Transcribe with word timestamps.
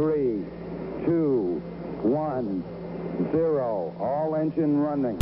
three, 0.00 0.42
two, 1.04 1.60
one, 2.02 2.64
zero. 3.32 3.92
All 4.00 4.34
engine 4.34 4.80
running. 4.80 5.18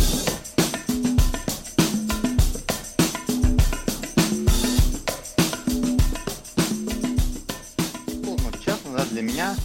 Ну, 8.23 8.37
честно, 8.61 9.05
для 9.11 9.23
меня 9.23 9.57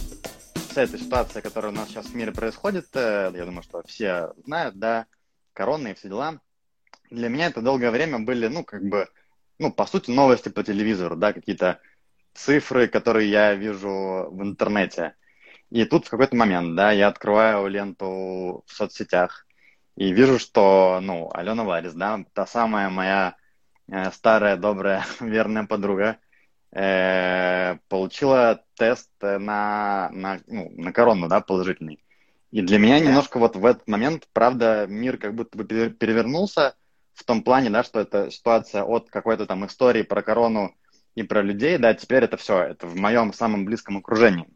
вся 0.70 0.82
эта 0.82 0.98
ситуация, 0.98 1.42
которая 1.42 1.70
у 1.70 1.76
нас 1.76 1.90
сейчас 1.90 2.06
в 2.06 2.14
мире 2.16 2.32
происходит, 2.32 2.86
э, 2.94 3.30
я 3.36 3.44
думаю, 3.44 3.62
что 3.62 3.84
все 3.86 4.32
знают, 4.44 4.80
да, 4.80 5.06
корона 5.52 5.88
и 5.88 5.94
все 5.94 6.08
дела, 6.08 6.40
для 7.10 7.28
меня 7.28 7.46
это 7.46 7.62
долгое 7.62 7.92
время 7.92 8.18
были, 8.18 8.48
ну, 8.48 8.64
как 8.64 8.82
бы, 8.82 9.06
ну, 9.60 9.72
по 9.72 9.86
сути, 9.86 10.10
новости 10.10 10.48
по 10.48 10.64
телевизору, 10.64 11.14
да, 11.14 11.32
какие-то 11.32 11.78
цифры, 12.34 12.88
которые 12.88 13.30
я 13.30 13.54
вижу 13.54 14.28
в 14.30 14.42
интернете. 14.42 15.14
И 15.70 15.84
тут 15.84 16.06
в 16.06 16.10
какой-то 16.10 16.36
момент, 16.36 16.76
да, 16.76 16.92
я 16.92 17.08
открываю 17.08 17.66
ленту 17.68 18.64
в 18.66 18.72
соцсетях 18.72 19.46
и 19.96 20.12
вижу, 20.12 20.38
что, 20.38 21.00
ну, 21.02 21.30
Алена 21.32 21.64
Варис, 21.64 21.94
да, 21.94 22.24
та 22.32 22.46
самая 22.46 22.90
моя 22.90 23.36
э, 23.88 24.10
старая, 24.10 24.56
добрая, 24.56 25.04
верная 25.20 25.64
подруга, 25.64 26.18
э, 26.72 27.76
получила 27.88 28.64
тест 28.76 29.10
на, 29.20 30.10
на, 30.12 30.40
ну, 30.46 30.70
на 30.76 30.92
корону, 30.92 31.28
да, 31.28 31.40
положительный. 31.40 32.00
И 32.50 32.62
для 32.62 32.78
меня 32.78 33.00
немножко 33.00 33.38
вот 33.38 33.56
в 33.56 33.64
этот 33.64 33.88
момент, 33.88 34.28
правда, 34.32 34.86
мир 34.88 35.16
как 35.16 35.34
будто 35.34 35.58
бы 35.58 35.64
перевернулся 35.64 36.76
в 37.12 37.24
том 37.24 37.42
плане, 37.42 37.70
да, 37.70 37.82
что 37.82 38.00
это 38.00 38.30
ситуация 38.30 38.84
от 38.84 39.10
какой-то 39.10 39.46
там 39.46 39.66
истории 39.66 40.02
про 40.02 40.22
корону 40.22 40.74
и 41.14 41.22
про 41.22 41.42
людей, 41.42 41.78
да, 41.78 41.94
теперь 41.94 42.24
это 42.24 42.36
все, 42.36 42.62
это 42.62 42.86
в 42.86 42.96
моем 42.96 43.32
самом 43.32 43.64
близком 43.64 43.98
окружении. 43.98 44.48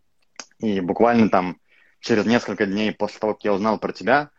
И 0.58 0.80
буквально 0.80 1.28
там 1.28 1.60
через 2.00 2.26
несколько 2.26 2.66
дней 2.66 2.92
после 2.92 3.20
того, 3.20 3.34
как 3.34 3.44
я 3.44 3.52
узнал 3.52 3.78
про 3.78 3.92
тебя, 3.92 4.30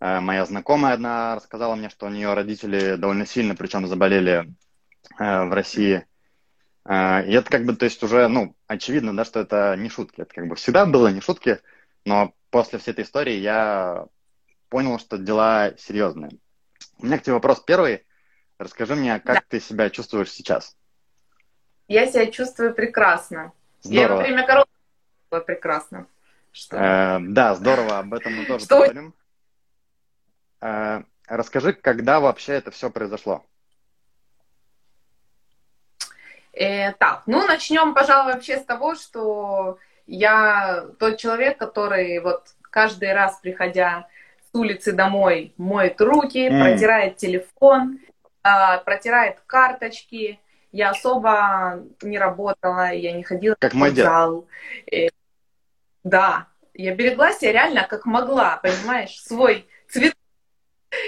э, 0.00 0.20
моя 0.20 0.44
знакомая 0.46 0.94
одна 0.94 1.36
рассказала 1.36 1.74
мне, 1.74 1.90
что 1.90 2.06
у 2.06 2.10
нее 2.10 2.32
родители 2.34 2.96
довольно 2.96 3.26
сильно, 3.26 3.54
причем 3.54 3.86
заболели 3.86 4.54
э, 5.18 5.44
в 5.44 5.52
России. 5.52 6.06
Э, 6.84 7.26
и 7.26 7.32
это 7.32 7.50
как 7.50 7.64
бы, 7.64 7.76
то 7.76 7.84
есть 7.84 8.02
уже, 8.02 8.28
ну, 8.28 8.56
очевидно, 8.66 9.14
да, 9.14 9.24
что 9.24 9.40
это 9.40 9.76
не 9.76 9.90
шутки. 9.90 10.22
Это 10.22 10.34
как 10.34 10.48
бы 10.48 10.56
всегда 10.56 10.86
было 10.86 11.08
не 11.08 11.20
шутки, 11.20 11.60
но 12.04 12.34
после 12.50 12.78
всей 12.78 12.92
этой 12.92 13.04
истории 13.04 13.34
я 13.34 14.06
понял, 14.70 14.98
что 14.98 15.18
дела 15.18 15.72
серьезные. 15.76 16.30
У 16.98 17.06
меня 17.06 17.18
к 17.18 17.22
тебе 17.22 17.34
вопрос 17.34 17.60
первый. 17.60 18.04
Расскажи 18.58 18.94
мне, 18.94 19.20
как 19.20 19.36
да. 19.36 19.42
ты 19.48 19.60
себя 19.60 19.90
чувствуешь 19.90 20.30
сейчас? 20.30 20.74
Я 21.88 22.06
себя 22.06 22.26
чувствую 22.26 22.74
прекрасно. 22.74 23.52
Здорово. 23.82 24.00
Я 24.00 24.08
во 24.08 24.16
время 24.16 24.46
короны 24.46 24.66
было 25.30 25.40
прекрасно. 25.40 26.06
Что... 26.52 26.76
Э, 26.76 27.18
да, 27.20 27.54
здорово, 27.54 27.98
об 27.98 28.14
этом 28.14 28.34
мы 28.34 28.46
тоже 28.46 28.64
что... 28.64 28.78
поговорим. 28.78 29.14
Э, 30.60 31.02
расскажи, 31.26 31.72
когда 31.74 32.18
вообще 32.20 32.54
это 32.54 32.70
все 32.70 32.90
произошло? 32.90 33.44
Э, 36.52 36.92
так, 36.94 37.22
ну 37.26 37.46
начнем, 37.46 37.94
пожалуй, 37.94 38.32
вообще 38.32 38.58
с 38.58 38.64
того, 38.64 38.94
что 38.94 39.78
я 40.06 40.86
тот 40.98 41.18
человек, 41.18 41.58
который 41.58 42.18
вот 42.20 42.54
каждый 42.62 43.12
раз, 43.12 43.38
приходя 43.40 44.08
с 44.50 44.54
улицы 44.54 44.92
домой, 44.92 45.52
моет 45.58 46.00
руки, 46.00 46.48
mm. 46.48 46.60
протирает 46.60 47.16
телефон, 47.16 48.00
э, 48.42 48.78
протирает 48.84 49.40
карточки, 49.46 50.40
я 50.76 50.90
особо 50.90 51.82
не 52.02 52.18
работала, 52.18 52.92
я 52.92 53.12
не 53.12 53.22
ходила 53.22 53.56
как 53.58 53.72
в 53.72 53.94
зал. 53.94 54.46
Э, 54.92 55.08
да, 56.04 56.48
я 56.74 56.94
берегла 56.94 57.32
себя 57.32 57.52
реально 57.52 57.86
как 57.88 58.04
могла, 58.04 58.58
понимаешь, 58.62 59.18
свой 59.22 59.66
цвет. 59.88 60.14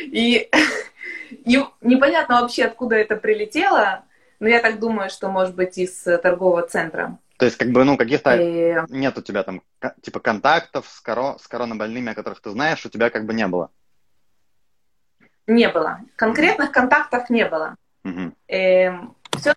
И 0.01 0.51
не, 1.45 1.67
непонятно 1.83 2.41
вообще, 2.41 2.65
откуда 2.65 2.97
это 2.97 3.17
прилетело, 3.17 4.05
но 4.41 4.49
я 4.49 4.61
так 4.61 4.79
думаю, 4.79 5.11
что, 5.11 5.29
может 5.29 5.55
быть, 5.55 5.77
из 5.77 6.03
торгового 6.03 6.67
центра. 6.67 7.19
То 7.37 7.45
есть, 7.45 7.59
как 7.59 7.69
бы, 7.69 7.85
ну, 7.85 7.97
каких-то 7.99 8.37
и... 8.37 8.73
Э, 8.73 8.87
нет 8.89 9.19
у 9.19 9.23
тебя 9.23 9.43
там, 9.43 9.63
типа, 10.01 10.19
контактов 10.21 10.89
с, 10.89 11.01
коро... 11.01 11.37
с 11.39 11.47
коронабольными, 11.47 12.11
о 12.11 12.15
которых 12.15 12.41
ты 12.41 12.51
знаешь, 12.51 12.85
у 12.87 12.89
тебя 12.89 13.11
как 13.11 13.27
бы 13.27 13.35
не 13.35 13.47
было? 13.47 13.71
Не 15.47 15.69
было. 15.69 16.01
Конкретных 16.17 16.73
контактов 16.73 17.29
не 17.29 17.47
было. 17.47 17.77
Угу. 18.05 18.33
Эм, 18.49 19.15
все 19.39 19.55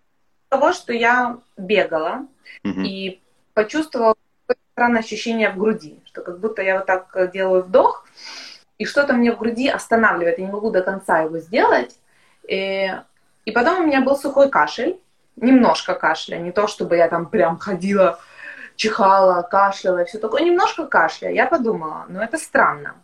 того, 0.50 0.74
что 0.74 0.94
я 0.94 1.38
бегала 1.58 2.26
угу. 2.64 2.82
и 2.82 3.22
почувствовала 3.54 4.16
странное 4.74 5.02
ощущение 5.02 5.50
в 5.50 5.58
груди, 5.58 6.00
что 6.06 6.22
как 6.22 6.40
будто 6.40 6.62
я 6.62 6.78
вот 6.78 6.86
так 6.86 7.32
делаю 7.32 7.64
вдох, 7.64 8.06
и 8.78 8.86
что-то 8.86 9.14
мне 9.14 9.32
в 9.32 9.38
груди 9.38 9.70
останавливает, 9.70 10.40
я 10.40 10.46
не 10.46 10.52
могу 10.52 10.72
до 10.72 10.82
конца 10.82 11.22
его 11.22 11.38
сделать. 11.38 11.96
И, 12.48 12.92
и 13.46 13.52
потом 13.52 13.84
у 13.84 13.86
меня 13.86 14.02
был 14.02 14.18
сухой 14.18 14.50
кашель, 14.50 15.00
немножко 15.36 15.94
кашля, 15.94 16.38
не 16.38 16.52
то 16.52 16.68
чтобы 16.68 16.98
я 16.98 17.08
там 17.08 17.28
прям 17.28 17.58
ходила, 17.60 18.20
чихала, 18.76 19.44
кашляла 19.44 20.00
и 20.00 20.06
все 20.06 20.18
такое, 20.18 20.42
немножко 20.42 20.88
кашля. 20.88 21.30
Я 21.30 21.46
подумала, 21.46 22.06
ну 22.10 22.20
это 22.20 22.38
странно. 22.38 22.96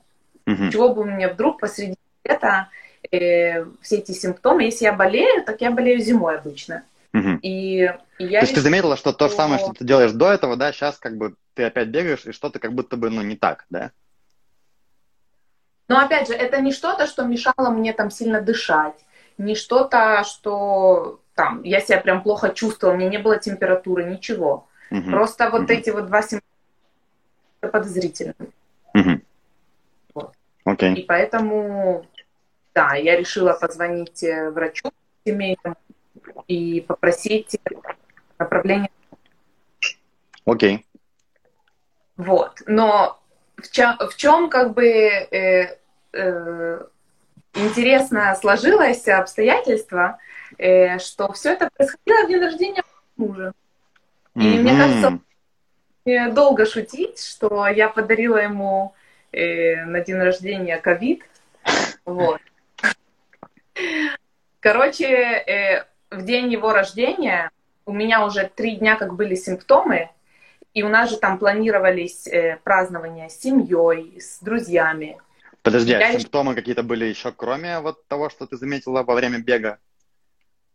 Угу. 0.47 0.71
Чего 0.71 0.93
бы 0.93 1.05
мне 1.05 1.27
вдруг 1.27 1.59
посреди 1.59 1.97
лета 2.23 2.69
э, 3.11 3.65
все 3.81 3.97
эти 3.97 4.11
симптомы, 4.11 4.63
если 4.63 4.85
я 4.85 4.93
болею, 4.93 5.43
так 5.45 5.61
я 5.61 5.71
болею 5.71 5.99
зимой 5.99 6.37
обычно. 6.37 6.83
Угу. 7.13 7.39
И, 7.41 7.91
и 8.19 8.25
я 8.25 8.39
то 8.39 8.45
есть 8.45 8.55
ты 8.55 8.61
заметила, 8.61 8.97
что 8.97 9.13
то 9.13 9.29
же 9.29 9.35
самое, 9.35 9.59
что 9.59 9.73
ты 9.73 9.85
делаешь 9.85 10.11
до 10.11 10.31
этого, 10.31 10.55
да, 10.55 10.71
сейчас 10.71 10.97
как 10.97 11.17
бы 11.17 11.35
ты 11.53 11.63
опять 11.63 11.87
бегаешь, 11.87 12.25
и 12.25 12.31
что-то 12.31 12.59
как 12.59 12.73
будто 12.73 12.97
бы, 12.97 13.09
ну, 13.09 13.21
не 13.21 13.35
так, 13.35 13.65
да? 13.69 13.91
Но 15.87 15.99
опять 15.99 16.27
же, 16.27 16.33
это 16.33 16.61
не 16.61 16.71
что-то, 16.71 17.07
что 17.07 17.23
мешало 17.23 17.69
мне 17.69 17.93
там 17.93 18.11
сильно 18.11 18.41
дышать, 18.41 18.95
не 19.37 19.55
что-то, 19.55 20.23
что 20.25 21.21
там 21.33 21.63
я 21.63 21.79
себя 21.79 21.99
прям 21.99 22.23
плохо 22.23 22.49
чувствовала, 22.49 22.95
у 22.95 22.97
меня 22.97 23.09
не 23.09 23.19
было 23.19 23.39
температуры, 23.39 24.03
ничего. 24.03 24.67
Угу. 24.91 25.09
Просто 25.09 25.49
вот 25.49 25.63
угу. 25.63 25.73
эти 25.73 25.89
вот 25.89 26.07
два 26.07 26.21
симптома 26.21 26.43
подозрительные. 27.61 28.35
Угу. 28.93 29.21
Вот. 30.15 30.33
Okay. 30.65 30.95
И 30.95 31.03
поэтому, 31.03 32.05
да, 32.77 32.93
я 32.93 33.15
решила 33.15 33.53
позвонить 33.53 34.21
э, 34.23 34.51
врачу 34.51 34.91
семейному 35.25 35.77
и 36.47 36.81
попросить 36.81 37.59
направление. 38.37 38.91
Окей. 40.45 40.75
Okay. 40.75 40.83
Вот. 42.17 42.61
Но 42.67 43.19
в 43.55 43.71
чем, 43.71 43.97
в 43.97 44.15
чем 44.15 44.51
как 44.51 44.75
бы 44.75 44.85
э, 44.85 45.77
э, 46.13 46.85
интересно 47.55 48.35
сложилось 48.35 49.07
обстоятельство, 49.07 50.19
э, 50.59 50.99
что 50.99 51.31
все 51.31 51.53
это 51.53 51.71
происходило 51.75 52.25
в 52.25 52.27
день 52.27 52.41
рождения 52.41 52.83
мужа. 53.15 53.53
И 54.35 54.39
mm-hmm. 54.39 54.61
мне 54.61 54.77
кажется, 54.77 56.35
долго 56.35 56.67
шутить, 56.67 57.19
что 57.23 57.65
я 57.65 57.89
подарила 57.89 58.37
ему 58.37 58.93
э, 59.31 59.83
на 59.85 60.01
день 60.01 60.17
рождения 60.17 60.77
ковид. 60.77 61.23
Вот. 62.05 62.39
Короче, 64.59 65.05
э, 65.05 65.85
в 66.09 66.23
день 66.23 66.51
его 66.51 66.73
рождения 66.73 67.51
у 67.85 67.93
меня 67.93 68.25
уже 68.25 68.49
три 68.53 68.75
дня 68.75 68.95
как 68.95 69.15
были 69.15 69.35
симптомы, 69.35 70.09
и 70.73 70.83
у 70.83 70.89
нас 70.89 71.09
же 71.09 71.17
там 71.17 71.39
планировались 71.39 72.27
э, 72.27 72.59
празднования 72.63 73.29
с 73.29 73.39
семьей, 73.39 74.19
с 74.19 74.39
друзьями. 74.39 75.17
Подожди, 75.61 75.93
а 75.93 76.11
симптомы 76.11 76.55
какие-то 76.55 76.83
были 76.83 77.05
еще, 77.05 77.31
кроме 77.31 77.79
вот 77.79 78.07
того, 78.07 78.29
что 78.29 78.45
ты 78.45 78.57
заметила 78.57 79.03
во 79.03 79.15
время 79.15 79.39
бега? 79.39 79.79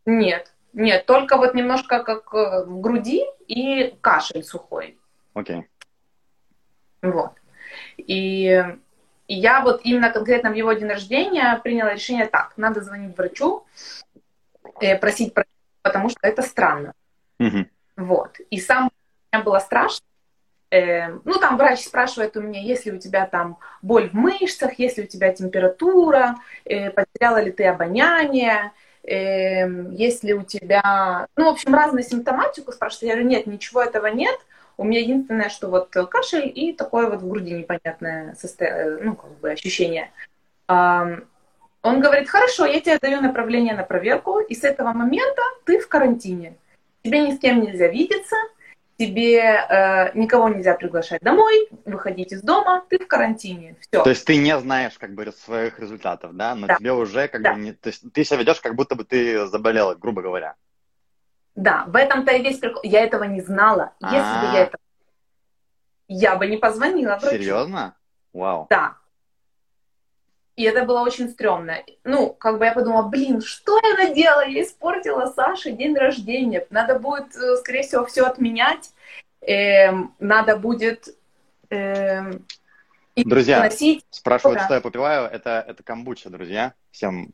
Нет, 0.05 0.53
нет, 0.73 1.05
только 1.05 1.37
вот 1.37 1.53
немножко 1.53 2.03
как 2.03 2.33
э, 2.33 2.65
в 2.65 2.81
груди 2.81 3.23
и 3.47 3.95
кашель 4.01 4.43
сухой. 4.43 4.97
Окей. 5.33 5.57
Okay. 5.57 5.63
Вот. 7.03 7.31
И, 7.97 8.63
и 9.27 9.35
я 9.35 9.61
вот 9.61 9.81
именно 9.83 10.09
конкретно 10.09 10.51
в 10.51 10.55
его 10.55 10.73
день 10.73 10.89
рождения 10.89 11.59
приняла 11.63 11.93
решение 11.93 12.27
так, 12.27 12.53
надо 12.57 12.81
звонить 12.81 13.17
врачу, 13.17 13.65
э, 14.81 14.97
просить, 14.97 15.33
потому 15.81 16.09
что 16.09 16.19
это 16.23 16.41
странно. 16.41 16.93
Mm-hmm. 17.39 17.65
Вот. 17.97 18.37
И 18.49 18.59
сам 18.59 18.89
меня 19.31 19.43
было 19.43 19.59
страшно. 19.59 20.05
Э, 20.71 21.09
ну, 21.23 21.39
там 21.39 21.57
врач 21.57 21.81
спрашивает 21.85 22.35
у 22.35 22.41
меня, 22.41 22.59
есть 22.59 22.85
ли 22.85 22.91
у 22.91 22.99
тебя 22.99 23.25
там 23.25 23.57
боль 23.81 24.09
в 24.09 24.13
мышцах, 24.13 24.77
есть 24.77 24.97
ли 24.97 25.05
у 25.05 25.07
тебя 25.07 25.31
температура, 25.33 26.35
э, 26.65 26.89
потеряла 26.91 27.41
ли 27.41 27.51
ты 27.51 27.65
обоняние, 27.65 28.71
есть 29.05 30.23
ли 30.23 30.33
у 30.33 30.43
тебя... 30.43 31.27
Ну, 31.35 31.43
в 31.43 31.49
общем, 31.49 31.75
разную 31.75 32.03
симптоматику 32.03 32.71
спрашивают. 32.71 33.09
Я 33.09 33.15
говорю, 33.15 33.27
нет, 33.27 33.47
ничего 33.47 33.81
этого 33.81 34.07
нет. 34.07 34.39
У 34.77 34.83
меня 34.83 35.01
единственное, 35.01 35.49
что 35.49 35.69
вот 35.69 35.89
кашель 35.89 36.51
и 36.53 36.73
такое 36.73 37.09
вот 37.09 37.21
в 37.21 37.29
груди 37.29 37.51
непонятное 37.53 38.35
состояние, 38.35 38.99
ну, 39.03 39.15
как 39.15 39.31
бы 39.39 39.51
ощущение. 39.51 40.11
Он 40.67 41.99
говорит, 41.99 42.29
хорошо, 42.29 42.65
я 42.65 42.79
тебе 42.79 42.97
даю 42.97 43.19
направление 43.19 43.75
на 43.75 43.83
проверку, 43.83 44.39
и 44.39 44.55
с 44.55 44.63
этого 44.63 44.93
момента 44.93 45.41
ты 45.65 45.79
в 45.79 45.89
карантине. 45.89 46.55
Тебе 47.03 47.19
ни 47.19 47.35
с 47.35 47.39
кем 47.39 47.59
нельзя 47.59 47.89
видеться, 47.89 48.37
тебе 48.97 49.39
э, 49.39 50.17
никого 50.17 50.47
нельзя 50.47 50.75
приглашать 50.75 51.21
домой, 51.21 51.67
выходить 51.83 52.31
из 52.31 52.41
дома, 52.41 52.85
ты 52.87 52.99
в 52.99 53.07
карантине, 53.07 53.75
все. 53.81 54.01
То 54.01 54.09
есть 54.09 54.23
ты 54.25 54.37
не 54.37 54.57
знаешь 54.57 54.97
как 54.97 55.13
бы 55.13 55.29
своих 55.33 55.77
результатов, 55.79 56.33
да, 56.35 56.55
но 56.55 56.67
Да. 56.67 56.77
тебе 56.77 56.93
уже 56.93 57.27
как 57.27 57.41
Да. 57.41 57.53
бы 57.53 57.59
не... 57.59 57.73
То 57.73 57.89
есть 57.89 58.13
ты 58.13 58.23
себя 58.23 58.39
ведешь, 58.39 58.61
как 58.61 58.75
будто 58.75 58.95
бы 58.95 59.03
ты 59.03 59.45
заболела, 59.47 59.93
грубо 59.95 60.21
говоря. 60.21 60.55
Да, 61.55 61.85
в 61.87 61.95
этом-то 61.95 62.31
и 62.33 62.41
весь 62.41 62.59
прикол. 62.59 62.81
Я 62.83 63.01
этого 63.03 63.23
не 63.25 63.41
знала. 63.41 63.93
Если 64.01 64.17
бы 64.17 64.49
А. 64.49 64.53
я 64.53 64.59
это... 64.61 64.77
Я 66.07 66.35
бы 66.35 66.47
не 66.47 66.57
позвонила 66.57 67.17
врачу. 67.17 67.37
Серьезно? 67.37 67.95
Вау. 68.33 68.67
Да. 68.69 68.97
И 70.55 70.63
это 70.63 70.85
было 70.85 71.01
очень 71.01 71.29
стрёмно. 71.29 71.77
Ну, 72.03 72.29
как 72.33 72.59
бы 72.59 72.65
я 72.65 72.73
подумала, 72.73 73.07
блин, 73.07 73.41
что 73.41 73.79
я 73.79 74.07
наделала? 74.07 74.45
Я 74.45 74.63
испортила 74.63 75.25
Саше 75.27 75.71
день 75.71 75.95
рождения. 75.95 76.67
Надо 76.69 76.99
будет, 76.99 77.35
э, 77.35 77.57
скорее 77.57 77.81
всего, 77.83 78.05
все 78.05 78.23
отменять. 78.25 78.91
Эм, 79.41 80.13
надо 80.19 80.57
будет 80.57 81.07
эм, 81.69 82.45
Друзья, 83.15 83.59
носить. 83.59 84.05
Спрашивают, 84.09 84.59
Да. 84.59 84.65
что 84.65 84.73
я 84.75 84.81
попиваю. 84.81 85.27
Это, 85.27 85.63
это 85.67 85.83
камбуча, 85.83 86.29
друзья. 86.29 86.73
Всем 86.91 87.33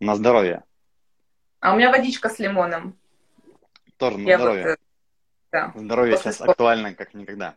на 0.00 0.14
здоровье. 0.14 0.62
А 1.60 1.72
у 1.72 1.76
меня 1.76 1.90
водичка 1.90 2.28
с 2.28 2.38
лимоном. 2.38 2.96
Тоже 3.96 4.18
на 4.18 4.28
Я 4.28 4.38
вот, 4.38 4.44
здоровье. 4.44 4.66
э, 4.66 4.76
да. 5.52 5.72
Здоровье 5.74 6.12
после 6.12 6.30
сейчас 6.30 6.34
спорта. 6.36 6.52
актуально, 6.52 6.94
как 6.94 7.14
никогда. 7.14 7.56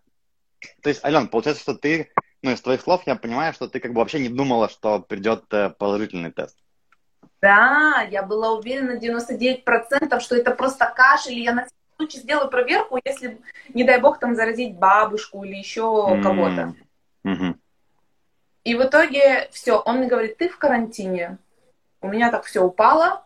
То 0.82 0.90
есть, 0.90 1.04
Ален, 1.06 1.28
получается, 1.28 1.62
что 1.62 1.76
ты, 1.76 2.12
ну, 2.42 2.52
из 2.52 2.62
твоих 2.62 2.82
слов 2.82 3.04
я 3.06 3.16
понимаю, 3.16 3.54
что 3.54 3.68
ты 3.68 3.80
как 3.80 3.94
бы 3.94 4.00
вообще 4.00 4.20
не 4.20 4.30
думала, 4.30 4.70
что 4.70 5.00
придет 5.00 5.44
э, 5.54 5.70
положительный 5.70 6.32
тест. 6.32 6.58
Да, 7.42 8.08
я 8.12 8.24
была 8.24 8.52
уверена 8.52 8.98
99%, 8.98 10.20
что 10.20 10.36
это 10.36 10.52
просто 10.52 10.92
кашель, 10.96 11.34
и 11.40 11.44
я 11.44 11.54
на 11.54 11.62
всякий 11.64 11.76
случай 11.98 12.20
сделаю 12.20 12.50
проверку, 12.50 13.00
если, 13.04 13.42
не 13.70 13.84
дай 13.84 14.00
бог, 14.00 14.20
там 14.20 14.36
заразить 14.36 14.76
бабушку 14.78 15.44
или 15.44 15.56
еще 15.56 15.82
М, 16.10 16.22
кого-то. 16.24 16.76
мгм. 17.24 17.60
И 18.64 18.76
в 18.76 18.84
итоге 18.84 19.50
все, 19.52 19.80
он 19.80 19.98
мне 19.98 20.08
говорит, 20.08 20.38
ты 20.38 20.50
в 20.50 20.58
карантине. 20.60 21.40
У 22.02 22.08
меня 22.10 22.30
так 22.30 22.46
все 22.46 22.62
упало. 22.62 23.24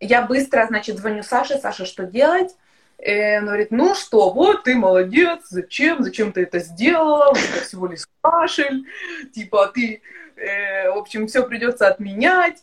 Я 0.00 0.22
быстро, 0.22 0.66
значит, 0.66 0.98
звоню 0.98 1.22
Саше, 1.22 1.58
Саша, 1.58 1.84
что 1.84 2.04
делать? 2.04 2.56
И 2.98 3.38
он 3.38 3.46
говорит, 3.46 3.70
ну 3.70 3.94
что, 3.94 4.30
вот 4.30 4.64
ты 4.64 4.74
молодец, 4.74 5.46
зачем, 5.48 6.02
зачем 6.02 6.32
ты 6.32 6.42
это 6.42 6.58
сделала, 6.58 7.34
тебя 7.34 7.62
всего 7.62 7.86
лишь 7.86 8.06
кашель, 8.20 8.86
типа 9.32 9.68
ты, 9.68 10.02
э, 10.36 10.90
в 10.90 10.98
общем, 10.98 11.26
все 11.26 11.46
придется 11.46 11.86
отменять. 11.88 12.62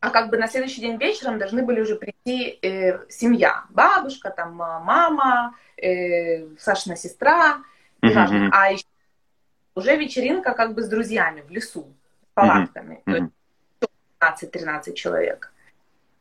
А 0.00 0.10
как 0.10 0.30
бы 0.30 0.38
на 0.38 0.48
следующий 0.48 0.80
день 0.80 0.96
вечером 0.96 1.38
должны 1.38 1.62
были 1.62 1.80
уже 1.80 1.94
прийти 1.96 2.58
э, 2.62 3.06
семья, 3.10 3.64
бабушка, 3.68 4.30
там 4.30 4.60
а, 4.62 4.80
мама, 4.80 5.54
э, 5.76 6.46
Сашина 6.58 6.96
сестра, 6.96 7.62
неважно. 8.02 8.38
Мгм. 8.38 8.50
А 8.52 8.72
еще 8.72 8.84
уже 9.74 9.96
вечеринка 9.96 10.52
как 10.52 10.74
бы 10.74 10.82
с 10.82 10.88
друзьями 10.88 11.42
в 11.42 11.50
лесу, 11.50 11.92
с 12.22 12.34
палатками. 12.34 13.02
То 13.04 13.10
есть 13.10 13.22
Мгм. 13.22 13.32
15-13 14.20 14.94
человек. 14.94 15.52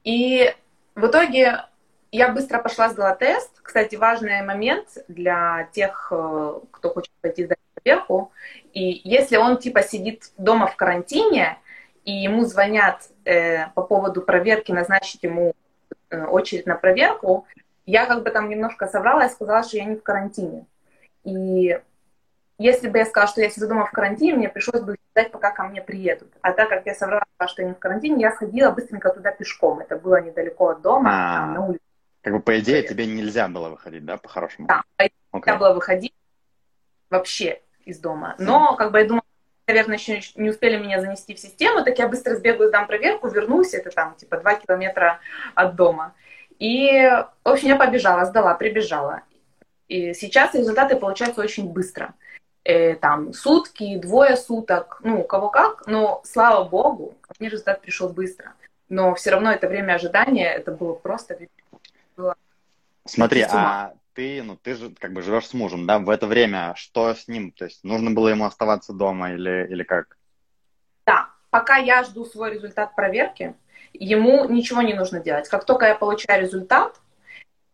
И 0.03 0.53
в 0.95 1.07
итоге 1.07 1.65
я 2.11 2.29
быстро 2.29 2.59
пошла, 2.59 2.89
сдала 2.89 3.15
тест. 3.15 3.51
Кстати, 3.61 3.95
важный 3.95 4.41
момент 4.41 4.87
для 5.07 5.69
тех, 5.71 6.11
э, 6.11 6.59
кто 6.71 6.89
хочет 6.89 7.11
пойти 7.21 7.45
сдать 7.45 7.59
проверку. 7.75 8.31
И 8.73 9.01
если 9.03 9.37
он 9.37 9.57
типа 9.57 9.83
сидит 9.83 10.31
дома 10.37 10.67
в 10.67 10.75
карантине, 10.75 11.57
и 12.05 12.11
ему 12.11 12.45
звонят 12.45 13.09
э, 13.25 13.67
по 13.75 13.83
поводу 13.83 14.21
проверки, 14.21 14.71
назначить 14.71 15.23
ему 15.23 15.53
э, 16.09 16.25
очередь 16.25 16.65
на 16.65 16.75
проверку, 16.75 17.45
я 17.85 18.05
как 18.05 18.23
бы 18.23 18.31
там 18.31 18.49
немножко 18.49 18.87
соврала 18.87 19.25
и 19.25 19.29
сказала, 19.29 19.63
что 19.63 19.77
я 19.77 19.85
не 19.85 19.95
в 19.95 20.03
карантине. 20.03 20.65
И 21.23 21.79
если 22.59 22.89
бы 22.89 22.97
я 22.97 23.05
сказала, 23.05 23.29
что 23.31 23.41
я 23.41 23.49
сижу 23.49 23.67
дома 23.67 23.85
в 23.85 23.91
карантине, 23.91 24.33
мне 24.35 24.49
пришлось 24.49 24.81
бы 24.81 24.97
ждать, 25.11 25.31
пока 25.31 25.51
ко 25.51 25.63
мне 25.63 25.81
приедут. 25.81 26.27
А 26.41 26.51
так 26.51 26.69
как 26.69 26.85
я 26.85 26.93
соврала, 26.93 27.23
что 27.47 27.61
я 27.61 27.69
не 27.69 27.73
в 27.73 27.79
карантине, 27.79 28.21
я 28.21 28.31
сходила 28.31 28.69
быстренько 28.71 29.09
туда 29.11 29.31
пешком. 29.31 29.79
Это 29.79 29.95
было 29.95 30.21
недалеко 30.21 30.69
от 30.69 30.81
дома, 30.81 31.09
А. 31.09 31.37
там, 31.37 31.53
на 31.53 31.65
улице. 31.65 31.81
Как 32.21 32.33
бы, 32.33 32.41
по 32.41 32.59
идее, 32.59 32.83
тебе 32.83 33.05
нельзя 33.05 33.47
было 33.47 33.69
выходить, 33.69 34.05
да, 34.05 34.17
по-хорошему? 34.17 34.67
Да, 34.67 34.83
Окей. 34.97 35.13
нельзя 35.33 35.55
было 35.55 35.73
выходить 35.73 36.13
вообще 37.09 37.61
из 37.85 37.97
дома. 37.99 38.35
Но, 38.37 38.75
как 38.75 38.91
бы, 38.91 38.99
я 38.99 39.05
думала, 39.05 39.23
наверное, 39.65 39.97
еще 39.97 40.19
не 40.35 40.49
успели 40.49 40.77
меня 40.77 40.99
занести 40.99 41.33
в 41.33 41.39
систему, 41.39 41.83
так 41.85 41.97
я 41.97 42.09
быстро 42.09 42.35
сбегаю, 42.35 42.67
сдам 42.67 42.87
проверку, 42.87 43.29
вернусь, 43.29 43.73
это 43.73 43.89
там, 43.89 44.15
типа, 44.15 44.37
два 44.37 44.55
километра 44.55 45.19
от 45.55 45.75
дома. 45.75 46.13
И, 46.59 47.07
в 47.45 47.49
общем, 47.49 47.69
я 47.69 47.77
побежала, 47.77 48.25
сдала, 48.25 48.53
прибежала. 48.55 49.21
И 49.87 50.13
сейчас 50.13 50.53
результаты 50.53 50.97
получаются 50.97 51.41
очень 51.41 51.71
быстро. 51.71 52.13
Э, 52.69 52.93
там 52.93 53.33
сутки, 53.33 53.97
двое 53.97 54.37
суток, 54.37 54.99
ну, 55.03 55.21
у 55.21 55.23
кого 55.23 55.49
как, 55.49 55.87
но, 55.87 56.21
слава 56.23 56.63
богу, 56.69 57.15
ко 57.21 57.33
мне 57.39 57.49
результат 57.49 57.81
пришел 57.81 58.09
быстро. 58.09 58.53
Но 58.89 59.15
все 59.15 59.31
равно 59.31 59.51
это 59.51 59.67
время 59.67 59.93
ожидания, 59.93 60.53
это 60.53 60.71
было 60.71 60.93
просто... 60.93 61.35
Смотри, 63.05 63.43
С 63.43 63.53
ума. 63.53 63.63
а 63.63 63.93
ты, 64.13 64.43
ну, 64.43 64.55
ты 64.55 64.75
же 64.75 64.91
как 64.99 65.13
бы 65.13 65.23
живешь 65.23 65.47
с 65.47 65.55
мужем, 65.55 65.87
да? 65.87 65.97
В 65.97 66.11
это 66.11 66.27
время 66.27 66.75
что 66.75 67.15
с 67.15 67.27
ним? 67.27 67.51
То 67.51 67.65
есть 67.65 67.83
нужно 67.83 68.11
было 68.11 68.27
ему 68.27 68.45
оставаться 68.45 68.93
дома 68.93 69.31
или, 69.31 69.67
или 69.67 69.81
как? 69.81 70.15
Да, 71.07 71.29
пока 71.49 71.77
я 71.77 72.03
жду 72.03 72.23
свой 72.23 72.53
результат 72.53 72.95
проверки, 72.95 73.55
ему 73.93 74.45
ничего 74.45 74.83
не 74.83 74.93
нужно 74.93 75.19
делать. 75.19 75.49
Как 75.49 75.65
только 75.65 75.87
я 75.87 75.95
получаю 75.95 76.43
результат, 76.43 77.01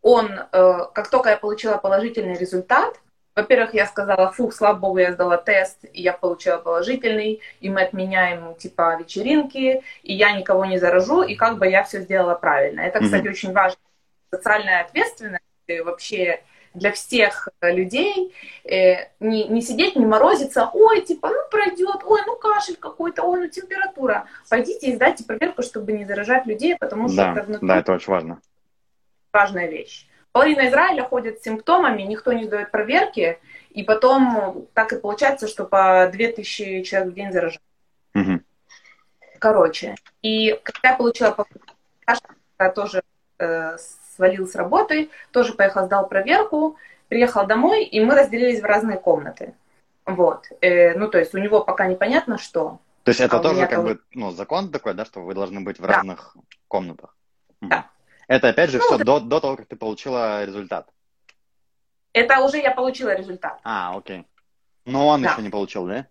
он, 0.01 0.31
э, 0.31 0.79
как 0.93 1.09
только 1.09 1.31
я 1.31 1.37
получила 1.37 1.75
положительный 1.75 2.37
результат, 2.37 3.01
во-первых, 3.35 3.73
я 3.73 3.85
сказала, 3.85 4.31
фух, 4.31 4.53
слава 4.53 4.77
богу, 4.77 4.97
я 4.99 5.11
сдала 5.11 5.37
тест, 5.37 5.83
и 5.91 6.01
я 6.01 6.13
получила 6.13 6.57
положительный, 6.57 7.41
и 7.59 7.69
мы 7.69 7.81
отменяем, 7.83 8.55
типа, 8.55 8.95
вечеринки, 8.97 9.83
и 10.03 10.13
я 10.13 10.31
никого 10.31 10.65
не 10.65 10.77
заражу, 10.77 11.21
и 11.21 11.35
как 11.35 11.57
бы 11.57 11.67
я 11.67 11.83
все 11.83 11.99
сделала 11.99 12.35
правильно. 12.35 12.81
Это, 12.81 12.99
кстати, 13.01 13.27
очень 13.27 13.51
важно. 13.51 13.77
Социальная 14.31 14.81
ответственность 14.81 15.43
э, 15.67 15.83
вообще 15.83 16.43
для 16.73 16.91
всех 16.91 17.49
э, 17.61 17.73
людей. 17.73 18.33
Э, 18.63 19.09
не, 19.19 19.47
не 19.49 19.61
сидеть, 19.61 19.95
не 19.97 20.05
морозиться, 20.05 20.69
ой, 20.73 21.01
типа, 21.01 21.29
ну 21.29 21.49
пройдет, 21.51 22.03
ой, 22.05 22.21
ну 22.25 22.37
кашель 22.37 22.77
какой-то, 22.77 23.23
ой, 23.23 23.41
ну 23.41 23.47
температура. 23.49 24.27
Пойдите 24.49 24.87
и 24.87 24.95
сдайте 24.95 25.25
проверку, 25.25 25.61
чтобы 25.61 25.91
не 25.91 26.05
заражать 26.05 26.45
людей, 26.45 26.77
потому 26.77 27.07
что 27.09 27.17
Да, 27.17 27.31
это 27.33 27.43
внутри 27.43 27.67
да, 27.67 27.77
это 27.79 27.93
очень 27.93 28.11
важно. 28.13 28.41
важная 29.33 29.67
вещь. 29.67 30.07
Половина 30.35 30.67
Израиля 30.67 31.05
ходит 31.05 31.39
с 31.39 31.43
симптомами, 31.43 32.01
никто 32.01 32.33
не 32.33 32.43
сдает 32.43 32.69
проверки, 32.69 33.39
и 33.69 33.83
потом 33.83 34.67
так 34.73 34.91
и 34.91 34.99
получается, 34.99 35.47
что 35.47 35.63
по 35.63 36.09
2000 36.11 36.83
человек 36.83 37.13
в 37.13 37.15
день 37.15 37.31
заражают. 37.31 37.61
Мгм. 38.13 38.43
Короче, 39.39 39.95
и 40.21 40.59
когда 40.61 40.89
я 40.89 40.95
получила 40.97 41.37
я 42.59 42.69
тоже 42.71 43.01
э, 43.39 43.77
свалил 44.17 44.45
с 44.45 44.55
работы, 44.55 45.09
тоже 45.31 45.53
поехал, 45.53 45.85
сдал 45.85 46.09
проверку, 46.09 46.75
приехал 47.07 47.45
домой, 47.45 47.85
и 47.85 48.01
мы 48.01 48.13
разделились 48.13 48.59
в 48.59 48.65
разные 48.65 48.97
комнаты. 48.97 49.53
Вот. 50.05 50.47
Э, 50.59 50.97
ну, 50.97 51.07
то 51.07 51.17
есть 51.17 51.33
у 51.33 51.37
него 51.37 51.63
пока 51.63 51.87
непонятно, 51.87 52.37
что. 52.37 52.79
То 53.03 53.11
есть 53.11 53.21
это 53.21 53.37
А 53.37 53.39
тоже 53.39 53.61
как 53.61 53.69
тоже- 53.75 53.93
бы, 53.95 54.01
ну, 54.13 54.31
закон 54.31 54.69
такой, 54.69 54.95
да, 54.95 55.05
что 55.05 55.21
вы 55.21 55.33
должны 55.33 55.61
быть 55.61 55.79
в 55.79 55.83
Да. 55.83 55.93
разных 55.93 56.35
комнатах? 56.67 57.15
Да. 57.61 57.89
Это 58.27 58.49
опять 58.49 58.69
же 58.71 58.77
Ну, 58.79 58.83
все 58.85 58.95
это- 58.95 59.03
до, 59.05 59.19
до 59.19 59.39
того, 59.39 59.55
как 59.57 59.67
ты 59.67 59.75
получила 59.75 60.43
результат. 60.45 60.89
Это 62.13 62.39
уже 62.39 62.57
я 62.57 62.71
получила 62.71 63.13
результат. 63.15 63.59
А, 63.63 63.95
окей. 63.95 64.25
Но 64.85 65.07
он 65.07 65.21
Да. 65.21 65.31
еще 65.31 65.41
не 65.41 65.49
получил, 65.49 65.85
да? 65.87 66.07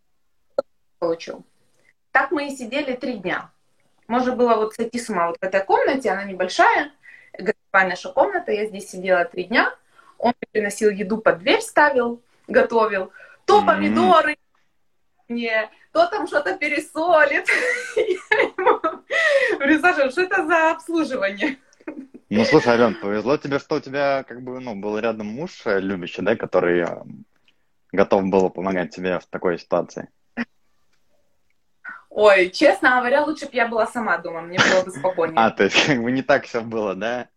получил. 0.99 1.45
Так 2.13 2.31
мы 2.31 2.47
и 2.47 2.57
сидели 2.57 2.95
три 2.95 3.19
дня. 3.19 3.51
Можно 4.07 4.35
было 4.37 4.55
вот 4.55 4.75
сойти 4.75 4.99
с 4.99 5.11
ума 5.11 5.27
вот 5.29 5.37
в 5.39 5.43
этой 5.43 5.63
комнате, 5.63 6.11
она 6.11 6.25
небольшая, 6.25 6.93
гостевая 7.39 7.89
наша 7.89 8.11
комната, 8.11 8.53
я 8.53 8.67
здесь 8.67 8.89
сидела 8.91 9.25
три 9.27 9.45
дня, 9.45 9.75
он 10.19 10.33
приносил 10.53 10.89
еду 10.91 11.19
под 11.19 11.41
дверь, 11.41 11.61
ставил, 11.61 12.23
готовил, 12.49 13.13
то 13.45 13.59
М. 13.61 13.67
помидоры 13.67 14.37
мне, 15.29 15.69
то 15.93 16.07
там 16.07 16.27
что-то 16.27 16.57
пересолит. 16.57 17.47
Я 17.97 18.41
ему 18.41 18.81
говорю, 19.59 19.81
Саша, 19.81 20.11
что 20.11 20.23
это 20.23 20.47
за 20.47 20.71
обслуживание? 20.73 21.59
Ну, 22.31 22.45
слушай, 22.45 22.69
Ален, 22.69 22.95
повезло 22.95 23.37
тебе, 23.37 23.59
что 23.59 23.77
у 23.77 23.81
тебя 23.81 24.25
как 24.25 24.43
бы, 24.43 24.59
ну, 24.61 24.75
был 24.75 24.99
рядом 24.99 25.27
муж 25.29 25.63
э, 25.67 25.79
любящий, 25.79 26.23
да, 26.23 26.37
который 26.37 26.81
э, 26.81 27.03
готов 27.93 28.25
был 28.25 28.51
помогать 28.51 28.95
тебе 28.95 29.19
в 29.19 29.27
такой 29.27 29.59
ситуации. 29.59 30.09
Ой, 32.11 32.51
честно 32.51 33.01
говоря, 33.01 33.25
лучше 33.25 33.47
бы 33.47 33.51
я 33.55 33.67
была 33.67 33.87
сама 33.87 34.19
дома, 34.19 34.41
мне 34.41 34.59
было 34.59 34.85
бы 34.85 34.91
спокойнее. 34.93 35.37
А, 35.37 35.51
то 35.51 35.65
есть 35.65 35.87
как 35.87 36.01
бы 36.01 36.13
не 36.13 36.23
так 36.23 36.45
все 36.45 36.61
было, 36.61 36.95
да? 36.95 37.29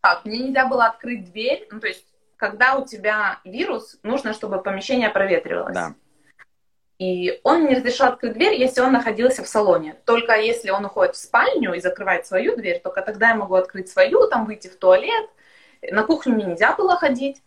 Так, 0.00 0.24
мне 0.24 0.38
нельзя 0.38 0.66
было 0.66 0.86
открыть 0.86 1.30
дверь. 1.30 1.68
Ну, 1.70 1.78
то 1.78 1.86
есть, 1.86 2.04
когда 2.36 2.76
у 2.76 2.84
тебя 2.84 3.38
вирус, 3.44 3.98
нужно, 4.02 4.32
чтобы 4.32 4.62
помещение 4.62 5.10
проветривалось. 5.10 5.74
Да. 5.74 5.94
И 7.00 7.40
он 7.44 7.66
не 7.66 7.76
разрешал 7.76 8.12
открыть 8.12 8.34
дверь, 8.34 8.60
если 8.60 8.82
он 8.82 8.92
находился 8.92 9.42
в 9.42 9.48
салоне. 9.48 9.96
Только 10.04 10.36
если 10.36 10.68
он 10.68 10.84
уходит 10.84 11.16
в 11.16 11.18
спальню 11.18 11.72
и 11.72 11.80
закрывает 11.80 12.26
свою 12.26 12.56
дверь, 12.56 12.78
только 12.84 13.00
тогда 13.00 13.30
я 13.30 13.36
могу 13.36 13.54
открыть 13.54 13.88
свою, 13.88 14.28
там 14.28 14.44
выйти 14.44 14.68
в 14.68 14.76
туалет, 14.76 15.30
На 15.90 16.02
кухню 16.02 16.34
мне 16.34 16.44
нельзя 16.44 16.74
было 16.76 16.98
ходить. 16.98 17.42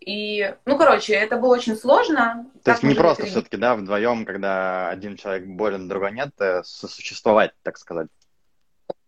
И, 0.00 0.54
ну, 0.66 0.76
короче, 0.76 1.14
это 1.14 1.38
было 1.38 1.54
очень 1.54 1.76
сложно. 1.76 2.46
То 2.62 2.72
есть 2.72 2.82
не 2.82 2.94
просто 2.94 3.24
все-таки, 3.24 3.56
да, 3.56 3.74
вдвоем, 3.74 4.26
когда 4.26 4.90
один 4.90 5.16
человек 5.16 5.46
болен, 5.46 5.88
другой 5.88 6.12
нет, 6.12 6.30
э, 6.38 6.62
сосуществовать, 6.62 7.52
так 7.62 7.78
сказать. 7.78 8.08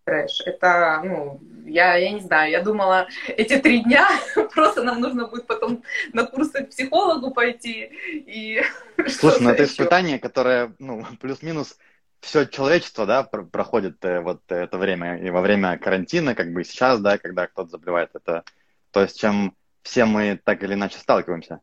Трэш. 0.05 0.41
Это, 0.47 1.01
ну, 1.05 1.41
я, 1.65 1.97
я 1.97 2.13
не 2.13 2.21
знаю, 2.21 2.51
я 2.51 2.63
думала, 2.63 3.09
эти 3.29 3.59
три 3.59 3.83
дня 3.83 4.09
просто 4.55 4.83
нам 4.83 5.01
нужно 5.01 5.27
будет 5.27 5.47
потом 5.47 5.83
на 6.13 6.27
курсы 6.27 6.65
к 6.65 6.71
психологу 6.71 7.33
пойти. 7.33 7.91
И 8.13 8.63
Слушай, 9.09 9.43
ну 9.43 9.51
это 9.51 9.65
испытание, 9.65 10.19
которое, 10.19 10.75
ну, 10.79 11.07
плюс-минус 11.21 11.79
все 12.23 12.47
человечество, 12.47 13.05
да, 13.05 13.25
проходит 13.25 14.03
э, 14.05 14.21
вот 14.21 14.43
это 14.49 14.79
время, 14.79 15.19
и 15.19 15.29
во 15.31 15.41
время 15.41 15.77
карантина, 15.77 16.35
как 16.35 16.53
бы 16.53 16.65
сейчас, 16.65 17.01
да, 17.01 17.19
когда 17.19 17.49
кто-то 17.49 17.71
заболевает, 17.71 18.11
это 18.15 18.45
то 18.93 19.03
есть 19.03 19.21
чем 19.21 19.57
все 19.83 20.05
мы 20.05 20.41
так 20.43 20.63
или 20.63 20.75
иначе 20.75 20.99
сталкиваемся. 20.99 21.61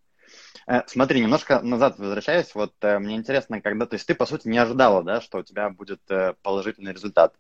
Э, 0.67 0.81
смотри, 0.86 1.22
немножко 1.22 1.62
назад 1.62 1.98
возвращаясь, 1.98 2.53
вот 2.55 2.74
э, 2.81 3.00
мне 3.00 3.15
интересно, 3.15 3.62
когда, 3.62 3.86
то 3.86 3.96
есть 3.96 4.05
ты, 4.05 4.15
по 4.15 4.25
сути, 4.25 4.50
не 4.50 4.58
ожидала, 4.58 5.01
да, 5.01 5.22
что 5.22 5.39
у 5.39 5.43
тебя 5.43 5.69
будет 5.69 6.01
положительный 6.41 6.93
результат. 6.93 7.34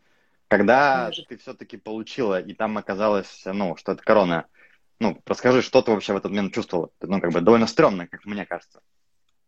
Когда 0.49 1.03
Конечно. 1.03 1.25
ты 1.29 1.37
все-таки 1.37 1.77
получила, 1.77 2.41
и 2.41 2.53
там 2.53 2.77
оказалось, 2.77 3.43
ну, 3.45 3.75
что 3.77 3.91
это 3.91 4.03
корона, 4.03 4.45
ну, 4.99 5.21
расскажи, 5.25 5.61
что 5.61 5.81
ты 5.81 5.91
вообще 5.91 6.13
в 6.13 6.17
этот 6.17 6.31
момент 6.31 6.53
чувствовала? 6.53 6.89
Ну, 7.01 7.21
как 7.21 7.31
бы 7.31 7.39
довольно 7.41 7.67
стрёмно, 7.67 8.07
как 8.07 8.25
мне 8.25 8.45
кажется. 8.45 8.81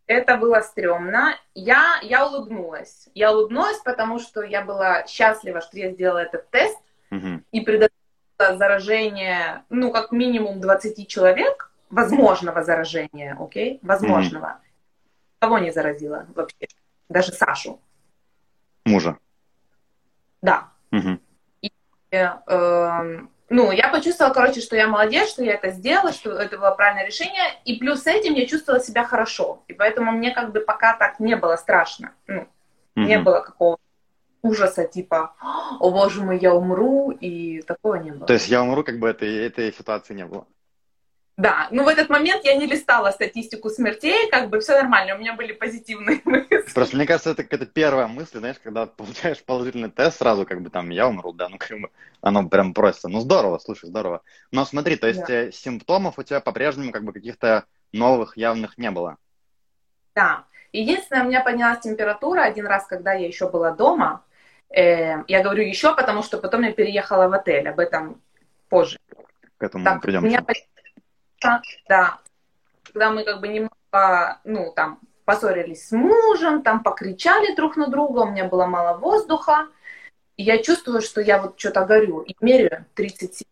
Это 0.06 0.36
было 0.36 0.60
стрёмно. 0.60 1.36
Я, 1.54 1.98
я 2.02 2.26
улыбнулась. 2.26 3.08
Я 3.14 3.32
улыбнулась, 3.32 3.78
потому 3.78 4.20
что 4.20 4.42
я 4.42 4.64
была 4.64 5.04
счастлива, 5.06 5.60
что 5.60 5.76
я 5.76 5.90
сделала 5.90 6.18
этот 6.18 6.48
тест 6.50 6.78
угу. 7.10 7.42
и 7.50 7.60
предотвратила 7.60 8.56
заражение, 8.56 9.64
ну, 9.70 9.90
как 9.92 10.12
минимум 10.12 10.60
20 10.60 11.08
человек, 11.08 11.72
возможного 11.90 12.62
заражения, 12.62 13.36
окей, 13.38 13.78
возможного. 13.82 14.46
Mm-hmm. 14.46 15.38
Кого 15.40 15.58
не 15.58 15.70
заразила 15.72 16.26
вообще? 16.34 16.66
Даже 17.08 17.32
Сашу. 17.32 17.80
Мужа. 18.84 19.18
Да. 20.40 20.71
Mm-hmm. 20.92 21.20
И, 21.62 21.70
э, 22.12 23.20
ну, 23.48 23.72
я 23.72 23.88
почувствовала, 23.88 24.32
короче, 24.32 24.60
что 24.60 24.76
я 24.76 24.86
молодец, 24.86 25.30
что 25.30 25.42
я 25.42 25.54
это 25.54 25.70
сделала, 25.70 26.12
что 26.12 26.30
это 26.32 26.58
было 26.58 26.70
правильное 26.70 27.06
решение, 27.06 27.60
и 27.64 27.76
плюс 27.78 28.02
с 28.02 28.06
этим 28.06 28.34
я 28.34 28.46
чувствовала 28.46 28.82
себя 28.82 29.04
хорошо, 29.04 29.62
и 29.68 29.72
поэтому 29.72 30.12
мне 30.12 30.32
как 30.32 30.52
бы 30.52 30.60
пока 30.60 30.96
так 30.96 31.20
не 31.20 31.36
было 31.36 31.56
страшно, 31.56 32.12
ну, 32.26 32.42
mm-hmm. 32.42 33.04
не 33.04 33.18
было 33.18 33.40
какого 33.40 33.78
ужаса, 34.42 34.84
типа, 34.84 35.34
о 35.80 35.90
боже 35.90 36.22
мой, 36.22 36.38
я 36.38 36.54
умру, 36.54 37.10
и 37.10 37.62
такого 37.62 37.94
не 37.94 38.10
было. 38.10 38.26
То 38.26 38.32
есть 38.32 38.48
я 38.48 38.62
умру, 38.62 38.82
как 38.84 38.98
бы 38.98 39.08
этой, 39.08 39.46
этой 39.46 39.72
ситуации 39.72 40.14
не 40.14 40.26
было? 40.26 40.46
Да, 41.38 41.68
ну 41.70 41.84
в 41.84 41.88
этот 41.88 42.10
момент 42.10 42.44
я 42.44 42.54
не 42.56 42.66
листала 42.66 43.10
статистику 43.10 43.70
смертей, 43.70 44.28
как 44.30 44.50
бы 44.50 44.60
все 44.60 44.74
нормально, 44.74 45.14
у 45.14 45.18
меня 45.18 45.32
были 45.32 45.52
позитивные 45.52 46.20
мысли. 46.24 46.72
Просто 46.74 46.96
мне 46.96 47.06
кажется, 47.06 47.30
это 47.30 47.42
какая-то 47.42 47.66
первая 47.66 48.06
мысль, 48.06 48.38
знаешь, 48.38 48.58
когда 48.62 48.86
получаешь 48.86 49.42
положительный 49.42 49.90
тест, 49.90 50.18
сразу 50.18 50.44
как 50.44 50.60
бы 50.60 50.68
там 50.68 50.90
я 50.90 51.08
умру, 51.08 51.32
да, 51.32 51.48
ну 51.48 51.56
как 51.58 51.80
бы 51.80 51.90
оно 52.20 52.48
прям 52.48 52.74
просто, 52.74 53.08
ну 53.08 53.20
здорово, 53.20 53.58
слушай, 53.58 53.86
здорово. 53.86 54.22
Но 54.50 54.64
смотри, 54.64 54.96
то 54.96 55.08
есть 55.08 55.26
да. 55.26 55.34
Э, 55.34 55.52
симптомов 55.52 56.18
у 56.18 56.22
тебя 56.22 56.40
по-прежнему 56.40 56.92
как 56.92 57.04
бы 57.04 57.12
каких-то 57.12 57.64
новых 57.92 58.36
явных 58.36 58.76
не 58.76 58.90
было? 58.90 59.16
Да, 60.14 60.44
единственное, 60.72 61.24
у 61.24 61.28
меня 61.28 61.40
поднялась 61.42 61.80
температура 61.80 62.42
один 62.42 62.66
раз, 62.66 62.86
когда 62.86 63.14
я 63.14 63.26
еще 63.26 63.48
была 63.48 63.70
дома, 63.70 64.22
Э, 64.74 65.22
я 65.28 65.42
говорю 65.42 65.62
еще, 65.62 65.94
потому 65.94 66.22
что 66.22 66.38
потом 66.38 66.62
я 66.62 66.72
переехала 66.72 67.28
в 67.28 67.32
отель, 67.34 67.68
об 67.68 67.78
этом 67.78 68.20
позже. 68.68 68.98
К 69.58 69.64
этому 69.64 69.84
так, 69.84 70.00
придем. 70.00 70.24
Меня... 70.24 70.44
Да, 71.88 72.18
когда 72.84 73.10
мы 73.10 73.24
как 73.24 73.40
бы 73.40 73.48
немного, 73.48 74.40
ну, 74.44 74.72
там, 74.74 75.00
поссорились 75.24 75.88
с 75.88 75.92
мужем, 75.92 76.62
там, 76.62 76.82
покричали 76.82 77.54
друг 77.54 77.76
на 77.76 77.88
друга, 77.88 78.20
у 78.20 78.30
меня 78.30 78.44
было 78.44 78.66
мало 78.66 78.98
воздуха, 78.98 79.68
и 80.36 80.42
я 80.42 80.62
чувствую, 80.62 81.00
что 81.00 81.20
я 81.20 81.40
вот 81.40 81.58
что-то 81.58 81.84
горю, 81.84 82.20
и 82.20 82.34
меряю 82.40 82.86
37, 82.94 83.46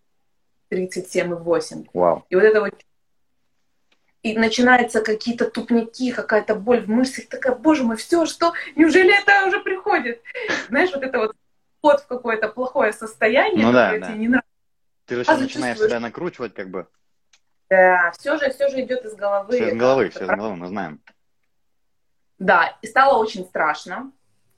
37,8. 0.70 1.88
Вау. 1.92 2.25
И 2.28 2.35
вот 2.35 2.44
это 2.44 2.61
вот 2.61 2.75
и 4.23 4.37
начинаются 4.37 5.00
какие-то 5.00 5.50
тупники, 5.50 6.12
какая-то 6.12 6.54
боль 6.54 6.80
в 6.80 6.88
мышцах, 6.88 7.26
такая, 7.28 7.54
боже 7.54 7.85
мой, 7.85 7.97
все, 7.97 8.26
что, 8.26 8.52
неужели 8.76 9.18
это 9.18 9.47
уже 9.47 9.61
приходит? 9.61 10.23
Знаешь, 10.68 10.90
вот 10.92 11.02
это 11.02 11.18
вот 11.18 11.37
вход 11.78 12.00
в 12.00 12.06
какое-то 12.06 12.49
плохое 12.49 12.92
состояние, 12.92 13.64
ну, 13.64 13.73
да, 13.73 13.97
да. 13.97 14.09
тебе 14.09 14.18
не 14.18 14.28
нравится. 14.28 14.50
Ты 15.06 15.16
же 15.16 15.25
сейчас 15.25 15.40
начинаешь 15.40 15.78
себя 15.78 16.00
накручивать, 16.00 16.54
как 16.54 16.68
бы. 16.68 16.87
Да, 17.70 18.10
все 18.18 18.36
же, 18.36 18.50
все 18.50 18.68
же 18.68 18.80
идет 18.80 19.04
из 19.04 19.14
головы. 19.14 19.54
Все 19.54 19.70
из 19.70 19.76
головы, 19.76 20.10
все 20.10 20.24
из 20.24 20.28
головы, 20.28 20.56
мы 20.56 20.66
знаем. 20.66 21.00
Да, 22.38 22.76
и 22.82 22.86
стало 22.86 23.18
очень 23.18 23.44
страшно. 23.44 24.10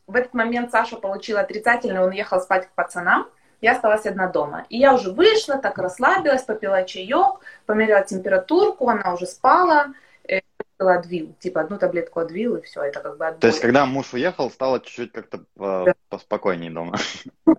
В 0.06 0.16
этот 0.16 0.34
момент 0.34 0.70
Саша 0.70 0.96
получил 0.96 1.38
отрицательный, 1.38 2.00
он 2.00 2.10
уехал 2.10 2.40
спать 2.40 2.68
к 2.68 2.72
пацанам 2.72 3.28
я 3.62 3.72
осталась 3.72 4.04
одна 4.06 4.26
дома. 4.26 4.66
И 4.68 4.76
я 4.76 4.92
уже 4.92 5.10
вышла, 5.12 5.56
так 5.56 5.78
расслабилась, 5.78 6.42
попила 6.42 6.82
чаек, 6.84 7.40
померила 7.64 8.02
температурку, 8.02 8.88
она 8.88 9.14
уже 9.14 9.26
спала, 9.26 9.94
э, 10.24 10.40
попила 10.56 10.94
адвил, 10.94 11.34
типа 11.38 11.60
одну 11.62 11.78
таблетку 11.78 12.18
адвил, 12.20 12.56
и 12.56 12.62
все, 12.62 12.82
это 12.82 13.00
как 13.00 13.16
бы 13.16 13.26
отбой. 13.26 13.40
То 13.40 13.46
есть, 13.46 13.60
когда 13.60 13.86
муж 13.86 14.12
уехал, 14.12 14.50
стало 14.50 14.80
чуть-чуть 14.80 15.12
как-то 15.12 15.38
э, 15.38 15.84
да. 15.86 15.94
поспокойнее 16.08 16.72
дома. 16.72 16.98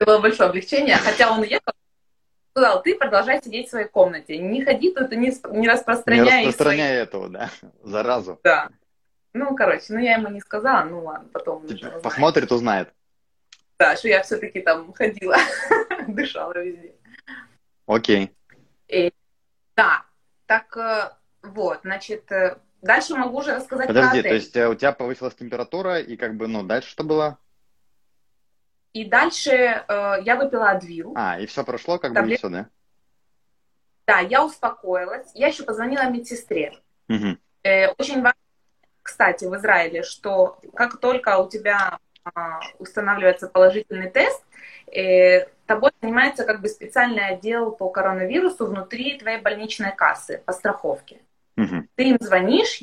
Было 0.00 0.18
большое 0.18 0.48
облегчение, 0.48 0.96
хотя 0.96 1.30
он 1.30 1.40
уехал, 1.40 1.72
сказал, 2.50 2.82
ты 2.82 2.96
продолжай 2.96 3.42
сидеть 3.42 3.68
в 3.68 3.70
своей 3.70 3.88
комнате, 3.88 4.38
не 4.38 4.64
ходи 4.64 4.92
тут 4.92 5.12
и 5.12 5.16
не, 5.16 5.32
не 5.50 5.68
распространяй. 5.68 6.42
Не 6.42 6.48
распространяй 6.48 6.88
свои... 6.88 7.02
этого, 7.02 7.28
да, 7.28 7.50
заразу. 7.82 8.40
Да. 8.42 8.68
Ну, 9.32 9.54
короче, 9.54 9.86
ну 9.90 9.98
я 9.98 10.14
ему 10.14 10.28
не 10.28 10.40
сказала, 10.40 10.84
ну 10.84 11.04
ладно, 11.04 11.28
потом. 11.32 11.66
Типа, 11.66 12.00
посмотрит, 12.00 12.50
узнает. 12.50 12.92
Да, 13.78 13.96
что 13.96 14.08
я 14.08 14.22
все-таки 14.22 14.60
там 14.60 14.92
ходила, 14.92 15.36
дышала 16.08 16.52
везде. 16.52 16.94
Окей. 17.86 18.30
И, 18.88 19.12
да, 19.76 20.04
так 20.46 20.76
э, 20.76 21.12
вот, 21.42 21.80
значит, 21.82 22.30
э, 22.30 22.58
дальше 22.82 23.14
могу 23.14 23.38
уже 23.38 23.54
рассказать 23.54 23.86
Подожди, 23.86 24.22
то 24.22 24.34
есть 24.34 24.56
э, 24.56 24.68
у 24.68 24.74
тебя 24.74 24.92
повысилась 24.92 25.34
температура, 25.34 25.98
и 26.00 26.16
как 26.16 26.36
бы, 26.36 26.48
ну, 26.48 26.62
дальше 26.62 26.90
что 26.90 27.04
было? 27.04 27.38
И 28.92 29.04
дальше 29.04 29.52
э, 29.52 29.82
я 30.24 30.36
выпила 30.36 30.70
адвил. 30.70 31.12
А, 31.16 31.38
и 31.38 31.46
все 31.46 31.64
прошло, 31.64 31.98
как 31.98 32.12
Таблет... 32.12 32.42
бы, 32.42 32.48
все, 32.48 32.48
да? 32.48 32.68
Да, 34.06 34.18
я 34.18 34.44
успокоилась. 34.44 35.30
Я 35.34 35.48
еще 35.48 35.62
позвонила 35.62 36.10
медсестре. 36.10 36.74
Угу. 37.08 37.38
Э, 37.62 37.88
очень 37.98 38.16
важно, 38.16 38.34
кстати, 39.02 39.44
в 39.44 39.54
Израиле, 39.56 40.02
что 40.02 40.58
как 40.74 40.98
только 40.98 41.38
у 41.38 41.48
тебя 41.48 41.98
а, 42.24 42.60
устанавливается 42.78 43.48
положительный 43.48 44.10
тест, 44.10 44.44
э, 44.92 45.46
тобой 45.66 45.92
занимается 46.02 46.44
как 46.44 46.60
бы 46.60 46.68
специальный 46.68 47.28
отдел 47.28 47.70
по 47.70 47.88
коронавирусу 47.90 48.66
внутри 48.66 49.18
твоей 49.18 49.40
больничной 49.40 49.94
кассы 49.94 50.42
по 50.44 50.52
страховке. 50.52 51.20
Угу. 51.56 51.86
Ты 51.94 52.08
им 52.10 52.18
звонишь, 52.20 52.82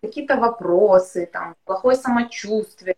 какие-то 0.00 0.36
вопросы, 0.36 1.26
там, 1.26 1.56
плохое 1.64 1.96
самочувствие. 1.96 2.96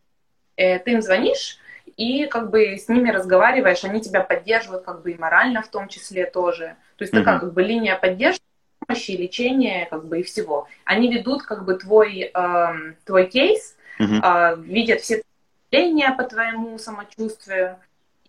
Э, 0.57 0.79
ты 0.79 0.93
им 0.93 1.03
звонишь 1.03 1.59
и 1.97 2.27
как 2.27 2.51
бы 2.51 2.77
с 2.77 2.89
ними 2.89 3.11
разговариваешь, 3.11 3.85
они 3.85 4.01
тебя 4.01 4.21
поддерживают 4.21 4.85
как 4.85 5.03
бы 5.03 5.13
и 5.13 5.19
морально 5.19 5.63
в 5.63 5.69
том 5.69 5.89
числе 5.89 6.27
тоже. 6.27 6.77
То 6.97 7.03
есть 7.05 7.13
угу. 7.13 7.21
такая 7.21 7.39
как 7.41 7.53
бы 7.53 7.63
линия 7.63 7.97
поддержки, 7.97 8.43
помощи, 8.87 9.13
лечения 9.13 9.87
как 9.91 10.07
бы 10.07 10.21
и 10.21 10.23
всего. 10.23 10.69
Они 10.85 11.09
ведут 11.09 11.43
как 11.43 11.65
бы 11.65 11.75
твой, 11.75 12.31
э, 12.35 12.93
твой 13.05 13.27
кейс, 13.27 13.77
угу. 13.99 14.15
э, 14.23 14.57
видят 14.59 15.01
все 15.01 15.23
давление 15.71 16.13
по 16.13 16.25
твоему 16.25 16.79
самочувствию. 16.79 17.79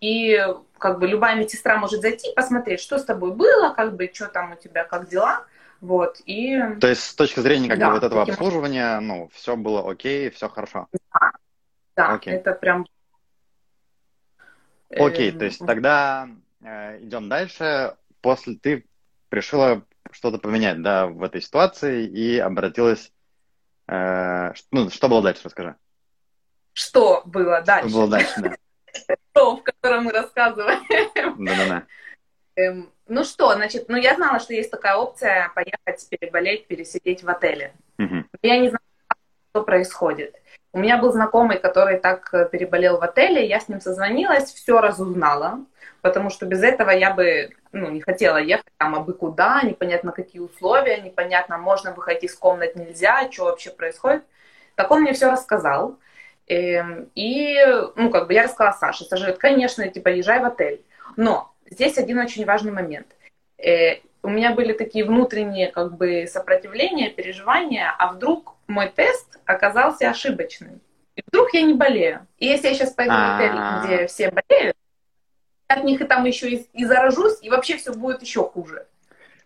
И 0.00 0.38
как 0.78 0.98
бы 0.98 1.06
любая 1.06 1.36
медсестра 1.36 1.78
может 1.78 2.02
зайти, 2.02 2.32
посмотреть, 2.34 2.80
что 2.80 2.98
с 2.98 3.04
тобой 3.04 3.32
было, 3.32 3.70
как 3.70 3.96
бы, 3.96 4.10
что 4.12 4.26
там 4.26 4.52
у 4.52 4.56
тебя, 4.56 4.84
как 4.84 5.08
дела. 5.08 5.44
Вот, 5.80 6.20
и... 6.24 6.58
То 6.80 6.88
есть 6.88 7.02
с 7.02 7.14
точки 7.14 7.40
зрения 7.40 7.68
как 7.68 7.78
да, 7.78 7.88
бы 7.88 7.94
вот 7.94 8.04
этого 8.04 8.22
обслуживания, 8.22 8.98
ну, 9.00 9.30
все 9.32 9.56
было 9.56 9.90
окей, 9.90 10.30
все 10.30 10.48
хорошо. 10.48 10.88
Да, 11.12 11.32
да 11.96 12.14
окей. 12.14 12.34
это 12.34 12.52
прям... 12.52 12.86
Окей, 14.90 15.32
то 15.32 15.44
есть 15.44 15.60
эм, 15.60 15.66
тогда 15.66 16.28
э, 16.62 17.02
идем 17.02 17.28
дальше. 17.28 17.96
После 18.20 18.54
ты 18.54 18.84
решила 19.30 19.82
что-то 20.10 20.38
поменять, 20.38 20.82
да, 20.82 21.06
в 21.06 21.22
этой 21.22 21.40
ситуации 21.40 22.06
и 22.06 22.38
обратилась... 22.38 23.12
Э, 23.88 24.52
ну, 24.70 24.90
что 24.90 25.08
было 25.08 25.22
дальше, 25.22 25.42
расскажи 25.44 25.76
что 26.76 27.22
было 27.24 27.62
дальше. 27.62 27.88
Что 27.88 27.98
было 27.98 28.08
дальше, 28.08 28.40
да. 28.42 28.56
То, 29.32 29.56
в 29.56 29.62
котором 29.62 30.04
мы 30.04 30.12
рассказываем. 30.12 31.44
Да-да-да. 31.44 31.86
Эм, 32.56 32.92
ну 33.08 33.24
что, 33.24 33.54
значит, 33.54 33.88
ну 33.88 33.96
я 33.96 34.14
знала, 34.14 34.40
что 34.40 34.52
есть 34.52 34.70
такая 34.70 34.96
опция 34.96 35.50
поехать, 35.54 36.06
переболеть, 36.10 36.66
пересидеть 36.66 37.22
в 37.22 37.28
отеле. 37.28 37.74
Угу. 37.98 38.24
Я 38.42 38.58
не 38.58 38.68
знала, 38.68 38.82
что 39.56 39.62
происходит. 39.62 40.36
У 40.74 40.78
меня 40.78 40.98
был 40.98 41.10
знакомый, 41.12 41.58
который 41.58 41.98
так 41.98 42.28
э, 42.34 42.46
переболел 42.46 42.98
в 42.98 43.02
отеле, 43.02 43.46
я 43.46 43.58
с 43.58 43.68
ним 43.68 43.80
созвонилась, 43.80 44.52
все 44.52 44.82
разузнала, 44.82 45.60
потому 46.02 46.28
что 46.28 46.44
без 46.44 46.62
этого 46.62 46.90
я 46.90 47.14
бы 47.14 47.48
ну, 47.72 47.88
не 47.90 48.02
хотела 48.02 48.36
ехать 48.36 48.66
там 48.76 48.94
абы 48.94 49.14
куда, 49.14 49.62
непонятно 49.62 50.12
какие 50.12 50.42
условия, 50.42 51.00
непонятно, 51.00 51.56
можно 51.56 51.92
выходить 51.92 52.24
из 52.24 52.34
комнат, 52.34 52.76
нельзя, 52.76 53.32
что 53.32 53.44
вообще 53.44 53.70
происходит. 53.70 54.24
Так 54.74 54.90
он 54.90 55.00
мне 55.00 55.14
все 55.14 55.30
рассказал. 55.30 55.98
Эм, 56.48 57.10
и, 57.14 57.56
ну, 57.96 58.10
как 58.10 58.26
бы 58.26 58.34
я 58.34 58.42
рассказала 58.42 58.76
Саше. 58.76 59.04
Саша 59.04 59.22
говорит, 59.22 59.40
конечно, 59.40 59.88
типа, 59.88 60.08
езжай 60.08 60.40
в 60.40 60.44
отель. 60.44 60.82
Но 61.16 61.50
здесь 61.70 61.96
один 61.96 62.18
очень 62.18 62.44
важный 62.44 62.72
момент. 62.72 63.06
Э, 63.56 64.00
у 64.22 64.28
меня 64.28 64.52
были 64.52 64.74
такие 64.74 65.06
внутренние, 65.06 65.68
как 65.68 65.96
бы, 65.96 66.26
сопротивления, 66.26 67.08
переживания, 67.08 67.94
а 67.98 68.12
вдруг 68.12 68.55
мой 68.68 68.88
тест 68.88 69.38
оказался 69.44 70.10
ошибочным. 70.10 70.80
И 71.14 71.22
вдруг 71.26 71.52
я 71.54 71.62
не 71.62 71.74
болею. 71.74 72.26
И 72.38 72.46
если 72.46 72.68
я 72.68 72.74
сейчас 72.74 72.92
пойду 72.92 73.12
в 73.14 73.34
отель, 73.36 73.52
А. 73.54 73.84
где 73.84 74.06
все 74.06 74.30
болеют, 74.30 74.76
от 75.68 75.84
них 75.84 76.00
и 76.00 76.04
там 76.04 76.24
еще 76.24 76.50
и, 76.50 76.56
и 76.72 76.84
заражусь, 76.84 77.38
и 77.42 77.50
вообще 77.50 77.76
все 77.76 77.92
будет 77.94 78.22
еще 78.22 78.42
хуже. 78.44 78.86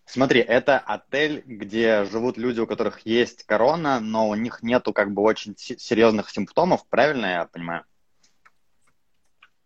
Смотри, 0.05 0.41
это 0.41 0.79
отель, 0.79 1.43
где 1.47 2.05
живут 2.05 2.37
люди, 2.37 2.59
у 2.61 2.67
которых 2.67 3.01
есть 3.07 3.45
корона, 3.45 4.01
но 4.01 4.29
у 4.29 4.35
них 4.35 4.63
нету 4.63 4.93
как 4.93 5.13
бы 5.13 5.23
очень 5.23 5.57
се- 5.57 5.79
серьезных 5.79 6.31
симптомов, 6.31 6.85
правильно 6.89 7.27
я 7.27 7.45
понимаю? 7.45 7.85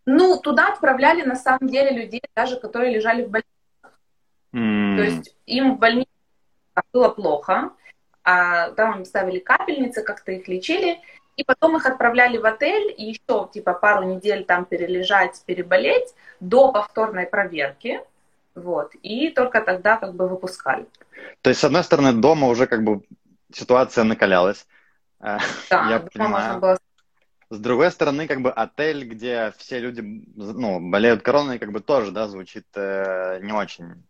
Ну, 0.05 0.39
туда 0.39 0.67
отправляли 0.67 1.23
на 1.23 1.35
самом 1.35 1.67
деле 1.67 2.03
людей, 2.03 2.21
даже 2.35 2.59
которые 2.59 2.93
лежали 2.93 3.23
в 3.25 3.29
больнице. 3.29 3.49
М, 4.53 4.97
То 4.97 5.03
есть 5.03 5.35
им 5.47 5.75
в 5.75 5.79
больнице 5.79 6.09
было 6.93 7.09
плохо, 7.09 7.71
а 8.25 8.71
там 8.71 8.97
им 8.97 9.05
ставили 9.05 9.39
капельницы, 9.39 10.01
как-то 10.01 10.31
их 10.31 10.47
лечили, 10.47 10.99
и 11.37 11.43
потом 11.43 11.77
их 11.77 11.85
отправляли 11.85 12.37
в 12.37 12.45
отель, 12.45 12.93
и 12.97 13.05
еще 13.05 13.49
типа 13.53 13.73
пару 13.73 14.03
недель 14.03 14.45
там 14.45 14.65
перележать, 14.65 15.41
переболеть 15.45 16.13
до 16.39 16.71
повторной 16.71 17.27
проверки, 17.27 18.01
вот, 18.55 18.93
и 19.03 19.29
только 19.29 19.61
тогда 19.61 19.97
как 19.97 20.15
бы 20.15 20.27
выпускали. 20.27 20.87
То 21.41 21.49
есть, 21.49 21.59
с 21.59 21.63
одной 21.63 21.83
стороны, 21.83 22.13
дома 22.13 22.47
уже 22.47 22.67
как 22.67 22.83
бы 22.83 23.01
ситуация 23.53 24.03
накалялась. 24.03 24.65
А, 25.19 25.39
Да, 25.69 25.89
Я 25.89 25.99
понимаю. 25.99 26.59
было 26.59 26.77
С 27.49 27.59
другой 27.59 27.91
стороны, 27.91 28.27
как 28.27 28.41
бы 28.41 28.51
отель, 28.51 29.05
где 29.05 29.53
все 29.57 29.79
люди, 29.79 30.01
ну, 30.35 30.79
болеют 30.79 31.21
короной, 31.21 31.59
как 31.59 31.71
бы 31.71 31.79
тоже, 31.79 32.11
да, 32.11 32.27
звучит 32.27 32.65
э, 32.75 33.39
не 33.41 33.51
очень. 33.51 34.03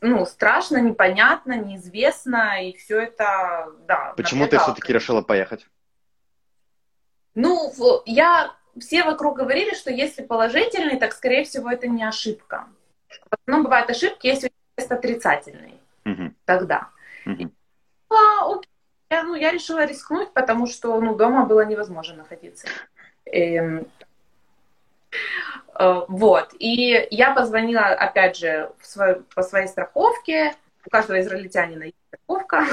Ну, 0.00 0.26
страшно, 0.26 0.78
непонятно, 0.78 1.56
неизвестно, 1.56 2.66
и 2.68 2.76
все 2.76 3.00
это, 3.02 3.72
да. 3.86 4.14
Почему 4.16 4.46
ты 4.46 4.58
все-таки 4.58 4.92
решила 4.92 5.22
поехать? 5.22 5.66
Ну, 7.34 7.72
я, 8.04 8.54
все 8.78 9.04
вокруг 9.04 9.36
говорили, 9.38 9.74
что 9.74 9.90
если 9.90 10.22
положительный, 10.22 10.98
так, 10.98 11.12
скорее 11.12 11.44
всего, 11.44 11.70
это 11.70 11.88
не 11.88 12.04
ошибка. 12.04 12.66
В 13.08 13.34
основном 13.40 13.64
бывают 13.64 13.90
ошибки, 13.90 14.26
если 14.26 14.52
тест 14.74 14.92
отрицательный, 14.92 15.80
Мгм, 16.04 16.36
тогда. 16.44 16.88
мгм. 17.24 17.52
А, 18.10 18.52
окей. 18.52 18.68
Я, 19.10 19.24
ну, 19.24 19.34
я 19.34 19.50
решила 19.50 19.84
рискнуть, 19.84 20.32
потому 20.32 20.66
что, 20.66 20.98
ну, 21.00 21.14
дома 21.14 21.44
было 21.44 21.64
невозможно 21.66 22.16
находиться. 22.16 22.66
Эм, 23.26 23.86
вот. 25.78 26.50
И 26.58 27.06
я 27.10 27.32
позвонила, 27.34 27.86
опять 27.86 28.36
же, 28.36 28.70
в 28.78 28.86
свою- 28.86 29.24
по 29.34 29.42
своей 29.42 29.68
страховке. 29.68 30.54
У 30.84 30.90
каждого 30.90 31.20
израильтянина 31.20 31.84
есть 31.84 31.96
страховка. 32.08 32.66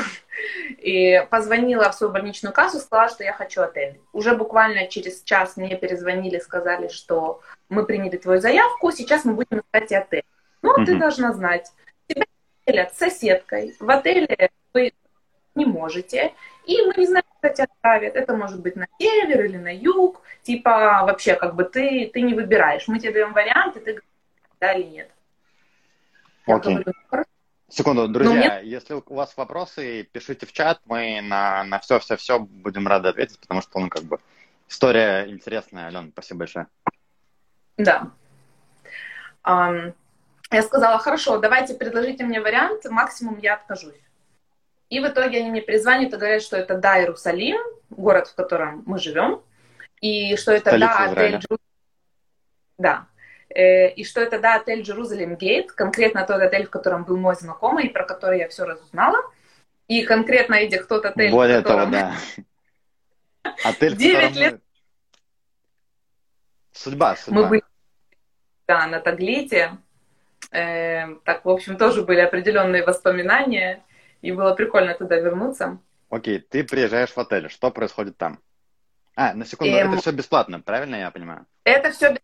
И 0.80 1.26
позвонила 1.30 1.92
в 1.92 1.96
свою 1.96 2.12
больничную 2.12 2.54
кассу, 2.54 2.80
сказала, 2.80 3.10
что 3.10 3.24
я 3.24 3.34
хочу 3.34 3.62
отель. 3.62 4.00
Уже 4.14 4.36
буквально 4.36 4.88
через 4.88 5.22
час 5.24 5.58
мне 5.58 5.76
перезвонили, 5.76 6.40
сказали, 6.40 6.88
что 6.88 7.42
мы 7.70 7.86
приняли 7.86 8.18
твою 8.18 8.42
заявку, 8.42 8.92
сейчас 8.92 9.26
мы 9.26 9.34
будем 9.34 9.60
искать 9.60 9.92
отель. 9.92 10.24
Ну, 10.62 10.74
ты 10.86 10.92
Мгм. 10.92 11.00
должна 11.00 11.34
знать, 11.34 11.72
тебя 12.08 12.26
отелят 12.66 12.94
с 12.94 12.98
соседкой. 12.98 13.76
В 13.80 13.90
отеле 13.90 14.50
вы 14.74 14.92
не 15.60 15.66
можете. 15.66 16.34
И 16.66 16.82
мы 16.82 16.94
не 16.98 17.06
знаем, 17.08 17.26
куда 17.42 17.54
тебя 17.54 17.66
отправят. 17.66 18.16
Это 18.16 18.36
может 18.36 18.62
быть 18.62 18.76
на 18.76 18.88
север 19.00 19.46
или 19.46 19.58
на 19.58 19.76
юг. 19.76 20.22
Типа 20.44 21.04
вообще 21.04 21.36
как 21.36 21.56
бы 21.56 21.64
ты, 21.64 22.10
ты 22.14 22.22
не 22.22 22.34
выбираешь. 22.34 22.88
Мы 22.88 23.00
тебе 23.00 23.12
даем 23.14 23.34
варианты, 23.34 23.80
ты 23.80 23.92
говоришь, 23.92 24.04
да 24.60 24.74
или 24.74 24.88
нет. 24.88 25.12
Окей. 26.48 26.84
Секунду, 27.70 28.08
друзья, 28.08 28.34
Ну, 28.34 28.40
мне- 28.40 28.62
если 28.64 28.96
у 28.96 29.04
вас 29.14 29.38
вопросы, 29.38 30.04
пишите 30.12 30.48
в 30.48 30.52
чат, 30.52 30.80
мы 30.86 31.22
на, 31.22 31.64
на 31.66 31.78
все-все-все 31.80 32.40
будем 32.40 32.88
рады 32.88 33.10
ответить, 33.10 33.40
потому 33.40 33.62
что, 33.62 33.80
ну, 33.80 33.90
как 33.90 34.04
бы, 34.04 34.18
история 34.68 35.26
интересная, 35.30 35.88
Алена, 35.88 36.08
спасибо 36.12 36.40
большое. 36.40 36.66
Да. 37.78 38.12
Ам, 39.44 39.94
я 40.52 40.64
сказала, 40.64 40.98
хорошо, 40.98 41.38
давайте 41.38 41.76
предложите 41.76 42.24
мне 42.26 42.42
вариант, 42.42 42.86
максимум 42.90 43.38
я 43.38 43.54
откажусь. 43.54 44.02
И 44.90 45.00
в 45.00 45.08
итоге 45.08 45.40
они 45.40 45.50
мне 45.52 45.62
перезвонят 45.62 46.14
и 46.14 46.18
говорят, 46.18 46.42
что 46.42 46.58
это 46.58 46.76
да, 46.76 47.00
Иерусалим, 47.00 47.60
город, 47.90 48.28
в 48.28 48.36
котором 48.36 48.84
мы 48.86 48.98
живем, 49.00 49.42
и 50.02 50.36
что 50.36 50.52
это 50.52 50.70
Столица 50.72 50.94
да, 50.98 51.12
отель 51.12 51.40
Да. 52.78 53.08
Э, 53.50 53.90
И 53.94 54.04
что 54.04 54.22
это 54.22 54.40
да, 54.40 54.56
отель 54.56 54.82
Джерузалем 54.82 55.36
Гейт, 55.36 55.72
конкретно 55.72 56.26
тот 56.26 56.42
отель, 56.42 56.66
в 56.66 56.70
котором 56.70 57.04
был 57.04 57.18
мой 57.18 57.36
знакомый, 57.36 57.86
и 57.86 57.90
про 57.90 58.04
который 58.06 58.40
я 58.40 58.48
все 58.50 58.64
разузнала. 58.64 59.18
И 59.88 60.04
конкретно 60.04 60.56
этих 60.56 60.88
тот 60.88 61.06
отель, 61.06 61.32
Более 61.32 61.60
в 61.60 61.64
котором... 61.64 61.92
того, 61.92 62.14
да. 63.44 63.54
Отель, 63.64 63.96
в 63.96 63.98
Девять 63.98 64.30
котором 64.30 64.42
лет. 64.42 64.54
мы- 64.54 64.60
Судьба, 66.74 67.16
судьба. 67.16 67.42
Мы 67.42 67.48
были 67.48 67.64
да, 68.68 68.86
на 68.88 69.00
Таглите. 69.00 69.78
Э, 70.52 71.16
так, 71.26 71.44
в 71.44 71.50
общем, 71.50 71.78
тоже 71.78 72.04
были 72.04 72.20
определенные 72.20 72.84
воспоминания. 72.86 73.84
И 74.22 74.32
было 74.32 74.54
прикольно 74.54 74.94
туда 74.94 75.18
вернуться. 75.18 75.80
Окей, 76.10 76.40
ты 76.40 76.64
приезжаешь 76.64 77.12
в 77.12 77.18
отель, 77.18 77.50
что 77.50 77.72
происходит 77.72 78.18
там? 78.18 78.40
А, 79.16 79.34
на 79.34 79.46
секунду, 79.46 79.76
Эм. 79.76 79.92
это 79.92 80.02
все 80.02 80.12
бесплатно, 80.12 80.60
правильно 80.60 80.96
я 80.96 81.12
понимаю? 81.12 81.46
Это 81.64 81.92
все, 81.92 82.16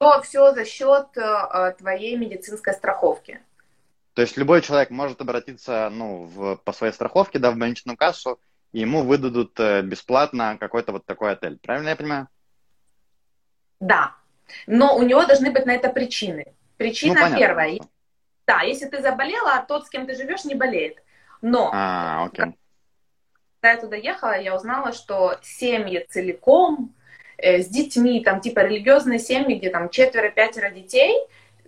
все, 0.00 0.20
все 0.22 0.52
за 0.54 0.64
счет 0.64 1.06
э, 1.16 1.74
твоей 1.78 2.16
медицинской 2.16 2.72
страховки. 2.72 3.40
То 4.14 4.22
есть 4.22 4.36
любой 4.36 4.62
человек 4.62 4.90
может 4.90 5.20
обратиться, 5.20 5.90
ну, 5.92 6.24
в, 6.24 6.56
по 6.56 6.72
своей 6.72 6.92
страховке, 6.92 7.38
да, 7.38 7.50
в 7.50 7.56
больничную 7.56 7.96
кассу, 7.96 8.40
и 8.72 8.80
ему 8.80 9.02
выдадут 9.02 9.58
э, 9.60 9.82
бесплатно 9.82 10.56
какой-то 10.58 10.92
вот 10.92 11.06
такой 11.06 11.32
отель, 11.32 11.58
правильно 11.58 11.90
я 11.90 11.96
понимаю? 11.96 12.28
Да. 13.78 14.16
Но 14.66 14.96
у 14.96 15.02
него 15.02 15.24
должны 15.24 15.50
быть 15.50 15.66
на 15.66 15.72
это 15.72 15.90
причины. 15.90 16.54
Причина 16.78 17.14
ну, 17.14 17.20
понятно. 17.20 17.38
первая. 17.38 17.78
Да, 18.48 18.62
если 18.62 18.86
ты 18.86 19.02
заболела, 19.02 19.56
а 19.56 19.62
тот, 19.62 19.86
с 19.86 19.90
кем 19.90 20.06
ты 20.06 20.14
живешь, 20.16 20.46
не 20.46 20.54
болеет. 20.54 21.02
Но 21.42 21.70
А, 21.74 22.24
окей. 22.24 22.56
когда 23.60 23.74
я 23.74 23.76
туда 23.78 23.96
ехала, 23.96 24.40
я 24.40 24.56
узнала, 24.56 24.92
что 24.92 25.38
семьи 25.42 26.06
целиком 26.08 26.94
э, 27.36 27.60
с 27.60 27.68
детьми, 27.68 28.24
там 28.24 28.40
типа 28.40 28.60
религиозные 28.60 29.18
семьи, 29.18 29.58
где 29.58 29.68
там 29.68 29.90
четверо-пятеро 29.90 30.70
детей, 30.70 31.14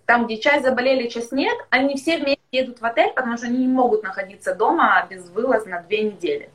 там, 0.07 0.25
где 0.25 0.39
часть 0.39 0.65
заболели, 0.65 1.09
часть 1.09 1.33
нет, 1.33 1.57
они 1.69 1.97
все 1.97 2.17
вместе 2.17 2.41
едут 2.51 2.81
в 2.81 2.87
отель, 2.87 3.13
потому 3.13 3.37
что 3.37 3.47
они 3.47 3.59
не 3.59 3.69
могут 3.69 4.03
находиться 4.03 4.55
дома 4.55 5.07
безвылазно 5.11 5.85
две 5.87 6.05
недели. 6.05 6.51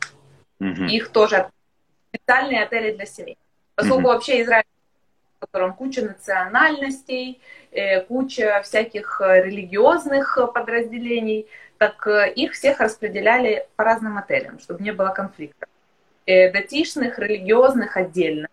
Мгм. 0.58 0.88
Их 0.88 1.10
тоже 1.10 1.52
специальные 2.12 2.64
отели 2.64 2.96
для 2.96 3.06
семей. 3.06 3.38
Поскольку 3.76 4.02
Мгм. 4.02 4.08
вообще 4.08 4.42
Израиль, 4.42 4.66
котором 5.46 5.74
куча 5.74 6.02
национальностей, 6.02 7.42
э, 7.72 8.02
куча 8.02 8.62
всяких 8.64 9.22
э, 9.22 9.44
религиозных 9.44 10.38
э, 10.38 10.48
подразделений, 10.48 11.48
так 11.78 12.08
их 12.36 12.54
всех 12.54 12.80
распределяли 12.80 13.68
по 13.76 13.84
разным 13.84 14.18
отелям, 14.18 14.60
чтобы 14.60 14.82
не 14.84 14.92
было 14.92 15.10
конфликта. 15.10 15.68
Датишных, 16.26 17.20
религиозных 17.20 17.98
отдельно, 17.98 18.48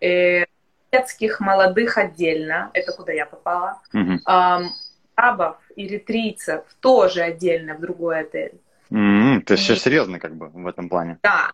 э, 0.00 0.44
детских, 0.92 1.40
молодых 1.40 1.98
отдельно, 1.98 2.70
это 2.72 2.92
куда 2.92 3.12
я 3.12 3.26
попала. 3.26 3.80
Ам, 4.24 4.70
арабов, 5.14 5.56
эритрийцев 5.74 6.62
тоже 6.80 7.22
отдельно 7.22 7.74
в 7.74 7.80
другой 7.80 8.20
отель. 8.20 8.52
М, 8.90 9.42
То 9.42 9.54
есть 9.54 9.64
все 9.64 9.74
И- 9.74 9.78
серьезно 9.78 10.18
как 10.20 10.34
бы 10.36 10.48
в 10.48 10.66
этом 10.68 10.88
плане. 10.88 11.18
Да, 11.22 11.50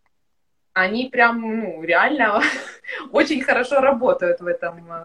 они 0.74 1.08
прям, 1.08 1.40
ну, 1.40 1.82
реально 1.82 2.42
очень 3.12 3.42
хорошо 3.42 3.80
работают 3.80 4.40
в 4.40 4.46
этом 4.46 5.04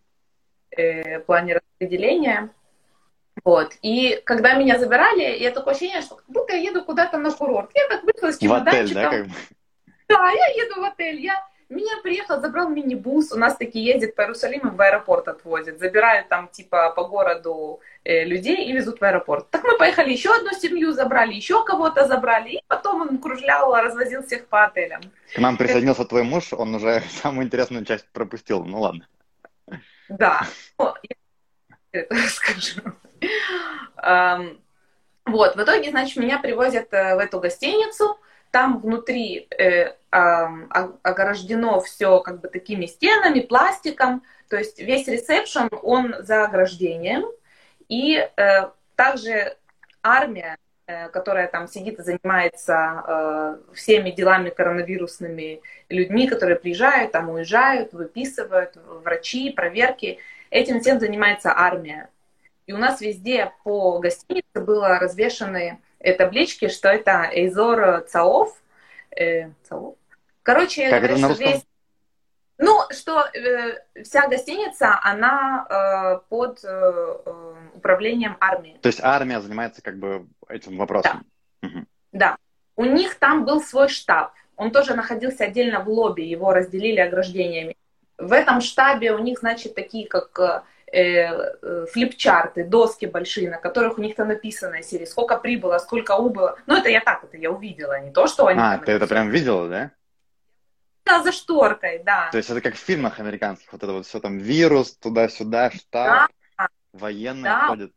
э, 0.72 1.20
плане 1.22 1.56
распределения. 1.56 2.50
Вот. 3.44 3.74
И 3.82 4.22
когда 4.26 4.56
меня 4.56 4.80
забирали, 4.80 5.38
я 5.38 5.52
такое 5.52 5.74
ощущение, 5.74 6.02
что 6.02 6.16
как 6.16 6.26
будто 6.28 6.56
я 6.56 6.70
еду 6.70 6.84
куда-то 6.84 7.18
на 7.18 7.32
курорт. 7.32 7.72
Я 7.76 7.88
так 7.88 8.04
вышла 8.04 8.32
с 8.32 8.40
В 8.42 8.54
отель, 8.54 8.94
да, 8.94 9.12
чемоданчиком. 9.12 9.12
как 9.12 9.28
бы? 9.28 9.34
Да, 10.10 10.32
я 10.32 10.48
еду 10.64 10.82
в 10.82 10.84
отель. 10.84 11.20
Я 11.20 11.44
меня 11.70 12.02
приехал, 12.02 12.40
забрал 12.40 12.70
мини-бус, 12.70 13.32
у 13.32 13.38
нас 13.38 13.58
такие 13.58 13.86
ездят 13.86 14.16
по 14.16 14.22
Иерусалиму, 14.22 14.72
в 14.72 14.82
аэропорт 14.82 15.28
отвозят, 15.28 15.80
забирают 15.80 16.30
там 16.30 16.48
типа 16.48 16.92
по 16.92 17.04
городу 17.04 17.82
э, 18.04 18.24
людей 18.24 18.66
и 18.66 18.72
везут 18.72 19.02
в 19.02 19.04
аэропорт. 19.04 19.50
Так 19.50 19.64
мы 19.64 19.78
поехали 19.78 20.12
еще 20.12 20.34
одну 20.34 20.52
семью, 20.52 20.94
забрали 20.94 21.34
еще 21.34 21.64
кого-то 21.66 22.08
забрали, 22.08 22.50
и 22.50 22.62
потом 22.68 23.02
он 23.02 23.18
кружлял, 23.18 23.74
развозил 23.76 24.24
всех 24.24 24.48
по 24.48 24.64
отелям. 24.64 25.02
К 25.36 25.40
нам 25.40 25.58
присоединился 25.58 26.06
твой 26.06 26.24
муж, 26.24 26.54
он 26.54 26.76
уже 26.76 27.02
самую 27.22 27.46
интересную 27.46 27.86
часть 27.86 28.08
пропустил, 28.14 28.64
ну 28.64 28.80
ладно. 28.80 29.08
Да, 30.10 30.48
ну, 30.80 30.94
я 31.04 31.16
это 32.02 32.16
расскажу. 32.24 32.82
Вот, 35.26 35.58
в 35.58 35.62
итоге, 35.62 35.90
значит, 35.90 36.16
меня 36.16 36.40
привозят 36.40 36.94
э, 36.94 37.16
в 37.16 37.20
эту 37.20 37.42
гостиницу, 37.42 38.18
там 38.58 38.80
внутри 38.80 39.48
э, 39.52 39.62
э, 39.62 39.94
ограждено 41.04 41.80
все 41.80 42.20
как 42.22 42.42
бы 42.42 42.48
такими 42.48 42.88
стенами, 42.88 43.42
пластиком, 43.42 44.24
то 44.50 44.58
есть 44.58 44.80
весь 44.80 45.08
ресепшн, 45.08 45.70
он 45.84 46.16
за 46.22 46.46
ограждением, 46.46 47.26
и 47.88 48.16
э, 48.18 48.72
также 48.96 49.56
армия, 50.02 50.58
э, 50.88 51.08
которая 51.10 51.48
там 51.48 51.68
сидит 51.68 52.00
и 52.00 52.02
занимается 52.02 53.04
э, 53.08 53.58
всеми 53.76 54.10
делами 54.10 54.50
коронавирусными 54.50 55.62
людьми, 55.90 56.28
которые 56.28 56.58
приезжают, 56.58 57.12
там 57.12 57.30
уезжают, 57.30 57.94
выписывают, 57.94 58.76
врачи, 58.76 59.52
проверки, 59.52 60.18
этим 60.50 60.80
всем 60.80 61.00
занимается 61.00 61.54
армия. 61.56 62.10
И 62.66 62.74
у 62.74 62.78
нас 62.78 63.02
везде 63.02 63.52
по 63.64 64.00
гостинице 64.00 64.62
было 64.62 64.98
развешаны 64.98 65.80
таблички, 66.00 66.68
что 66.70 66.90
это 66.90 67.30
Эйзор 67.32 68.02
Цаов. 68.08 68.56
Э, 69.12 69.50
Цаов. 69.64 69.96
Короче, 70.44 70.90
как 70.90 71.04
это 71.04 71.18
на 71.18 71.28
русском? 71.28 71.48
Весь... 71.48 71.66
Ну, 72.60 72.82
что 72.90 73.26
э, 73.34 73.84
вся 74.04 74.28
гостиница, 74.28 75.00
она 75.04 75.68
э, 75.70 76.20
под 76.30 76.64
э, 76.64 76.68
э, 76.68 77.56
управлением 77.76 78.38
армии. 78.40 78.80
То 78.82 78.88
есть 78.88 79.00
армия 79.04 79.42
занимается 79.42 79.82
как 79.82 80.00
бы 80.00 80.26
этим 80.48 80.78
вопросом? 80.78 81.26
Да. 81.62 81.68
Угу. 81.68 81.86
да. 82.14 82.38
У 82.76 82.86
них 82.86 83.16
там 83.16 83.46
был 83.46 83.62
свой 83.62 83.90
штаб. 83.90 84.32
Он 84.56 84.72
тоже 84.72 84.96
находился 84.96 85.44
отдельно 85.44 85.84
в 85.84 85.90
лобби, 85.90 86.22
его 86.22 86.52
разделили 86.52 87.00
ограждениями. 87.00 87.76
В 88.18 88.32
этом 88.32 88.62
штабе 88.62 89.12
у 89.12 89.20
них, 89.20 89.40
значит, 89.40 89.76
такие 89.76 90.08
как 90.08 90.64
э, 90.92 91.08
Э, 91.18 91.58
э, 91.62 91.86
флипчарты, 91.92 92.64
доски 92.64 93.08
большие, 93.08 93.50
на 93.50 93.58
которых 93.58 93.98
у 93.98 94.02
них 94.02 94.16
там 94.16 94.30
написано 94.30 94.82
серии, 94.82 95.04
сколько 95.04 95.36
прибыло, 95.38 95.80
сколько 95.80 96.16
убыло. 96.16 96.58
Ну, 96.66 96.78
это 96.78 96.88
я 96.88 97.02
так, 97.02 97.26
это 97.26 97.36
я 97.36 97.52
увидела, 97.52 98.00
не 98.00 98.10
то, 98.10 98.26
что 98.28 98.48
они 98.48 98.58
А, 98.58 98.78
ты 98.78 98.94
это 98.94 99.06
прям 99.06 99.30
видела, 99.30 99.68
да? 99.68 99.92
Да, 101.04 101.22
за 101.24 101.34
шторкой, 101.34 102.02
да. 102.06 102.30
То 102.32 102.38
есть 102.38 102.50
это 102.50 102.62
как 102.62 102.76
в 102.76 102.80
фильмах 102.80 103.20
американских, 103.20 103.70
вот 103.74 103.84
это 103.84 103.92
вот 103.92 104.06
все 104.06 104.22
там 104.22 104.38
вирус, 104.38 104.96
туда-сюда, 104.96 105.72
штаб, 105.72 106.32
да. 106.58 106.68
военные 106.94 107.44
да. 107.44 107.68
ходят. 107.68 107.92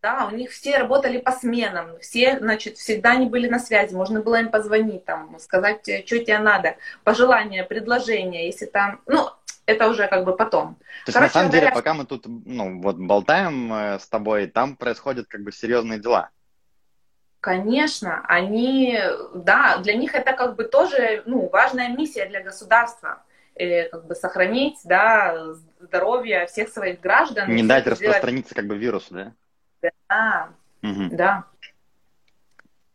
Да, 0.00 0.30
у 0.32 0.34
них 0.34 0.50
все 0.50 0.78
работали 0.78 1.18
по 1.18 1.32
сменам, 1.32 1.98
все, 2.00 2.38
значит, 2.38 2.78
всегда 2.78 3.10
они 3.10 3.26
были 3.26 3.48
на 3.48 3.58
связи, 3.58 3.94
можно 3.94 4.22
было 4.22 4.40
им 4.40 4.50
позвонить, 4.50 5.04
там, 5.04 5.38
сказать, 5.40 5.82
что 5.82 6.18
тебе 6.18 6.38
надо, 6.38 6.76
пожелания, 7.04 7.64
предложения, 7.64 8.46
если 8.46 8.64
там, 8.64 9.02
ну, 9.04 9.28
это 9.68 9.88
уже 9.88 10.08
как 10.08 10.24
бы 10.24 10.34
потом. 10.34 10.76
То 10.76 11.10
есть, 11.10 11.14
Короче, 11.14 11.20
на 11.20 11.28
самом 11.28 11.50
говоря... 11.50 11.60
деле, 11.60 11.74
пока 11.74 11.94
мы 11.94 12.06
тут, 12.06 12.24
ну, 12.26 12.80
вот 12.80 12.96
болтаем 12.96 13.72
э, 13.72 13.98
с 13.98 14.08
тобой, 14.08 14.46
там 14.46 14.76
происходят 14.76 15.28
как 15.28 15.42
бы 15.42 15.52
серьезные 15.52 15.98
дела. 15.98 16.30
Конечно, 17.40 18.24
они, 18.26 18.98
да, 19.34 19.76
для 19.78 19.94
них 19.94 20.14
это 20.14 20.32
как 20.32 20.56
бы 20.56 20.64
тоже, 20.64 21.22
ну, 21.26 21.50
важная 21.50 21.88
миссия 21.88 22.26
для 22.26 22.42
государства, 22.42 23.22
э, 23.54 23.90
как 23.90 24.06
бы 24.06 24.14
сохранить, 24.14 24.78
да, 24.84 25.52
здоровье 25.78 26.46
всех 26.46 26.70
своих 26.70 27.00
граждан. 27.00 27.54
Не 27.54 27.62
дать 27.62 27.86
распространиться 27.86 28.54
как 28.54 28.66
бы 28.66 28.78
вирусу, 28.78 29.14
да? 29.14 29.32
Да, 30.08 30.48
угу. 30.82 31.08
да. 31.12 31.44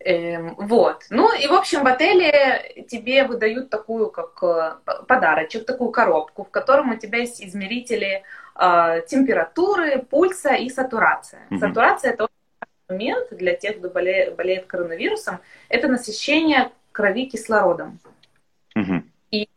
Эм, 0.06 0.56
вот. 0.58 1.06
Ну 1.10 1.34
и, 1.34 1.48
в 1.48 1.54
общем, 1.54 1.84
в 1.84 1.88
отеле 1.88 2.86
тебе 2.90 3.24
выдают 3.24 3.70
такую, 3.70 4.10
как 4.10 4.44
э, 4.44 4.76
подарочек, 5.08 5.66
такую 5.66 5.92
коробку, 5.92 6.44
в 6.44 6.50
котором 6.50 6.92
у 6.92 6.96
тебя 6.96 7.20
есть 7.20 7.42
измерители 7.42 8.24
э, 8.56 9.02
температуры, 9.08 10.00
пульса 10.00 10.56
и 10.56 10.70
сатурация. 10.70 11.48
Mm-hmm. 11.50 11.58
Сатурация– 11.58 12.12
это 12.14 12.28
момент 12.90 13.30
для 13.32 13.56
тех, 13.56 13.80
кто 13.80 13.90
болеет, 13.90 14.36
болеет 14.36 14.66
коронавирусом, 14.66 15.40
это 15.70 15.88
насыщение 15.88 16.72
крови 16.92 17.28
кислородом. 17.28 18.00
Mm-hmm. 18.78 19.04
И, 19.32 19.48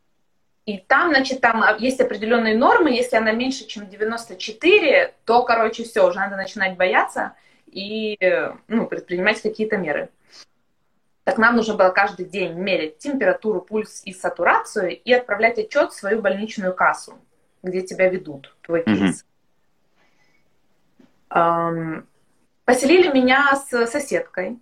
и 0.66 0.78
там, 0.78 1.08
значит, 1.10 1.40
там 1.40 1.64
есть 1.78 2.00
определенные 2.00 2.56
нормы, 2.56 2.90
если 2.90 3.16
она 3.16 3.32
меньше, 3.32 3.66
чем 3.66 3.88
94, 3.88 5.12
то, 5.24 5.42
короче, 5.42 5.82
все, 5.82 6.06
уже 6.06 6.20
надо 6.20 6.36
начинать 6.36 6.76
бояться 6.76 7.32
и 7.66 8.16
ну, 8.68 8.86
предпринимать 8.86 9.42
какие-то 9.42 9.76
меры. 9.76 10.08
Так 11.26 11.38
нам 11.38 11.56
нужно 11.56 11.74
было 11.74 11.88
каждый 11.88 12.24
день 12.24 12.52
мерить 12.52 12.98
температуру, 12.98 13.60
пульс 13.60 14.00
и 14.04 14.12
сатурацию 14.12 14.96
и 14.96 15.12
отправлять 15.12 15.58
отчет 15.58 15.90
в 15.90 15.96
свою 15.96 16.22
больничную 16.22 16.72
кассу, 16.72 17.18
где 17.64 17.82
тебя 17.82 18.08
ведут, 18.08 18.54
твой 18.62 18.84
кейс. 18.84 19.26
Mm-hmm. 21.28 22.04
поселили 22.64 23.12
меня 23.12 23.56
с 23.56 23.86
соседкой, 23.88 24.60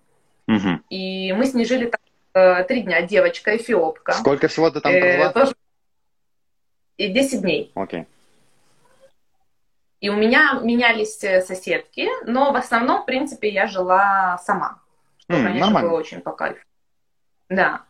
mm-hmm. 0.51 0.79
и 0.89 1.35
мы 1.35 1.45
с 1.45 1.53
ней 1.53 1.67
жили 1.67 1.93
э, 2.33 2.65
три 2.65 2.81
дня, 2.81 3.03
девочка, 3.03 3.55
эфиопка. 3.59 4.13
Сколько 4.13 4.49
всего 4.49 4.71
ты 4.71 4.81
там 4.81 4.91
провела? 4.91 5.29
Э, 5.29 5.33
тоже... 5.35 5.55
И 6.97 7.09
10 7.09 7.43
дней. 7.43 7.73
Окей. 7.75 8.01
Okay. 8.01 8.07
И 10.01 10.09
у 10.09 10.17
меня 10.17 10.61
менялись 10.63 11.23
э, 11.25 11.43
соседки, 11.43 12.09
но 12.25 12.53
в 12.53 12.57
основном, 12.57 13.03
в 13.03 13.05
принципе, 13.05 13.51
я 13.51 13.67
жила 13.67 14.39
сама. 14.39 14.81
Что, 15.29 15.39
mm, 15.39 15.43
конечно, 15.43 15.67
нормально. 15.67 15.91
было 15.91 15.99
очень 15.99 16.21
по 16.21 16.33
кайфу. 16.33 16.61
Да. 17.49 17.83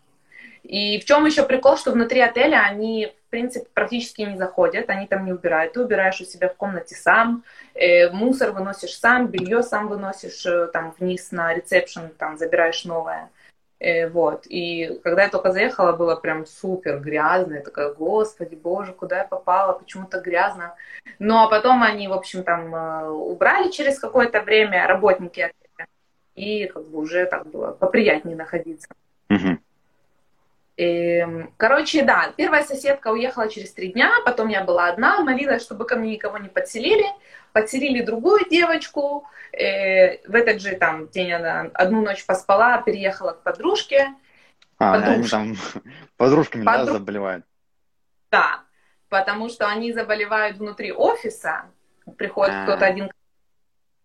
И 0.63 0.99
в 0.99 1.05
чем 1.05 1.27
еще 1.27 1.43
прикол, 1.43 1.77
что 1.77 1.93
внутри 1.93 2.21
отеля 2.21 2.63
они, 2.65 3.13
в 3.27 3.31
принципе, 3.31 3.67
практически 3.75 4.23
не 4.23 4.37
заходят, 4.37 4.89
они 4.89 5.07
там 5.07 5.27
не 5.27 5.33
убирают. 5.33 5.75
Ты 5.75 5.83
убираешь 5.83 6.21
у 6.21 6.25
себя 6.25 6.49
в 6.49 6.57
комнате 6.57 6.95
сам, 6.95 7.45
э, 7.75 8.11
мусор 8.11 8.53
выносишь 8.53 8.99
сам, 8.99 9.27
белье 9.27 9.63
сам 9.63 9.89
выносишь 9.89 10.47
э, 10.47 10.69
там 10.69 10.95
вниз 10.99 11.33
на 11.33 11.53
ресепшн, 11.53 12.09
там 12.17 12.39
забираешь 12.39 12.85
новое. 12.85 13.31
Э, 13.79 14.09
вот. 14.09 14.47
И 14.47 15.01
когда 15.05 15.25
я 15.25 15.29
только 15.29 15.53
заехала, 15.53 15.93
было 15.93 16.17
прям 16.17 16.47
супер 16.47 16.99
грязно. 16.99 17.55
Я 17.55 17.61
такая, 17.61 17.93
господи, 17.93 18.55
боже, 18.55 18.93
куда 18.95 19.19
я 19.19 19.25
попала, 19.25 19.75
почему 19.75 20.07
то 20.07 20.21
грязно. 20.21 20.75
Ну, 21.19 21.37
а 21.43 21.49
потом 21.49 21.83
они, 21.83 22.09
в 22.09 22.15
общем, 22.15 22.43
там 22.43 22.75
э, 22.75 23.09
убрали 23.11 23.71
через 23.71 23.99
какое-то 23.99 24.41
время 24.41 24.87
работники 24.87 25.53
и 26.35 26.67
как 26.67 26.87
бы 26.89 26.99
уже 26.99 27.27
так 27.27 27.47
было 27.47 27.73
поприятнее 27.73 28.37
находиться. 28.37 28.89
Угу. 29.31 29.59
И, 30.77 31.25
короче, 31.57 32.03
да, 32.03 32.33
первая 32.37 32.65
соседка 32.65 33.09
уехала 33.09 33.49
через 33.49 33.73
три 33.73 33.93
дня, 33.93 34.11
потом 34.25 34.49
я 34.49 34.65
была 34.65 34.89
одна, 34.89 35.21
молилась, 35.21 35.63
чтобы 35.63 35.87
ко 35.87 35.97
мне 35.97 36.13
никого 36.13 36.39
не 36.39 36.49
подселили. 36.49 37.05
Подселили 37.53 38.03
другую 38.03 38.49
девочку. 38.51 39.29
Э, 39.53 40.19
в 40.27 40.35
этот 40.35 40.61
же 40.61 40.75
там 40.75 41.09
день 41.09 41.33
она 41.33 41.71
одну 41.75 42.03
ночь 42.03 42.27
поспала, 42.27 42.83
переехала 42.83 43.33
к 43.33 43.43
подружке. 43.43 44.09
А, 44.79 44.95
Подружка. 44.95 45.37
они 45.37 45.55
там 45.55 45.83
подружками, 46.17 46.65
Подруг... 46.65 46.87
да, 46.87 46.93
заболевают? 46.95 47.45
Да, 48.33 48.61
потому 49.09 49.49
что 49.49 49.69
они 49.69 49.93
заболевают 49.93 50.57
внутри 50.57 50.93
офиса. 50.93 51.67
Приходит 52.19 52.55
А-а-а. 52.55 52.65
кто-то 52.65 52.85
один 52.85 53.11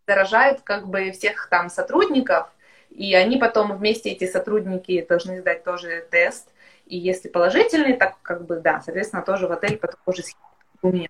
заражают 0.10 0.62
как 0.62 0.88
бы 0.88 1.12
всех 1.12 1.48
там 1.50 1.70
сотрудников, 1.70 2.48
и 2.90 3.14
они 3.14 3.38
потом 3.38 3.78
вместе, 3.78 4.10
эти 4.10 4.26
сотрудники, 4.26 5.06
должны 5.08 5.40
сдать 5.40 5.64
тоже 5.64 6.08
тест. 6.10 6.50
И 6.88 6.98
если 6.98 7.30
положительный, 7.30 7.96
так 7.96 8.20
как 8.24 8.48
бы, 8.48 8.60
да, 8.60 8.82
соответственно, 8.82 9.22
тоже 9.22 9.48
в 9.48 9.52
отель 9.52 9.78
по 9.78 9.88
такой 9.88 10.16
же 10.16 10.24
схеме 10.24 11.10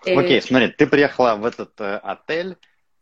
Окей, 0.00 0.38
okay, 0.38 0.40
смотри, 0.40 0.68
ты 0.68 0.86
приехала 0.86 1.34
в 1.34 1.44
этот 1.44 1.80
э, 1.80 1.96
отель, 1.96 2.56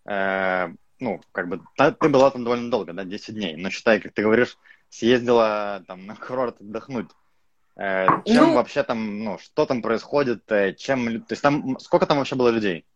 э, 0.06 0.68
ну, 0.98 1.20
как 1.32 1.48
бы, 1.48 1.60
та, 1.76 1.92
ты 1.92 2.08
была 2.08 2.30
там 2.30 2.44
довольно 2.44 2.70
долго, 2.70 2.94
да, 2.94 3.04
10 3.04 3.34
дней, 3.34 3.56
но 3.56 3.68
считай, 3.68 4.00
как 4.00 4.14
ты 4.14 4.22
говоришь, 4.22 4.56
съездила 4.88 5.84
там 5.86 6.06
на 6.06 6.16
курорт 6.16 6.60
отдохнуть. 6.60 7.10
Э, 7.76 8.06
чем 8.24 8.46
ну, 8.46 8.54
вообще 8.54 8.82
там, 8.84 9.22
ну, 9.22 9.38
что 9.38 9.66
там 9.66 9.82
происходит, 9.82 10.50
э, 10.50 10.72
чем, 10.72 11.20
то 11.20 11.32
есть 11.32 11.42
там, 11.42 11.78
сколько 11.78 12.06
там 12.06 12.18
вообще 12.18 12.36
было 12.36 12.48
людей? 12.48 12.86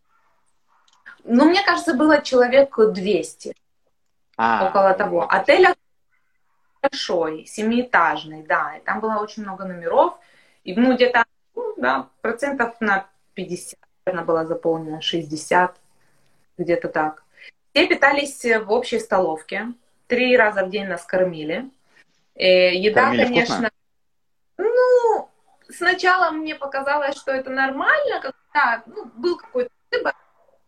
Ну, 1.25 1.45
мне 1.47 1.63
кажется, 1.63 1.95
было 1.95 2.23
человек 2.23 2.77
200. 2.79 3.55
А, 4.37 4.69
около 4.69 4.95
того. 4.95 5.27
Отель 5.29 5.67
большой, 6.83 7.45
семиэтажный, 7.47 8.43
да. 8.43 8.77
И 8.77 8.81
там 8.81 9.01
было 9.01 9.19
очень 9.19 9.43
много 9.43 9.65
номеров. 9.65 10.19
И, 10.65 10.75
ну, 10.75 10.95
где-то, 10.95 11.25
ну, 11.55 11.75
да, 11.77 12.09
процентов 12.21 12.81
на 12.81 13.07
50, 13.35 13.79
наверное, 14.07 14.27
было 14.27 14.47
заполнено, 14.47 15.01
60, 15.01 15.77
где-то 16.57 16.89
так. 16.89 17.25
Все 17.73 17.87
питались 17.87 18.45
в 18.45 18.71
общей 18.71 18.99
столовке. 18.99 19.73
Три 20.07 20.37
раза 20.37 20.65
в 20.65 20.71
день 20.71 20.87
нас 20.87 21.05
кормили. 21.05 21.69
Э, 22.35 22.75
еда, 22.75 23.07
кормили 23.07 23.25
конечно... 23.25 23.55
Вкусно? 23.57 23.71
сначала 25.69 26.31
мне 26.31 26.55
показалось, 26.55 27.17
что 27.17 27.31
это 27.31 27.51
нормально, 27.51 28.21
когда 28.21 28.83
ну, 28.87 29.05
был 29.17 29.37
какой-то 29.37 29.71
выбор, 29.91 30.15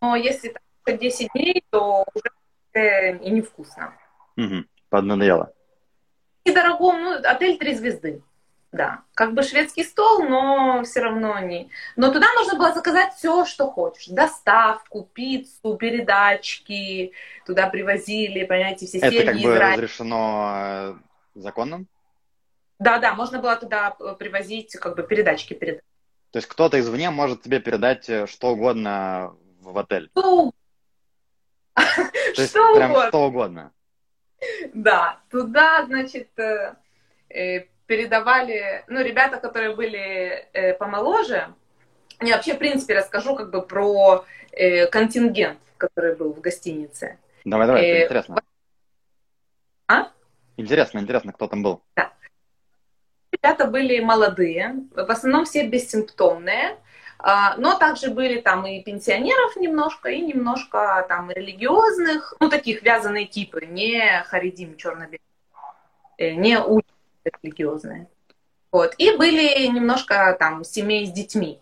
но 0.00 0.16
если 0.16 0.54
так 0.84 0.98
10 0.98 1.28
дней, 1.34 1.64
то 1.70 2.04
уже 2.14 3.18
и 3.22 3.30
невкусно. 3.30 3.94
Угу. 4.36 4.64
Поднадоело. 4.88 5.52
И 6.44 6.52
дорогом, 6.52 7.02
ну, 7.02 7.14
отель 7.22 7.58
три 7.58 7.74
звезды. 7.74 8.22
Да, 8.72 9.02
как 9.14 9.34
бы 9.34 9.42
шведский 9.42 9.82
стол, 9.82 10.22
но 10.22 10.84
все 10.84 11.00
равно 11.00 11.40
не. 11.40 11.70
Но 11.96 12.12
туда 12.12 12.28
можно 12.34 12.56
было 12.56 12.72
заказать 12.72 13.14
все, 13.14 13.44
что 13.44 13.68
хочешь. 13.68 14.06
Доставку, 14.06 15.08
пиццу, 15.12 15.76
передачки. 15.76 17.12
Туда 17.46 17.66
привозили, 17.66 18.44
понимаете, 18.44 18.86
все 18.86 18.98
Это 18.98 19.10
семьи 19.10 19.26
как 19.26 19.34
бы 19.34 19.40
Израиля. 19.40 19.72
разрешено 19.72 20.52
э, 20.54 20.94
законом? 21.34 21.88
Да, 22.78 22.98
да, 22.98 23.14
можно 23.14 23.40
было 23.40 23.56
туда 23.56 23.96
э, 23.98 24.14
привозить 24.16 24.76
как 24.76 24.94
бы 24.94 25.02
передачки 25.02 25.52
перед. 25.52 25.82
То 26.30 26.36
есть 26.36 26.46
кто-то 26.46 26.78
извне 26.78 27.10
может 27.10 27.42
тебе 27.42 27.58
передать 27.58 28.08
э, 28.08 28.28
что 28.28 28.50
угодно 28.52 29.34
в 29.60 29.78
отель? 29.78 30.10
Что 30.10 30.52
То 31.74 31.82
есть 32.36 32.50
Что 32.50 32.74
прям 32.74 32.90
угодно. 32.92 33.08
что 33.08 33.26
угодно. 33.26 33.72
Да, 34.72 35.20
туда, 35.30 35.84
значит, 35.86 36.28
э, 36.38 36.74
э, 37.28 37.66
передавали, 37.86 38.84
ну, 38.88 39.02
ребята, 39.02 39.36
которые 39.38 39.74
были 39.76 40.48
э, 40.52 40.74
помоложе, 40.74 41.54
я 42.20 42.36
вообще, 42.36 42.54
в 42.54 42.58
принципе, 42.58 42.94
расскажу 42.94 43.34
как 43.36 43.50
бы 43.50 43.62
про 43.62 44.24
э, 44.52 44.86
контингент, 44.86 45.58
который 45.76 46.16
был 46.16 46.32
в 46.32 46.40
гостинице. 46.40 47.18
Давай, 47.44 47.66
давай, 47.66 47.82
это 47.84 47.98
Э, 47.98 48.04
интересно. 48.04 48.42
А? 49.88 50.10
Интересно, 50.56 50.98
интересно, 51.00 51.32
кто 51.32 51.46
там 51.48 51.62
был. 51.62 51.82
Ребята 53.32 53.66
были 53.66 54.00
молодые, 54.00 54.74
в 54.94 55.10
основном 55.10 55.44
все 55.44 55.66
бессимптомные, 55.66 56.76
но 57.58 57.76
также 57.78 58.10
были 58.10 58.40
там 58.40 58.66
и 58.66 58.82
пенсионеров 58.82 59.56
немножко, 59.56 60.08
и 60.08 60.20
немножко 60.20 61.04
там 61.08 61.30
религиозных, 61.30 62.34
ну, 62.40 62.48
таких 62.48 62.82
вязаные 62.82 63.26
типы, 63.26 63.66
не 63.66 64.22
харидим 64.28 64.76
черно-белые, 64.76 65.20
э, 66.18 66.30
не 66.32 66.58
улицы 66.58 66.88
религиозные. 67.42 68.08
Вот. 68.72 68.94
И 68.98 69.16
были 69.16 69.66
немножко 69.66 70.36
там 70.38 70.64
семей 70.64 71.06
с 71.06 71.10
детьми. 71.12 71.60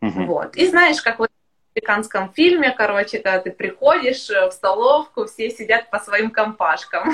Мгм. 0.00 0.26
Вот. 0.26 0.56
И 0.56 0.66
знаешь, 0.68 1.02
как 1.02 1.18
вот 1.18 1.30
в 1.30 1.76
американском 1.78 2.32
фильме, 2.32 2.70
короче, 2.70 3.18
когда 3.18 3.40
ты 3.40 3.50
приходишь 3.50 4.30
э, 4.30 4.48
в 4.48 4.52
столовку, 4.52 5.26
все 5.26 5.50
сидят 5.50 5.90
по 5.90 5.98
своим 5.98 6.30
компашкам. 6.30 7.12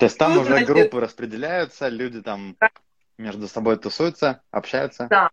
То 0.00 0.06
есть 0.06 0.18
там 0.18 0.34
Ну, 0.34 0.40
уже 0.40 0.50
значит- 0.50 0.68
группы 0.68 1.00
распределяются, 1.00 1.88
люди 1.88 2.22
там 2.22 2.56
между 3.18 3.46
собой 3.46 3.76
тусуются, 3.76 4.40
общаются. 4.50 5.06
Да. 5.10 5.30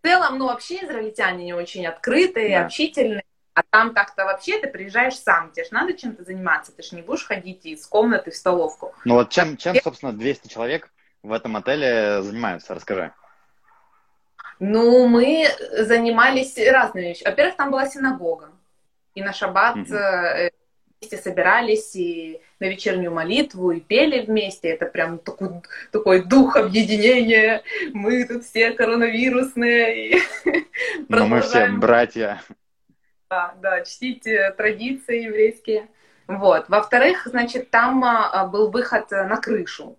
В 0.00 0.06
целом, 0.06 0.38
ну, 0.38 0.46
вообще 0.46 0.82
израильтяне 0.84 1.44
не 1.44 1.52
очень 1.52 1.86
открытые, 1.86 2.58
Да. 2.58 2.64
общительные. 2.66 3.22
А 3.52 3.62
там 3.68 3.92
так-то 3.92 4.24
вообще 4.24 4.58
ты 4.58 4.68
приезжаешь 4.68 5.18
сам, 5.18 5.50
тебе 5.50 5.64
же 5.64 5.74
надо 5.74 5.92
чем-то 5.92 6.24
заниматься, 6.24 6.72
ты 6.72 6.82
же 6.82 6.96
не 6.96 7.02
будешь 7.02 7.26
ходить 7.26 7.66
из 7.66 7.86
комнаты 7.86 8.30
в 8.30 8.36
столовку. 8.36 8.94
Ну 9.04 9.14
вот 9.14 9.28
чем, 9.30 9.56
чем, 9.58 9.74
собственно, 9.74 10.12
200 10.12 10.48
человек 10.48 10.90
в 11.22 11.32
этом 11.32 11.56
отеле 11.56 12.22
занимаются, 12.22 12.74
расскажи. 12.74 13.12
Ну, 14.58 15.06
мы 15.06 15.46
занимались 15.72 16.56
разными 16.56 17.08
вещами. 17.08 17.30
Во-первых, 17.30 17.56
там 17.56 17.70
была 17.70 17.86
синагога. 17.86 18.52
И 19.14 19.22
на 19.22 19.32
шаббат 19.32 19.76
Мгм. 19.76 19.86
Вместе 21.00 21.16
собирались 21.16 21.96
и 21.96 22.40
на 22.58 22.66
вечернюю 22.66 23.12
молитву, 23.12 23.70
и 23.70 23.80
пели 23.80 24.20
вместе. 24.20 24.68
Это 24.68 24.86
прям 24.86 25.18
такой, 25.18 25.48
такой 25.92 26.22
дух 26.22 26.56
объединения. 26.56 27.62
Мы 27.92 28.26
тут 28.26 28.44
все 28.44 28.72
коронавирусные. 28.72 30.10
И 30.10 30.22
Но 31.08 31.26
мы 31.26 31.40
все 31.40 31.68
братья. 31.68 32.42
Да, 33.30 33.54
да, 33.62 33.82
чтить 33.84 34.26
традиции 34.56 35.24
еврейские. 35.24 35.88
Вот. 36.26 36.68
Во-вторых, 36.68 37.26
значит, 37.26 37.70
там 37.70 38.04
а, 38.04 38.46
был 38.46 38.70
выход 38.70 39.10
на 39.10 39.36
крышу. 39.36 39.96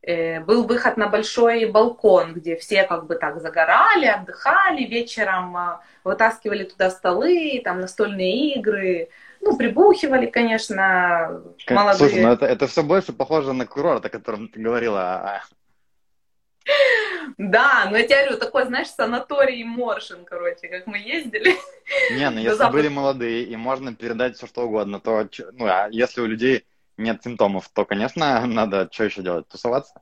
Э, 0.00 0.40
Был 0.40 0.64
выход 0.64 0.96
на 0.96 1.08
большой 1.08 1.66
балкон, 1.66 2.32
где 2.32 2.56
все 2.56 2.84
как 2.84 3.06
бы 3.06 3.16
так 3.16 3.40
загорали, 3.40 4.06
отдыхали, 4.06 4.84
вечером 4.84 5.56
а, 5.56 5.82
вытаскивали 6.04 6.64
туда 6.64 6.88
столы, 6.90 7.60
там 7.62 7.80
настольные 7.80 8.54
игры, 8.54 9.10
ну, 9.40 9.56
прибухивали, 9.56 10.26
конечно, 10.26 11.42
Как- 11.66 11.76
молодые. 11.76 12.08
Слушай, 12.08 12.22
ну 12.22 12.32
это, 12.32 12.46
это 12.46 12.66
все 12.66 12.82
больше 12.82 13.12
похоже 13.12 13.52
на 13.52 13.66
курорт, 13.66 14.04
о 14.04 14.10
котором 14.10 14.48
ты 14.48 14.60
говорила. 14.60 15.00
А- 15.02 15.42
Да, 17.38 17.86
но 17.90 17.96
я 17.96 18.04
тебе 18.06 18.22
говорю, 18.24 18.38
такой, 18.38 18.66
знаешь, 18.66 18.88
санаторий 18.88 19.64
Моршин, 19.64 20.24
короче, 20.24 20.68
как 20.68 20.86
мы 20.86 20.98
ездили. 20.98 21.56
Не, 22.10 22.30
ну 22.30 22.40
если 22.40 22.70
были 22.70 22.88
молодые 22.88 23.44
и 23.44 23.56
можно 23.56 23.94
передать 23.94 24.36
все 24.36 24.46
что 24.46 24.62
угодно, 24.62 25.00
то, 25.00 25.28
ну, 25.52 25.66
а 25.66 25.88
если 25.90 26.20
у 26.20 26.26
людей 26.26 26.66
нет 26.96 27.22
симптомов, 27.22 27.68
то, 27.68 27.84
конечно, 27.84 28.44
надо 28.46 28.88
что 28.90 29.04
еще 29.04 29.22
делать? 29.22 29.48
Тусоваться? 29.48 29.94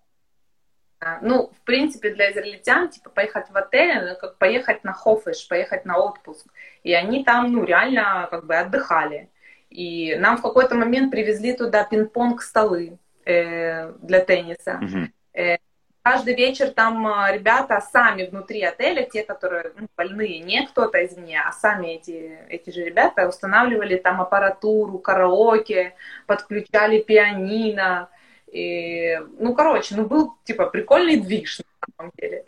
А, 1.07 1.19
Ну, 1.23 1.51
в 1.57 1.64
принципе, 1.64 2.11
для 2.11 2.33
израильтян, 2.33 2.88
типа, 2.88 3.11
поехать 3.11 3.51
в 3.51 3.57
отель, 3.57 3.90
это 3.90 4.14
как 4.21 4.38
поехать 4.38 4.85
на 4.85 4.92
хофиш, 4.92 5.47
поехать 5.49 5.85
на 5.85 5.99
отпуск. 5.99 6.47
И 6.83 6.92
они 6.92 7.25
там, 7.25 7.53
ну, 7.53 7.64
реально, 7.64 8.27
как 8.31 8.47
бы 8.47 8.57
отдыхали. 8.57 9.29
И 9.71 10.16
нам 10.16 10.37
в 10.37 10.42
какой-то 10.42 10.75
момент 10.75 11.11
привезли 11.11 11.53
туда 11.53 11.85
пинг-понг 11.85 12.42
столы 12.42 12.99
э, 13.25 13.92
для 14.03 14.21
тенниса. 14.21 14.79
Мгм. 14.81 15.12
Каждый 16.07 16.37
вечер 16.37 16.71
там 16.71 17.05
а, 17.09 17.33
ребята 17.33 17.81
сами 17.81 18.27
внутри 18.27 18.62
отеля, 18.62 19.03
те, 19.03 19.25
которые 19.25 19.73
ну, 19.77 19.88
больные, 19.97 20.38
не 20.38 20.64
кто-то 20.64 21.05
извне, 21.05 21.40
а 21.40 21.51
сами 21.51 21.97
эти, 21.97 22.38
эти 22.49 22.71
же 22.71 22.85
ребята 22.85 23.27
устанавливали 23.27 23.97
там 23.97 24.21
аппаратуру, 24.21 25.01
караоке, 25.01 25.97
подключали 26.27 27.03
пианино. 27.03 28.09
И, 28.53 29.19
ну, 29.39 29.55
короче, 29.55 29.95
ну, 29.97 30.07
был, 30.07 30.35
типа, 30.45 30.67
прикольный 30.67 31.17
движ, 31.17 31.59
на 31.61 31.65
самом 31.97 32.13
деле. 32.17 32.45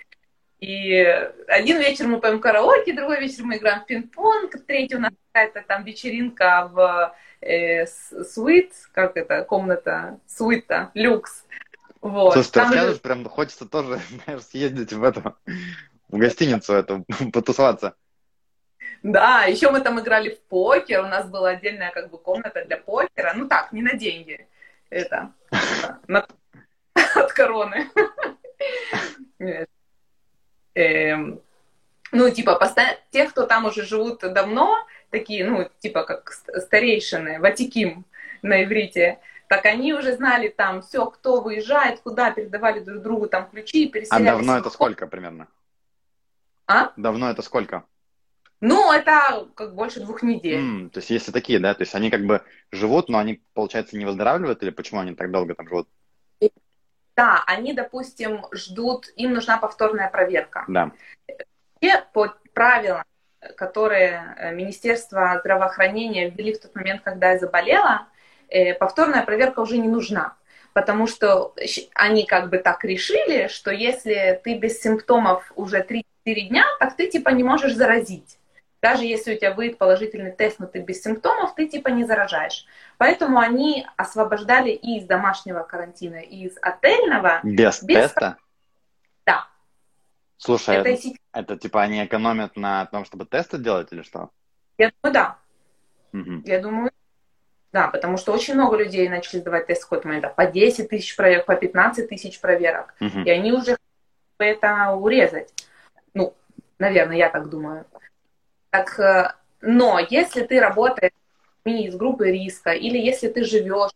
И 0.61 1.01
один 1.47 1.79
вечер 1.79 2.09
мы 2.09 2.21
поем 2.21 2.41
караоке, 2.41 2.93
другой 2.93 3.21
вечер 3.21 3.45
мы 3.45 3.59
играем 3.59 3.83
в 3.83 3.87
пинг-понг, 3.87 4.59
третий 4.67 4.97
у 4.97 5.01
нас 5.01 5.13
какая-то 5.33 5.63
там 5.67 5.85
вечеринка 5.85 6.69
в 6.73 7.15
э, 7.41 7.87
суит, 7.87 8.73
как 8.93 9.17
это, 9.17 9.45
комната, 9.45 10.19
суита, 10.27 10.91
люкс. 10.95 11.45
Вот. 12.01 12.33
Слушай, 12.33 12.47
ты 12.49 12.53
Там 12.55 12.63
же- 12.65 12.75
рассказываешь, 12.75 13.01
прям 13.03 13.25
хочется 13.25 13.67
тоже, 13.67 14.01
знаешь, 14.25 14.43
съездить 14.43 14.93
в 14.93 15.05
эту, 15.05 15.37
в 16.09 16.19
гостиницу 16.19 16.73
эту, 16.75 17.05
потусоваться. 17.33 17.95
Да, 19.05 19.45
еще 19.45 19.71
мы 19.71 19.81
там 19.81 20.01
играли 20.01 20.31
в 20.31 20.41
покер, 20.49 21.01
у 21.05 21.07
нас 21.07 21.29
была 21.29 21.51
отдельная 21.51 21.93
как 21.93 22.11
бы 22.11 22.19
комната 22.19 22.65
для 22.65 22.79
покера, 22.79 23.33
ну 23.37 23.47
так, 23.47 23.71
не 23.73 23.81
на 23.83 23.93
деньги, 23.95 24.49
это, 24.91 25.33
от 27.15 27.33
короны. 27.33 27.91
Эм, 30.75 31.41
Ну, 32.11 32.31
типа, 32.31 32.55
те, 33.11 33.27
кто 33.29 33.45
там 33.47 33.67
уже 33.67 33.83
живут 33.85 34.21
давно, 34.21 34.79
такие, 35.11 35.45
ну, 35.45 35.69
типа, 35.81 36.05
как 36.05 36.33
ст- 36.33 36.49
старейшины, 36.63 37.39
ватиким 37.39 38.07
на 38.41 38.65
иврите, 38.65 39.19
так 39.49 39.67
они 39.67 39.93
уже 39.93 40.15
знали 40.17 40.49
там 40.49 40.81
все, 40.81 41.05
кто 41.11 41.43
выезжает, 41.43 42.01
куда, 42.01 42.31
передавали 42.31 42.81
друг 42.81 43.03
другу 43.03 43.27
там 43.29 43.51
ключи, 43.51 43.89
А 43.89 43.93
переселялись. 43.93 44.27
давно 44.27 44.53
в 44.55 44.57
это 44.57 44.71
сколько 44.71 45.07
примерно? 45.07 45.49
А? 46.67 46.93
Давно 46.97 47.31
это 47.31 47.43
сколько? 47.43 47.85
Ну, 48.61 48.93
это 48.93 49.49
как 49.55 49.75
больше 49.75 50.01
двух 50.01 50.23
недель. 50.23 50.59
М, 50.59 50.91
то 50.91 50.99
есть 50.99 51.11
если 51.11 51.31
такие, 51.31 51.61
да, 51.61 51.75
то 51.75 51.83
есть 51.83 51.95
они 51.95 52.11
как 52.11 52.25
бы 52.25 52.43
живут, 52.73 53.09
но 53.09 53.19
они, 53.19 53.41
получается, 53.55 53.97
не 53.97 54.05
выздоравливают, 54.05 54.63
или 54.63 54.71
почему 54.71 55.01
они 55.01 55.15
так 55.15 55.31
долго 55.31 55.55
там 55.55 55.69
живут? 55.69 55.89
Да, 57.17 57.43
они, 57.47 57.73
допустим, 57.73 58.47
ждут, 58.53 59.09
им 59.17 59.35
нужна 59.35 59.59
повторная 59.59 60.09
проверка. 60.09 60.65
Да. 60.69 60.93
Все 61.81 62.05
по 62.13 62.35
правилам, 62.53 63.05
которые 63.57 64.53
Министерство 64.53 65.37
здравоохранения 65.41 66.31
ввели 66.31 66.55
в 66.55 66.61
тот 66.61 66.75
момент, 66.75 67.03
когда 67.03 67.33
я 67.33 67.39
заболела, 67.39 68.07
э, 68.49 68.75
повторная 68.75 69.25
проверка 69.25 69.61
уже 69.61 69.79
не 69.79 69.89
нужна. 69.89 70.37
Потому 70.73 71.07
что 71.09 71.55
они 71.95 72.25
как 72.25 72.51
бы 72.51 72.59
так 72.59 72.85
решили, 72.85 73.49
что 73.49 73.73
если 73.73 74.41
ты 74.45 74.57
без 74.57 74.81
симптомов 74.81 75.53
уже 75.57 75.83
3-4 75.83 76.03
дня, 76.25 76.65
так 76.79 76.95
ты 76.97 77.09
типа 77.09 77.31
не 77.31 77.43
можешь 77.43 77.75
заразить. 77.75 78.39
Даже 78.81 79.05
если 79.05 79.35
у 79.35 79.37
тебя 79.37 79.53
выйдет 79.55 79.79
положительный 79.79 80.31
тест, 80.31 80.61
но 80.61 80.67
ты 80.67 80.81
без 80.81 81.03
симптомов, 81.03 81.55
ты 81.55 81.67
типа 81.67 81.89
не 81.89 82.05
заражаешь. 82.05 82.65
Поэтому 82.97 83.39
они 83.39 83.87
освобождали 83.97 84.71
и 84.71 84.99
из 84.99 85.05
домашнего 85.07 85.63
карантина, 85.65 86.17
и 86.21 86.45
из 86.47 86.57
отельного. 86.63 87.41
Без, 87.43 87.83
Без- 87.83 87.97
теста? 87.97 88.37
Да, 89.27 89.49
Слушай, 90.37 90.77
это, 90.77 90.91
это, 90.91 91.03
сейчас- 91.03 91.19
это 91.33 91.57
типа 91.57 91.83
они 91.83 92.05
экономят 92.05 92.57
на 92.57 92.87
том, 92.87 93.05
чтобы 93.05 93.27
тесты 93.27 93.59
делать 93.59 93.93
или 93.93 94.03
что? 94.03 94.31
я 94.79 94.93
думаю, 95.03 95.13
да. 95.13 95.39
Мгм. 96.13 96.43
Я 96.47 96.61
думаю, 96.61 96.93
да, 97.73 97.89
потому 97.89 98.17
что 98.17 98.33
очень 98.33 98.55
много 98.55 98.77
людей 98.77 99.09
начали 99.09 99.41
сдавать 99.41 99.67
тест 99.67 99.83
в 99.83 99.89
какой-то 99.89 100.07
момент, 100.07 100.35
по 100.37 100.47
10 100.47 100.89
тысяч 100.89 101.17
проверок, 101.17 101.47
по 101.47 101.57
15 101.57 102.09
тысяч 102.09 102.41
проверок, 102.41 102.95
Мгм. 103.01 103.25
и 103.25 103.31
они 103.31 103.51
уже 103.53 103.77
хотят 104.39 104.63
это 104.63 104.93
урезать. 104.93 105.53
Ну, 106.15 106.33
наверное, 106.79 107.17
я 107.17 107.29
так 107.29 107.49
думаю. 107.51 107.85
Так, 108.71 108.99
э, 109.01 109.33
но 109.61 109.99
если 110.11 110.43
ты 110.43 110.61
работаешь 110.61 111.13
из 111.65 111.97
группы 111.97 112.31
риска, 112.31 112.71
или 112.71 112.99
если 112.99 113.29
ты 113.29 113.45
живешь 113.45 113.91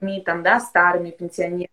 с 0.00 0.20
там, 0.22 0.42
да, 0.42 0.60
старыми 0.60 1.10
пенсионерами, 1.10 1.70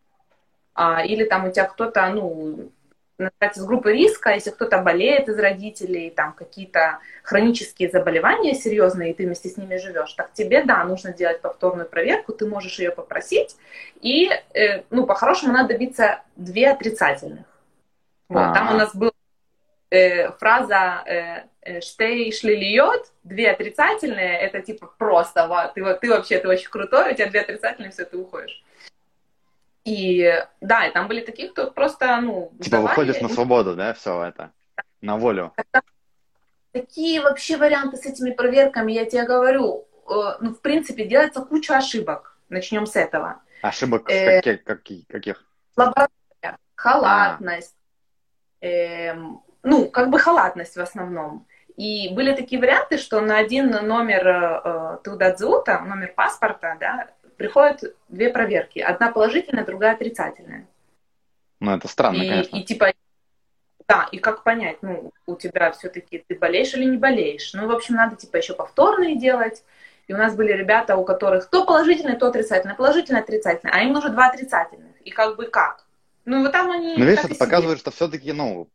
а, 0.73 1.05
или 1.05 1.23
там 1.23 1.47
у 1.47 1.51
тебя 1.51 1.65
кто-то, 1.65 2.07
ну, 2.09 2.71
из 3.17 3.65
группы 3.65 3.93
риска, 3.93 4.31
если 4.31 4.49
кто-то 4.49 4.79
болеет 4.79 5.29
из 5.29 5.39
родителей, 5.39 6.09
там 6.09 6.33
какие-то 6.33 6.99
хронические 7.23 7.89
заболевания 7.89 8.53
серьезные, 8.53 9.11
и 9.11 9.13
ты 9.13 9.25
вместе 9.25 9.47
с 9.47 9.55
ними 9.55 9.77
живешь, 9.77 10.11
так 10.13 10.33
тебе, 10.33 10.63
да, 10.63 10.83
нужно 10.83 11.13
делать 11.13 11.39
повторную 11.39 11.87
проверку, 11.87 12.33
ты 12.33 12.45
можешь 12.45 12.79
ее 12.79 12.91
попросить, 12.91 13.55
и, 14.01 14.29
э, 14.53 14.83
ну, 14.89 15.05
по-хорошему 15.05 15.53
надо 15.53 15.69
добиться 15.69 16.23
две 16.35 16.71
отрицательных. 16.71 17.45
Вот, 18.27 18.53
там 18.53 18.75
у 18.75 18.77
нас 18.77 18.93
была 18.93 19.11
э, 19.91 20.31
фраза 20.31 21.03
э 21.05 21.43
«штей 21.81 22.31
шлилиот», 22.31 23.11
две 23.23 23.51
отрицательные, 23.51 24.39
это 24.39 24.61
типа 24.61 24.93
просто, 24.97 25.71
ты, 25.73 25.81
ты 25.95 26.09
вообще, 26.09 26.39
ты 26.39 26.47
очень 26.47 26.69
крутой, 26.69 27.11
у 27.11 27.15
тебя 27.15 27.29
две 27.29 27.41
отрицательные, 27.41 27.91
все, 27.91 28.05
ты 28.05 28.17
уходишь. 28.17 28.63
И 29.83 30.43
да, 30.61 30.87
и 30.87 30.91
там 30.91 31.07
были 31.07 31.21
такие, 31.21 31.49
кто 31.49 31.69
просто, 31.71 32.19
ну... 32.21 32.51
Типа 32.59 32.77
давали, 32.77 32.89
выходишь 32.89 33.21
на 33.21 33.29
свободу, 33.29 33.75
да, 33.75 33.93
все 33.93 34.23
это, 34.23 34.51
на 35.01 35.17
волю. 35.17 35.53
Такие 36.71 37.21
вообще 37.21 37.57
варианты 37.57 37.97
с 37.97 38.05
этими 38.05 38.31
проверками, 38.31 38.91
я 38.91 39.05
тебе 39.05 39.23
говорю, 39.23 39.87
э, 40.09 40.37
ну, 40.41 40.53
в 40.53 40.61
принципе, 40.61 41.05
делается 41.05 41.41
куча 41.41 41.77
ошибок. 41.77 42.37
Начнем 42.49 42.85
с 42.85 42.95
этого. 42.95 43.41
Ошибок 43.61 44.09
э, 44.09 44.41
каких? 44.41 44.63
каких? 44.63 45.07
каких? 45.07 45.45
Лаборатория, 45.77 46.57
халатность, 46.75 47.75
а. 48.61 48.65
э, 48.65 49.15
ну, 49.63 49.89
как 49.89 50.09
бы 50.09 50.19
халатность 50.19 50.75
в 50.75 50.81
основном. 50.81 51.47
И 51.77 52.09
были 52.13 52.33
такие 52.33 52.59
варианты, 52.59 52.97
что 52.97 53.19
на 53.19 53.37
один 53.37 53.69
номер 53.69 54.27
э, 54.27 54.97
Тудадзута, 55.03 55.79
номер 55.81 56.13
паспорта, 56.15 56.77
да, 56.79 57.09
приходят 57.35 57.95
две 58.07 58.29
проверки. 58.29 58.79
Одна 58.79 59.11
положительная, 59.11 59.65
другая 59.65 59.93
отрицательная. 59.93 60.67
Ну, 61.59 61.75
это 61.75 61.87
странно, 61.87 62.21
и, 62.21 62.29
конечно. 62.29 62.55
И 62.55 62.63
типа, 62.63 62.93
да, 63.87 64.07
и 64.11 64.19
как 64.19 64.43
понять, 64.43 64.77
ну, 64.81 65.11
у 65.25 65.35
тебя 65.35 65.71
все-таки 65.71 66.23
ты 66.25 66.35
болеешь 66.35 66.73
или 66.73 66.85
не 66.85 66.97
болеешь. 66.97 67.53
Ну, 67.53 67.67
в 67.67 67.71
общем, 67.71 67.95
надо 67.95 68.15
типа 68.15 68.37
еще 68.37 68.53
повторные 68.53 69.17
делать. 69.17 69.63
И 70.07 70.13
у 70.13 70.17
нас 70.17 70.35
были 70.35 70.51
ребята, 70.51 70.97
у 70.97 71.03
которых 71.03 71.49
то 71.49 71.65
положительное, 71.65 72.15
то 72.15 72.27
отрицательное, 72.27 72.75
положительное, 72.75 73.21
отрицательное, 73.21 73.73
а 73.73 73.81
им 73.81 73.91
нужно 73.91 74.11
два 74.11 74.27
отрицательных. 74.27 74.95
И 75.01 75.09
как 75.09 75.35
бы 75.35 75.47
как? 75.47 75.83
Ну, 76.25 76.41
вот 76.41 76.51
там 76.51 76.71
они... 76.71 76.95
Ну, 76.97 77.05
видишь, 77.05 77.23
это 77.23 77.35
показывает, 77.35 77.79
что 77.79 77.91
все-таки, 77.91 78.31
ну, 78.31 78.67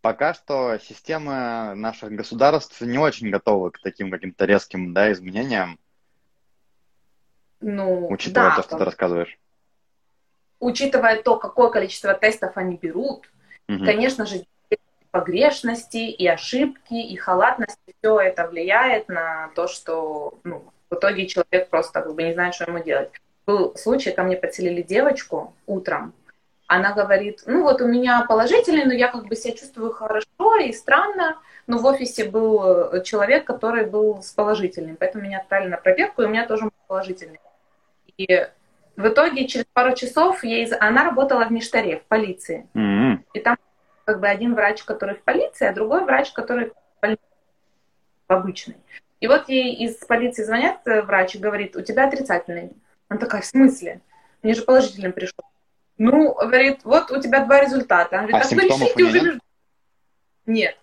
пока 0.00 0.34
что 0.34 0.78
системы 0.78 1.74
наших 1.74 2.12
государств 2.12 2.80
не 2.80 2.98
очень 2.98 3.30
готовы 3.30 3.70
к 3.70 3.80
таким 3.80 4.10
каким-то 4.10 4.44
резким, 4.44 4.94
да, 4.94 5.12
изменениям. 5.12 5.78
Ну, 7.60 8.08
Учитывая 8.08 8.50
да, 8.50 8.56
то, 8.56 8.62
что 8.62 8.78
ты 8.78 8.84
рассказываешь. 8.84 9.38
Учитывая 10.60 11.22
то, 11.22 11.36
какое 11.36 11.70
количество 11.70 12.14
тестов 12.14 12.56
они 12.56 12.76
берут, 12.76 13.30
угу. 13.68 13.84
конечно 13.84 14.26
же, 14.26 14.44
погрешности 15.10 15.96
и 15.96 16.26
ошибки, 16.26 16.94
и 16.94 17.16
халатности, 17.16 17.94
все 17.98 18.20
это 18.20 18.46
влияет 18.46 19.08
на 19.08 19.50
то, 19.54 19.66
что 19.66 20.38
ну, 20.44 20.64
в 20.90 20.94
итоге 20.94 21.26
человек 21.26 21.68
просто 21.70 22.02
как 22.02 22.14
бы 22.14 22.22
не 22.22 22.34
знает, 22.34 22.54
что 22.54 22.64
ему 22.64 22.82
делать. 22.82 23.10
Был 23.46 23.74
случай, 23.76 24.10
ко 24.10 24.22
мне 24.22 24.36
подселили 24.36 24.82
девочку 24.82 25.54
утром, 25.66 26.12
она 26.68 26.92
говорит, 26.92 27.42
ну 27.46 27.62
вот 27.62 27.80
у 27.80 27.86
меня 27.88 28.24
положительный, 28.28 28.84
но 28.84 28.92
я 28.92 29.08
как 29.08 29.26
бы 29.26 29.34
себя 29.34 29.54
чувствую 29.56 29.92
хорошо 29.92 30.56
и 30.62 30.72
странно, 30.72 31.38
но 31.66 31.78
в 31.78 31.86
офисе 31.86 32.28
был 32.28 33.02
человек, 33.02 33.44
который 33.46 33.86
был 33.86 34.22
с 34.22 34.30
положительным, 34.30 34.96
поэтому 34.96 35.24
меня 35.24 35.38
отправили 35.38 35.70
на 35.70 35.78
проверку, 35.78 36.22
и 36.22 36.26
у 36.26 36.28
меня 36.28 36.46
тоже 36.46 36.64
был 36.64 36.72
положительный. 36.86 37.40
И 38.16 38.48
в 38.96 39.08
итоге 39.08 39.46
через 39.46 39.64
пару 39.72 39.94
часов 39.94 40.44
ей, 40.44 40.66
она 40.74 41.04
работала 41.04 41.44
в 41.44 41.52
Ништаре, 41.52 41.98
в 41.98 42.02
полиции. 42.02 42.66
Mm-hmm. 42.74 43.18
И 43.32 43.40
там 43.40 43.56
как 44.04 44.20
бы 44.20 44.26
один 44.26 44.54
врач, 44.54 44.82
который 44.82 45.14
в 45.14 45.22
полиции, 45.22 45.66
а 45.66 45.72
другой 45.72 46.04
врач, 46.04 46.32
который 46.32 46.70
в 46.70 47.00
больнице, 47.00 47.22
обычный. 48.26 48.76
И 49.20 49.28
вот 49.28 49.48
ей 49.48 49.74
из 49.74 49.96
полиции 49.96 50.42
звонят 50.42 50.80
э, 50.86 51.02
врач 51.02 51.34
и 51.34 51.38
говорит, 51.38 51.76
у 51.76 51.80
тебя 51.80 52.06
отрицательный. 52.06 52.72
Она 53.08 53.20
такая, 53.20 53.40
в 53.40 53.46
смысле? 53.46 54.00
Мне 54.42 54.54
же 54.54 54.62
положительным 54.62 55.12
пришел. 55.12 55.44
Ну, 55.98 56.34
говорит, 56.34 56.80
вот 56.84 57.10
у 57.10 57.20
тебя 57.20 57.44
два 57.44 57.60
результата. 57.60 58.18
Она 58.18 58.28
говорит, 58.28 58.46
а 58.46 58.48
так 58.48 58.64
решите 58.64 59.04
уже 59.04 59.20
между... 59.20 59.40
Нет. 60.46 60.78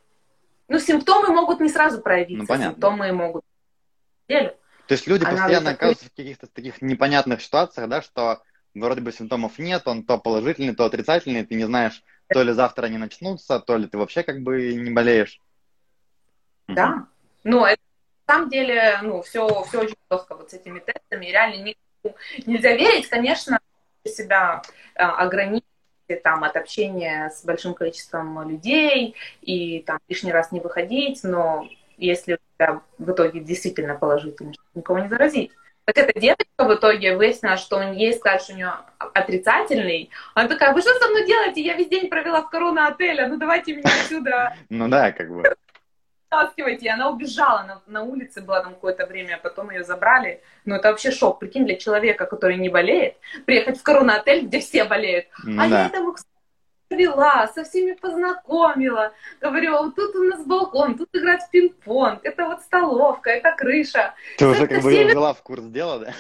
Ну, 0.68 0.80
симптомы 0.80 1.30
могут 1.30 1.60
не 1.62 1.70
сразу 1.70 2.02
проявиться. 2.02 2.42
Ну, 2.42 2.48
понятно. 2.48 2.74
Симптомы 2.74 3.12
могут. 3.12 3.44
То 4.28 4.92
есть 4.94 5.08
люди 5.08 5.24
Она 5.24 5.32
постоянно 5.32 5.72
оказываются 5.72 6.06
в 6.06 6.14
каких-то 6.14 6.48
таких 6.48 6.82
непонятных 6.82 7.42
ситуациях, 7.42 7.90
да, 7.90 8.02
что 8.02 8.44
вроде 8.76 9.02
бы 9.02 9.12
симптомов 9.12 9.58
нет, 9.58 9.88
он 9.88 10.04
то 10.04 10.18
положительный, 10.18 10.76
то 10.76 10.86
отрицательный, 10.86 11.46
ты 11.46 11.56
не 11.56 11.66
знаешь, 11.66 12.04
то 12.30 12.44
ли 12.44 12.52
завтра 12.52 12.86
они 12.86 12.98
начнутся, 12.98 13.60
то 13.60 13.78
ли 13.78 13.88
ты 13.88 13.98
вообще 13.98 14.24
как 14.24 14.42
бы 14.42 14.74
не 14.74 14.92
болеешь. 14.92 15.40
Да. 16.68 16.90
Угу. 16.90 17.06
Ну, 17.46 17.66
это 17.66 17.82
на 18.28 18.34
самом 18.34 18.50
деле, 18.50 19.00
ну, 19.04 19.22
все, 19.22 19.48
все 19.66 19.82
очень 19.82 19.96
жестко 20.12 20.36
вот 20.36 20.50
с 20.50 20.54
этими 20.54 20.80
тестами. 20.80 21.28
Реально 21.28 21.64
никому 21.64 22.18
нельзя 22.46 22.76
верить, 22.76 23.08
конечно, 23.08 23.60
себя 24.10 24.62
а, 24.96 25.24
ограничить 25.24 25.66
там 26.24 26.44
от 26.44 26.56
общения 26.56 27.30
с 27.30 27.44
большим 27.44 27.74
количеством 27.74 28.48
людей 28.48 29.16
и 29.42 29.80
там 29.82 30.00
лишний 30.08 30.32
раз 30.32 30.52
не 30.52 30.60
выходить, 30.60 31.24
но 31.24 31.68
если 31.98 32.34
у 32.34 32.38
тебя 32.58 32.82
в 32.98 33.12
итоге 33.12 33.40
действительно 33.40 33.96
положительно, 33.96 34.54
никого 34.74 35.00
не 35.00 35.08
заразить. 35.08 35.52
Так 35.86 35.98
эта 35.98 36.20
девочка 36.20 36.46
в 36.58 36.74
итоге 36.74 37.16
выяснила, 37.16 37.58
что 37.58 37.80
ей 37.82 38.14
сказали, 38.14 38.40
что 38.40 38.54
у 38.54 38.56
нее 38.56 38.74
отрицательный. 39.14 40.10
Она 40.34 40.48
такая, 40.48 40.74
вы 40.74 40.82
что 40.82 40.94
со 40.96 41.08
мной 41.10 41.28
делаете? 41.28 41.62
Я 41.62 41.76
весь 41.76 41.90
день 41.90 42.10
провела 42.10 42.42
в 42.42 42.50
корона-отеле, 42.50 43.28
ну 43.28 43.38
давайте 43.38 43.76
меня 43.76 43.90
отсюда. 44.02 44.56
Ну 44.70 44.88
да, 44.88 45.12
как 45.12 45.30
бы. 45.30 45.44
Вытаскивайте. 46.36 46.86
И 46.86 46.90
она 46.90 47.10
убежала 47.10 47.64
на, 47.64 47.82
на 47.88 48.04
улице, 48.04 48.42
была 48.42 48.62
там 48.62 48.74
какое-то 48.74 49.06
время, 49.06 49.36
а 49.36 49.40
потом 49.40 49.72
ее 49.72 49.84
забрали. 49.84 50.42
Ну 50.66 50.76
это 50.76 50.90
вообще 50.90 51.12
шок. 51.12 51.40
Прикинь, 51.40 51.66
для 51.66 51.76
человека, 51.76 52.26
который 52.26 52.58
не 52.58 52.70
болеет, 52.70 53.18
приехать 53.46 53.80
в 53.80 53.84
корона-отель, 53.84 54.46
где 54.46 54.60
все 54.60 54.84
болеют. 54.86 55.28
а 55.46 55.68
я 55.68 55.88
этому, 55.88 56.16
привела, 56.88 57.48
со 57.48 57.64
всеми 57.64 57.94
познакомила. 57.94 59.14
Говорю, 59.42 59.76
а 59.76 59.82
вот 59.84 59.96
тут 59.96 60.16
у 60.16 60.24
нас 60.24 60.46
балкон, 60.46 60.98
тут 60.98 61.10
играть 61.14 61.44
в 61.44 61.50
пинг-понг, 61.50 62.20
это 62.24 62.46
вот 62.46 62.62
столовка, 62.62 63.32
это 63.32 63.54
крыша. 63.56 64.14
Ты 64.38 64.48
уже 64.48 64.68
как 64.68 64.82
бы 64.82 64.90
всеми... 64.90 65.12
ввела 65.12 65.34
в 65.34 65.42
курс 65.42 65.64
дела, 65.64 66.00
да? 66.00 66.14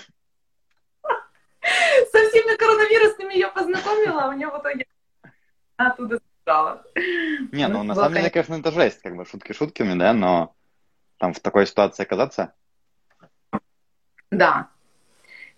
Со 2.11 2.29
всеми 2.29 2.55
коронавирусными 2.57 3.33
ее 3.33 3.47
познакомила, 3.47 4.23
а 4.23 4.29
у 4.29 4.33
нее 4.33 4.49
в 4.49 4.59
итоге 4.59 4.85
оттуда 5.77 6.19
сбежала. 6.45 6.83
Не, 7.51 7.67
ну, 7.67 7.79
ну 7.79 7.83
на 7.83 7.95
самом 7.95 8.13
деле, 8.13 8.29
конечно, 8.29 8.55
это 8.55 8.71
жесть, 8.71 9.01
как 9.01 9.15
бы 9.15 9.25
шутки 9.25 9.53
шутками, 9.53 9.97
да, 9.97 10.13
но 10.13 10.55
там 11.17 11.33
в 11.33 11.39
такой 11.39 11.65
ситуации 11.65 12.03
оказаться. 12.03 12.53
Да. 14.31 14.69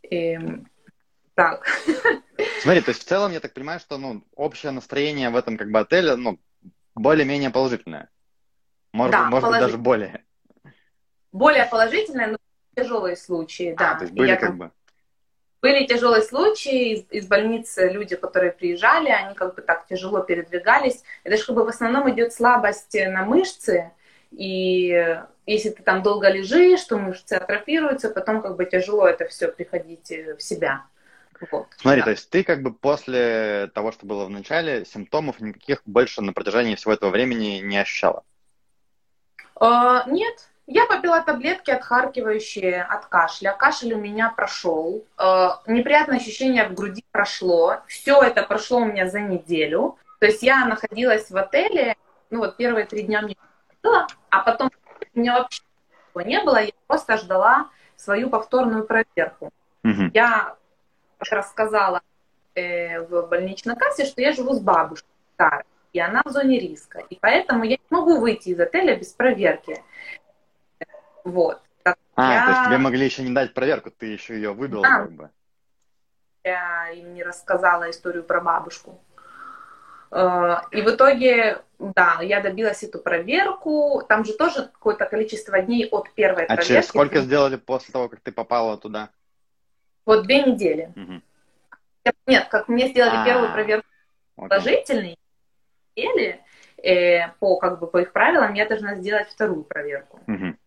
И... 0.04 0.34
Эм, 0.34 0.70
так. 1.36 1.66
Смотри, 2.62 2.82
то 2.82 2.90
есть 2.90 3.02
в 3.02 3.06
целом 3.06 3.32
я 3.32 3.40
так 3.40 3.54
понимаю, 3.54 3.80
что 3.80 3.98
ну, 3.98 4.24
общее 4.36 4.72
настроение 4.72 5.30
в 5.30 5.36
этом 5.36 5.58
как 5.58 5.72
бы 5.72 5.80
отеле 5.80 6.16
ну, 6.16 6.40
более-менее 6.96 7.50
положительное. 7.50 8.10
Может, 8.94 9.12
да, 9.12 9.30
может 9.30 9.50
быть, 9.50 9.60
даже 9.60 9.78
более. 9.78 10.24
Более 11.32 11.66
положительное, 11.66 12.28
но 12.28 12.38
тяжелые 12.76 13.16
случаи, 13.16 13.74
а, 13.74 13.78
да. 13.78 13.96
то 13.96 14.04
есть 14.04 14.14
были 14.14 14.30
я, 14.30 14.38
как 14.38 14.56
бы... 14.56 14.72
Были 15.62 15.86
тяжелые 15.86 16.22
случаи, 16.22 16.94
из, 16.94 17.06
из 17.10 17.28
больницы 17.28 17.90
люди, 17.90 18.16
которые 18.16 18.52
приезжали, 18.52 19.10
они 19.10 19.34
как 19.34 19.56
бы 19.56 19.62
так 19.62 19.88
тяжело 19.88 20.22
передвигались. 20.22 21.04
Это 21.24 21.38
же 21.38 21.46
как 21.46 21.56
бы 21.56 21.64
в 21.64 21.70
основном 21.70 22.10
идет 22.12 22.34
слабость 22.34 22.94
на 22.94 23.26
мышцы, 23.26 23.92
и 24.32 25.18
если 25.46 25.70
ты 25.70 25.82
там 25.82 26.04
долго 26.04 26.30
лежишь, 26.30 26.84
то 26.84 26.98
мышцы 26.98 27.34
атрофируются, 27.34 28.10
потом 28.10 28.42
как 28.42 28.56
бы 28.56 28.66
тяжело 28.66 29.08
это 29.08 29.28
все 29.28 29.48
приходить 29.48 30.10
в 30.10 30.42
себя. 30.42 30.86
Вот. 31.52 31.68
Смотри, 31.78 32.02
да. 32.02 32.06
то 32.06 32.12
есть 32.12 32.30
ты 32.30 32.44
как 32.44 32.62
бы 32.62 32.74
после 32.74 33.70
того, 33.74 33.92
что 33.92 34.06
было 34.06 34.26
в 34.26 34.30
начале, 34.30 34.86
симптомов 34.86 35.40
никаких 35.40 35.82
больше 35.86 36.22
на 36.22 36.34
протяжении 36.34 36.76
всего 36.76 36.94
этого 36.94 37.12
времени 37.12 37.60
не 37.60 37.78
ощущала? 37.78 38.24
Uh, 39.60 40.04
нет, 40.08 40.50
я 40.68 40.86
попила 40.86 41.22
таблетки 41.22 41.72
отхаркивающие 41.72 42.84
от 42.84 43.06
кашля. 43.06 43.56
Кашель 43.58 43.94
у 43.94 43.98
меня 43.98 44.34
прошел. 44.36 45.06
Uh, 45.18 45.54
неприятное 45.66 46.18
ощущение 46.18 46.68
в 46.68 46.74
груди 46.74 47.06
прошло. 47.12 47.78
Все 47.88 48.22
это 48.22 48.44
прошло 48.44 48.80
у 48.80 48.86
меня 48.86 49.10
за 49.10 49.22
неделю. 49.22 49.98
То 50.20 50.26
есть 50.26 50.44
я 50.44 50.66
находилась 50.66 51.32
в 51.32 51.38
отеле, 51.38 51.96
ну 52.30 52.40
вот 52.40 52.58
первые 52.58 52.86
три 52.86 53.04
дня 53.04 53.22
мне 53.22 53.38
было, 53.82 54.08
а 54.30 54.40
потом 54.42 54.70
у 55.16 55.20
меня 55.20 55.40
вообще 55.40 55.62
ничего 56.16 56.30
не 56.30 56.44
было. 56.44 56.62
Я 56.62 56.72
просто 56.88 57.18
ждала 57.18 57.70
свою 57.96 58.30
повторную 58.30 58.84
проверку. 58.84 59.52
Угу. 59.86 60.12
Я 60.14 60.56
рассказала 61.20 62.02
э, 62.56 63.00
в 63.00 63.28
больничной 63.28 63.78
кассе, 63.78 64.06
что 64.06 64.22
я 64.22 64.34
живу 64.34 64.54
с 64.54 64.60
бабушкой 64.60 65.10
старой. 65.36 65.64
и 65.94 66.00
она 66.00 66.24
в 66.26 66.30
зоне 66.32 66.60
риска. 66.60 67.00
И 67.10 67.18
поэтому 67.22 67.64
я 67.64 67.78
не 67.78 67.88
могу 67.90 68.20
выйти 68.20 68.50
из 68.50 68.60
отеля 68.60 68.96
без 68.98 69.14
проверки. 69.14 69.82
Вот. 71.28 71.62
А, 72.16 72.34
я... 72.34 72.46
то 72.46 72.52
есть 72.52 72.64
тебе 72.66 72.78
могли 72.78 73.04
еще 73.06 73.22
не 73.22 73.34
дать 73.34 73.54
проверку, 73.54 73.92
ты 73.92 74.06
еще 74.08 74.36
ее 74.36 74.54
выбил 74.54 74.82
Да. 74.82 75.00
как 75.02 75.12
бы. 75.12 75.30
я 76.44 76.90
им 76.92 77.14
не 77.14 77.22
рассказала 77.24 77.90
историю 77.90 78.24
про 78.24 78.40
бабушку. 78.40 79.02
Э, 80.10 80.56
И 80.72 80.82
в 80.82 80.90
итоге, 80.90 81.62
да, 81.80 82.20
я 82.22 82.40
добилась 82.42 82.82
эту 82.82 83.00
проверку. 83.00 84.02
Там 84.08 84.24
же 84.24 84.34
тоже 84.34 84.70
какое-то 84.74 85.06
количество 85.06 85.62
дней 85.62 85.86
от 85.92 86.10
первой 86.14 86.44
А 86.44 86.48
проверки. 86.48 86.68
через 86.68 86.88
сколько 86.88 87.20
сделали 87.20 87.58
после 87.58 87.92
того, 87.92 88.08
как 88.08 88.22
ты 88.22 88.32
попала 88.32 88.78
туда? 88.78 89.10
Вот 90.06 90.24
две 90.24 90.44
недели. 90.44 90.94
Мгм. 90.96 91.22
Нет, 92.26 92.48
как 92.48 92.70
мне 92.70 92.88
сделали 92.88 93.18
А, 93.18 93.26
первую 93.26 93.52
проверку 93.52 93.88
Окей. 94.38 94.48
положительный, 94.50 95.20
или 95.96 96.42
э, 96.82 97.28
по 97.40 97.58
как 97.58 97.80
бы 97.80 97.88
по 97.88 97.98
их 97.98 98.14
правилам 98.14 98.54
я 98.54 98.66
должна 98.66 98.96
сделать 98.96 99.28
вторую 99.30 99.64
проверку. 99.64 100.22
Мгм. 100.28 100.58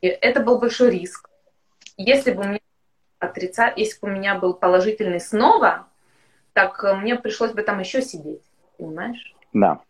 И 0.00 0.06
это 0.06 0.40
был 0.40 0.58
большой 0.58 0.90
риск. 0.90 1.28
Если 1.96 2.32
бы 2.32 2.42
у 2.42 2.48
меня 2.48 2.60
отрица... 3.18 3.72
если 3.74 4.00
бы 4.00 4.08
у 4.08 4.10
меня 4.10 4.34
был 4.34 4.54
положительный 4.54 5.20
снова, 5.20 5.86
так 6.52 6.82
э, 6.84 6.94
мне 6.94 7.16
пришлось 7.16 7.52
бы 7.52 7.62
там 7.62 7.80
еще 7.80 8.02
сидеть, 8.02 8.42
понимаешь? 8.78 9.34
Да. 9.52 9.80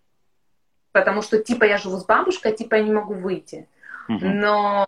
Потому 0.93 1.23
что 1.23 1.43
типа 1.43 1.65
я 1.65 1.79
живу 1.79 1.97
с 1.97 2.05
бабушкой, 2.05 2.57
типа 2.57 2.77
я 2.77 2.83
не 2.83 2.93
могу 2.93 3.15
выйти. 3.15 3.69
Мгм. 4.09 4.41
Но 4.41 4.87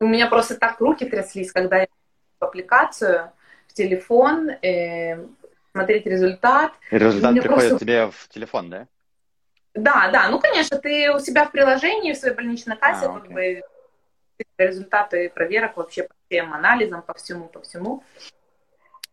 у 0.00 0.06
меня 0.06 0.28
просто 0.28 0.56
так 0.56 0.80
руки 0.80 1.04
тряслись, 1.04 1.52
когда 1.52 1.78
я 1.78 1.86
в 2.40 2.44
аппликацию, 2.44 3.32
в 3.68 3.72
телефон, 3.74 4.50
э, 4.50 5.26
смотреть 5.72 6.06
результат. 6.06 6.72
И 6.90 6.98
результат 6.98 7.32
приходит 7.32 7.48
просто- 7.48 7.78
тебе 7.78 8.06
в 8.10 8.28
телефон, 8.28 8.70
да? 8.70 8.86
Да, 9.74 10.08
да, 10.12 10.28
ну, 10.28 10.38
конечно, 10.38 10.78
ты 10.78 11.12
у 11.12 11.18
себя 11.18 11.46
в 11.46 11.50
приложении, 11.50 12.12
в 12.12 12.16
своей 12.16 12.34
больничной 12.34 12.76
кассе, 12.76 13.06
А, 13.06 13.12
как 13.12 13.28
бы, 13.28 13.60
результаты 14.58 15.28
проверок 15.30 15.76
вообще 15.76 16.04
по 16.04 16.14
всем 16.28 16.52
анализам, 16.52 17.02
по 17.02 17.14
всему, 17.14 17.46
по 17.48 17.60
всему. 17.60 18.02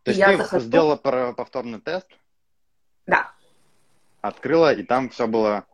То 0.02 0.10
есть 0.10 0.18
Я 0.18 0.28
ты 0.28 0.36
захожу. 0.38 0.64
сделала 0.66 0.96
повторный 0.96 1.80
тест, 1.80 2.08
Да. 3.06 3.30
открыла, 4.20 4.72
и 4.72 4.82
там 4.82 5.08
все 5.10 5.26
было... 5.26 5.64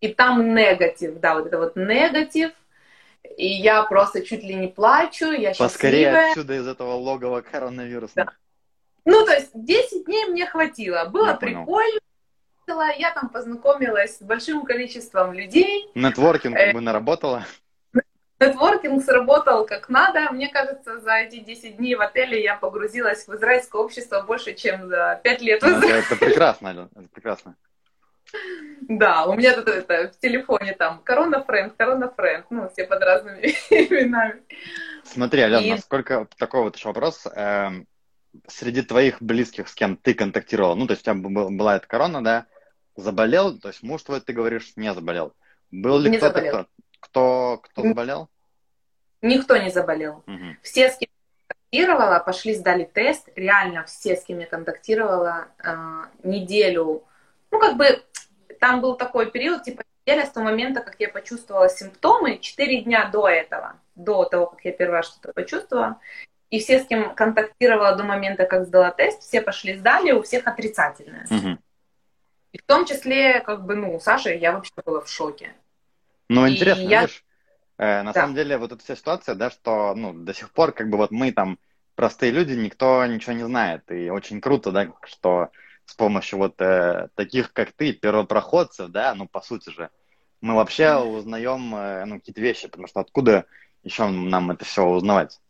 И 0.00 0.14
там 0.14 0.54
негатив, 0.54 1.18
да, 1.20 1.34
вот 1.34 1.46
это 1.46 1.58
вот 1.58 1.76
негатив. 1.76 2.52
И 3.36 3.46
я 3.46 3.82
просто 3.82 4.22
чуть 4.24 4.42
ли 4.42 4.54
не 4.54 4.68
плачу, 4.68 5.30
я 5.30 5.52
Поскорее 5.54 6.04
счастливая. 6.06 6.30
отсюда 6.30 6.54
из 6.56 6.66
этого 6.66 6.92
логова 6.94 7.42
коронавируса. 7.42 8.32
Ну, 9.04 9.26
то 9.26 9.32
есть 9.32 9.50
10 9.54 10.06
дней 10.06 10.24
мне 10.26 10.46
хватило. 10.46 11.04
Было 11.06 11.28
Я 11.28 11.34
понял. 11.34 11.64
прикольно. 11.64 12.00
Я 12.98 13.10
там 13.12 13.28
познакомилась 13.30 14.18
с 14.18 14.22
большим 14.22 14.64
количеством 14.64 15.32
людей. 15.32 15.90
Нетворкинг 15.94 16.56
Э. 16.56 16.66
как 16.66 16.74
бы 16.74 16.80
наработала. 16.80 17.44
Нетворкинг 18.40 19.04
сработал 19.04 19.66
как 19.66 19.88
надо. 19.90 20.32
Мне 20.32 20.48
кажется, 20.48 20.98
за 21.00 21.16
эти 21.16 21.40
10 21.40 21.76
дней 21.76 21.94
в 21.94 22.00
отеле 22.00 22.42
я 22.42 22.56
погрузилась 22.56 23.28
в 23.28 23.34
израильское 23.34 23.80
общество 23.80 24.22
больше, 24.22 24.54
чем 24.54 24.88
за 24.88 25.20
5 25.22 25.42
лет 25.42 25.62
Ну. 25.62 25.78
Это, 25.78 25.86
это 25.86 26.16
прекрасно, 26.16 26.70
Ален, 26.70 26.88
это 26.94 27.08
прекрасно. 27.12 27.56
Да, 28.82 29.26
у 29.26 29.34
меня 29.34 29.54
тут 29.54 29.68
это, 29.68 30.08
в 30.12 30.18
телефоне 30.20 30.72
там 30.72 31.00
корона 31.04 31.42
френд, 31.44 31.74
корона 31.76 32.10
френд, 32.10 32.46
ну, 32.50 32.68
все 32.70 32.84
под 32.84 33.02
разными 33.02 33.40
именами. 33.70 34.42
Смотри, 35.04 35.42
Ален, 35.42 35.62
И- 35.64 35.70
насколько 35.72 36.26
такой 36.38 36.62
вот 36.62 36.76
еще 36.76 36.88
вопрос. 36.88 37.26
эм, 37.34 37.86
среди 38.48 38.82
твоих 38.82 39.20
близких, 39.20 39.68
с 39.68 39.74
кем 39.74 39.96
ты 39.96 40.14
контактировал, 40.14 40.76
ну, 40.76 40.86
то 40.86 40.92
есть 40.92 41.02
у 41.02 41.04
тебя 41.12 41.14
был- 41.14 41.50
была 41.50 41.76
эта 41.76 41.86
корона, 41.86 42.22
да, 42.24 42.46
заболел, 42.96 43.58
то 43.58 43.68
есть 43.68 43.82
муж 43.82 44.02
твой, 44.02 44.20
ты 44.20 44.32
говоришь, 44.32 44.72
не 44.76 44.92
заболел. 44.94 45.34
Был 45.70 45.98
ли 45.98 46.16
кто-то, 46.16 46.40
кто, 46.40 46.66
кто, 47.00 47.60
кто 47.62 47.82
заболел? 47.82 48.28
Никто 49.22 49.56
не 49.56 49.70
заболел. 49.70 50.22
Мгм. 50.26 50.58
Все, 50.62 50.90
с 50.90 50.96
кем 50.96 51.08
я 51.10 51.54
контактировала, 51.54 52.18
пошли, 52.20 52.54
сдали 52.54 52.84
тест. 52.84 53.28
Реально 53.36 53.84
все, 53.84 54.16
с 54.16 54.24
кем 54.24 54.38
я 54.38 54.46
контактировала, 54.46 55.48
э, 55.62 56.04
неделю. 56.22 57.04
Ну, 57.50 57.58
как 57.58 57.76
бы 57.76 58.02
там 58.60 58.80
был 58.80 58.96
такой 58.96 59.30
период, 59.30 59.62
типа 59.62 59.82
неделя 60.06 60.26
с 60.26 60.30
того 60.30 60.46
момента, 60.46 60.80
как 60.80 60.96
я 60.98 61.08
почувствовала 61.08 61.68
симптомы, 61.68 62.38
4 62.38 62.82
дня 62.82 63.08
до 63.12 63.28
этого, 63.28 63.74
до 63.94 64.24
того, 64.24 64.46
как 64.46 64.64
я 64.64 64.74
раз 64.78 65.08
что-то 65.08 65.32
почувствовала. 65.32 66.00
И 66.50 66.58
все, 66.58 66.80
с 66.80 66.86
кем 66.86 67.14
контактировала 67.14 67.94
до 67.94 68.02
момента, 68.02 68.44
как 68.44 68.66
сдала 68.66 68.90
тест, 68.90 69.22
все 69.22 69.40
пошли, 69.40 69.76
сдали, 69.76 70.12
у 70.12 70.22
всех 70.22 70.46
отрицательное. 70.46 71.26
Мгм. 71.30 71.60
И 72.52 72.58
в 72.58 72.62
том 72.64 72.84
числе, 72.84 73.40
как 73.40 73.64
бы, 73.64 73.76
ну, 73.76 74.00
Саша, 74.00 74.30
я 74.30 74.52
вообще 74.52 74.72
была 74.84 75.00
в 75.00 75.08
шоке. 75.08 75.54
Ну, 76.30 76.48
интересно, 76.48 76.88
я- 76.88 77.00
видишь, 77.02 77.24
э, 77.78 78.02
на 78.02 78.12
Да. 78.12 78.20
самом 78.20 78.36
деле 78.36 78.56
вот 78.56 78.70
эта 78.70 78.82
вся 78.84 78.94
ситуация, 78.94 79.34
да, 79.34 79.50
что, 79.50 79.94
ну, 79.96 80.12
до 80.14 80.32
сих 80.32 80.52
пор, 80.52 80.70
как 80.70 80.88
бы, 80.88 80.96
вот 80.96 81.10
мы 81.10 81.32
там, 81.32 81.58
простые 81.96 82.30
люди, 82.30 82.52
никто 82.52 83.04
ничего 83.06 83.32
не 83.32 83.44
знает, 83.44 83.90
и 83.90 84.10
очень 84.10 84.40
круто, 84.40 84.70
да, 84.70 84.92
что 85.04 85.50
с 85.86 85.94
помощью 85.94 86.38
вот 86.38 86.54
э, 86.60 87.08
таких, 87.16 87.52
как 87.52 87.72
ты, 87.72 87.92
первопроходцев, 87.92 88.90
да, 88.90 89.12
ну, 89.16 89.26
по 89.26 89.40
сути 89.40 89.70
же, 89.70 89.90
мы 90.40 90.54
вообще 90.54 90.94
узнаем, 90.98 91.74
э, 91.74 92.04
ну, 92.04 92.20
какие-то 92.20 92.40
вещи, 92.40 92.68
потому 92.68 92.86
что 92.86 93.00
откуда 93.00 93.46
еще 93.82 94.06
нам 94.06 94.52
это 94.52 94.64
все 94.64 94.84
узнавать? 94.84 95.40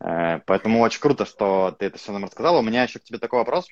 Э, 0.00 0.40
поэтому 0.44 0.80
очень 0.80 1.00
круто, 1.00 1.24
что 1.24 1.74
ты 1.78 1.86
это 1.86 1.96
все 1.96 2.12
нам 2.12 2.24
рассказала. 2.24 2.58
У 2.58 2.62
меня 2.62 2.82
еще 2.82 2.98
к 2.98 3.04
тебе 3.04 3.18
такой 3.18 3.38
вопрос. 3.38 3.66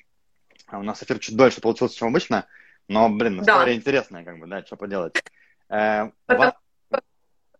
А 0.65 0.79
У 0.79 0.83
нас 0.83 1.03
эфир 1.03 1.19
чуть 1.19 1.37
дольше 1.37 1.61
получился, 1.61 1.97
чем 1.97 2.07
обычно, 2.07 2.47
но, 2.87 3.09
блин, 3.09 3.37
Да. 3.43 3.43
история 3.43 3.75
интересная, 3.75 4.23
как 4.25 4.39
бы, 4.39 4.47
да, 4.47 4.65
что 4.65 4.75
поделать. 4.75 5.13
Э, 5.69 6.09
Потому- 6.25 6.53
ва- 6.89 7.01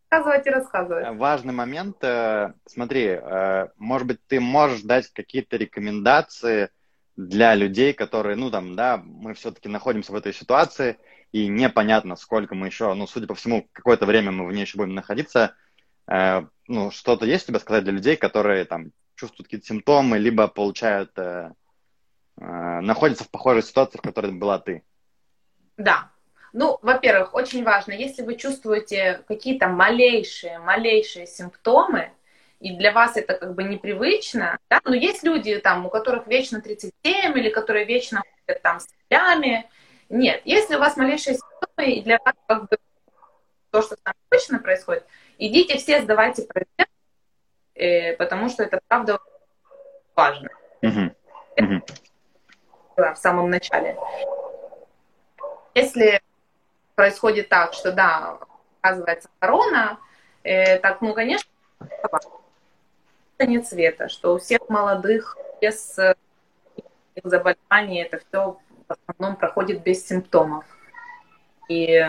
Рассказывать 0.09 0.47
и 0.47 0.49
рассказывать. 0.49 1.17
Важный 1.17 1.53
момент. 1.53 1.97
э, 2.01 2.53
Смотри, 2.65 3.07
э, 3.07 3.67
может 3.75 4.07
быть, 4.07 4.25
ты 4.27 4.39
можешь 4.39 4.81
дать 4.81 5.11
какие-то 5.11 5.57
рекомендации 5.57 6.69
для 7.17 7.55
людей, 7.55 7.93
которые, 7.93 8.35
ну, 8.37 8.49
там, 8.49 8.75
да, 8.75 8.97
мы 9.03 9.33
все-таки 9.33 9.67
находимся 9.67 10.13
в 10.13 10.15
этой 10.15 10.33
ситуации, 10.33 10.97
и 11.33 11.47
непонятно, 11.47 12.15
сколько 12.15 12.55
мы 12.55 12.67
еще, 12.67 12.93
ну, 12.93 13.05
судя 13.07 13.27
по 13.27 13.35
всему, 13.35 13.67
какое-то 13.73 14.05
время 14.05 14.31
мы 14.31 14.45
в 14.47 14.51
ней 14.53 14.61
еще 14.61 14.77
будем 14.77 14.95
находиться. 14.95 15.55
Э, 16.07 16.43
Ну, 16.69 16.91
что-то 16.91 17.25
есть 17.25 17.45
у 17.45 17.47
тебя 17.47 17.59
сказать 17.59 17.83
для 17.85 17.93
людей, 17.93 18.17
которые, 18.17 18.65
там, 18.65 18.91
чувствуют 19.15 19.47
какие-то 19.47 19.65
симптомы, 19.67 20.17
либо 20.19 20.47
получают, 20.49 21.17
э, 21.17 21.51
э, 22.39 22.79
находятся 22.81 23.23
в 23.23 23.29
похожей 23.31 23.63
ситуации, 23.63 23.97
в 23.97 24.01
которой 24.01 24.31
была 24.33 24.59
ты? 24.59 24.83
Да. 25.77 26.11
Ну, 26.53 26.79
во-первых, 26.81 27.33
очень 27.33 27.63
важно, 27.63 27.93
если 27.93 28.23
вы 28.23 28.35
чувствуете 28.35 29.23
какие-то 29.27 29.67
малейшие, 29.67 30.59
малейшие 30.59 31.27
симптомы, 31.27 32.11
и 32.59 32.75
для 32.75 32.91
вас 32.91 33.17
это 33.17 33.35
как 33.35 33.53
бы 33.53 33.63
непривычно, 33.63 34.57
да, 34.69 34.79
но 34.83 34.95
есть 34.95 35.23
люди 35.23 35.59
там, 35.59 35.85
у 35.85 35.89
которых 35.89 36.25
вечно 36.27 36.61
37 36.61 37.37
или 37.37 37.49
которые 37.49 37.85
вечно 37.85 38.23
ходят 38.45 38.61
там 38.63 38.79
с 38.79 38.87
солями. 39.09 39.69
Нет, 40.09 40.41
если 40.45 40.75
у 40.75 40.79
вас 40.79 40.97
малейшие 40.97 41.35
симптомы, 41.35 41.91
и 41.91 42.01
для 42.01 42.17
вас 42.23 42.33
как 42.47 42.69
бы 42.69 42.77
то, 43.69 43.81
что 43.81 43.95
там 43.97 44.13
обычно 44.29 44.59
происходит, 44.59 45.05
идите 45.37 45.77
все 45.77 46.01
сдавайте 46.01 46.43
проверку, 46.43 46.91
э, 47.75 48.13
потому 48.15 48.49
что 48.49 48.63
это 48.63 48.79
правда 48.87 49.19
важно 50.15 50.49
Мгм. 50.81 51.15
Мгм. 51.57 51.83
в 52.95 53.15
самом 53.15 53.49
начале. 53.51 53.95
Если 55.75 56.21
происходит 56.97 57.49
так, 57.49 57.73
что 57.73 57.91
да, 57.93 58.39
оказывается 58.81 59.29
корона, 59.39 59.99
э, 60.43 60.79
так, 60.79 61.01
ну, 61.01 61.13
конечно, 61.13 61.49
нет 63.39 63.67
света, 63.67 64.09
что 64.09 64.33
у 64.35 64.39
всех 64.39 64.61
молодых 64.67 65.37
без 65.61 65.97
э, 65.99 66.15
заболеваний 67.23 68.01
это 68.01 68.19
все 68.19 68.59
в 68.87 68.95
основном 69.07 69.37
проходит 69.37 69.83
без 69.83 70.07
симптомов. 70.07 70.65
И 71.69 72.03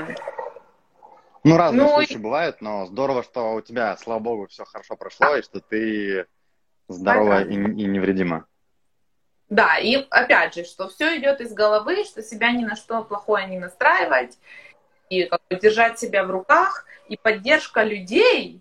Ну, 1.44 1.56
разные 1.56 1.88
Ну, 1.88 1.94
случаи 1.94 2.16
бывают, 2.16 2.60
но 2.60 2.86
здорово, 2.86 3.22
что 3.22 3.54
у 3.54 3.60
тебя, 3.60 3.96
слава 3.96 4.20
богу, 4.20 4.46
все 4.48 4.64
хорошо 4.64 4.96
прошло, 4.96 5.34
и 5.36 5.42
что 5.42 5.60
ты 5.60 6.26
здорова 6.88 7.42
и, 7.44 7.54
и 7.54 7.86
невредима. 7.86 8.46
да, 9.48 9.78
и 9.78 9.96
опять 10.10 10.54
же, 10.54 10.64
что 10.64 10.88
все 10.88 11.16
идет 11.18 11.40
из 11.40 11.54
головы, 11.54 12.04
что 12.04 12.22
себя 12.22 12.52
ни 12.52 12.64
на 12.64 12.76
что 12.76 13.02
плохое 13.04 13.46
не 13.46 13.58
настраивать, 13.58 14.38
и 15.10 15.24
как 15.24 15.40
бы 15.48 15.56
держать 15.56 15.98
себя 15.98 16.24
в 16.24 16.30
руках, 16.30 16.84
и 17.08 17.16
поддержка 17.16 17.82
людей, 17.82 18.60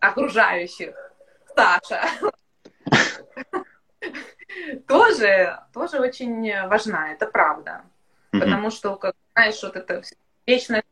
окружающих, 0.00 0.94
Саша, 1.54 2.02
тоже, 4.86 5.58
тоже 5.72 6.00
очень 6.00 6.68
важна, 6.68 7.12
это 7.12 7.26
правда. 7.26 7.82
Потому 8.30 8.70
что, 8.70 8.96
как, 8.96 9.14
знаешь, 9.32 9.62
вот 9.62 9.76
это 9.76 10.02
вечно 10.46 10.82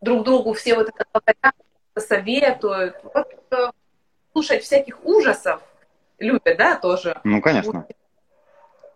друг 0.00 0.24
другу 0.24 0.52
все 0.54 0.74
вот 0.74 0.88
это 0.88 1.04
говорят, 1.12 1.54
советуют. 1.96 2.96
Вот, 3.02 3.28
э, 3.50 3.70
слушать 4.32 4.62
всяких 4.62 5.04
ужасов 5.04 5.62
любят, 6.18 6.56
да, 6.56 6.76
тоже. 6.76 7.20
Ну, 7.24 7.40
конечно. 7.40 7.86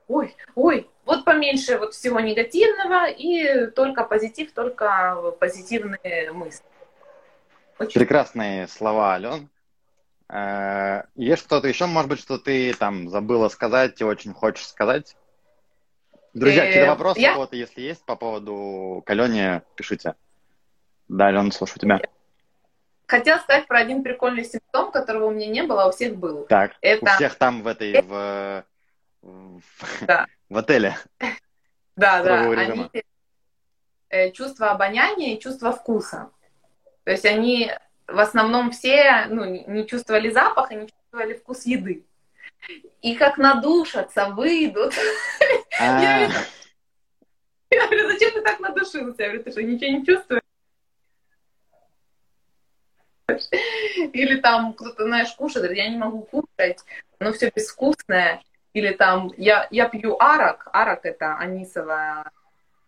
Ой, 0.09 0.37
ой, 0.55 0.91
вот 1.05 1.25
поменьше 1.25 1.79
вот 1.79 1.95
всего 1.95 2.21
негативного 2.21 3.09
и 3.09 3.67
только 3.71 4.05
позитив, 4.05 4.53
только 4.53 5.33
позитивные 5.39 6.33
мысли. 6.33 6.65
Очень... 7.79 8.01
Прекрасные 8.01 8.69
слова, 8.69 9.15
Ален. 9.15 9.49
Э, 10.29 11.05
есть 11.15 11.43
что-то 11.43 11.69
еще, 11.69 11.87
может 11.87 12.09
быть, 12.09 12.21
что 12.21 12.39
ты 12.39 12.75
там 12.75 13.09
забыла 13.09 13.49
сказать 13.49 14.01
и 14.01 14.05
очень 14.05 14.33
хочешь 14.33 14.67
сказать? 14.67 15.17
Друзья, 16.35 16.67
какие-то 16.67 16.87
э, 16.87 16.91
вопросы 16.91 17.21
я... 17.21 17.35
вот, 17.35 17.53
если 17.53 17.81
есть 17.81 18.05
по 18.05 18.17
поводу 18.17 19.03
Калене, 19.07 19.63
пишите. 19.75 20.15
Да, 21.09 21.29
Алена, 21.29 21.51
слушаю 21.51 21.79
тебя. 21.79 22.01
Хотела 23.07 23.39
сказать 23.39 23.67
про 23.69 23.79
один 23.79 24.03
прикольный 24.03 24.45
симптом, 24.45 24.91
которого 24.91 25.27
у 25.27 25.31
меня 25.31 25.47
не 25.47 25.63
было, 25.63 25.85
а 25.85 25.89
у 25.89 25.93
всех 25.93 26.17
был. 26.17 26.45
Так, 26.47 26.73
Это... 26.81 27.05
у 27.05 27.09
всех 27.15 27.37
там 27.37 27.63
в 27.63 27.69
этой, 27.69 28.03
в, 28.03 28.65
да. 30.03 30.27
в 30.49 30.57
отеле. 30.57 30.97
Да, 31.97 32.23
да, 32.23 32.43
они 32.51 32.91
э, 34.11 34.31
чувство 34.33 34.71
обоняния 34.71 35.35
и 35.35 35.41
чувство 35.41 35.73
вкуса. 35.73 36.31
То 37.05 37.13
есть 37.13 37.25
они 37.25 37.73
в 38.07 38.19
основном 38.19 38.71
все 38.71 39.27
ну, 39.29 39.45
не 39.45 39.87
чувствовали 39.87 40.31
запаха, 40.31 40.75
не 40.75 40.89
чувствовали 40.89 41.35
вкус 41.35 41.67
еды. 41.67 42.05
И 43.03 43.15
как 43.15 43.39
надушатся, 43.39 44.31
выйдут. 44.31 44.95
Я 47.71 47.87
говорю, 47.87 48.09
зачем 48.11 48.33
ты 48.33 48.43
так 48.43 48.61
надушился? 48.61 49.23
Я 49.23 49.29
говорю, 49.29 49.43
ты 49.43 49.51
что, 49.51 49.63
ничего 49.63 49.91
не 49.91 50.07
чувствуешь? 50.07 50.43
Или 54.13 54.41
там 54.41 54.73
кто-то, 54.75 55.05
знаешь, 55.05 55.33
кушает, 55.33 55.73
я 55.73 55.89
не 55.89 55.97
могу 55.97 56.23
кушать, 56.23 56.79
но 57.19 57.33
все 57.33 57.51
безвкусное. 57.55 58.43
Или 58.77 58.93
там 58.93 59.33
я, 59.39 59.67
я 59.71 59.89
пью 59.89 60.19
арак, 60.21 60.69
арак 60.71 61.07
это 61.07 61.39
анисовая 61.39 62.31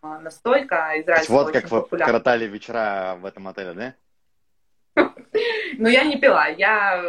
а, 0.03 0.19
настойка 0.19 0.93
израильская. 1.01 1.33
Вот 1.33 1.51
как 1.51 1.71
вы 1.71 1.83
коротали 1.99 2.45
вечера 2.45 3.17
в 3.19 3.25
этом 3.25 3.49
отеле, 3.49 3.73
да? 3.73 3.95
Но 5.79 5.89
я 5.89 6.05
не 6.05 6.19
пила, 6.19 6.47
я 6.47 7.03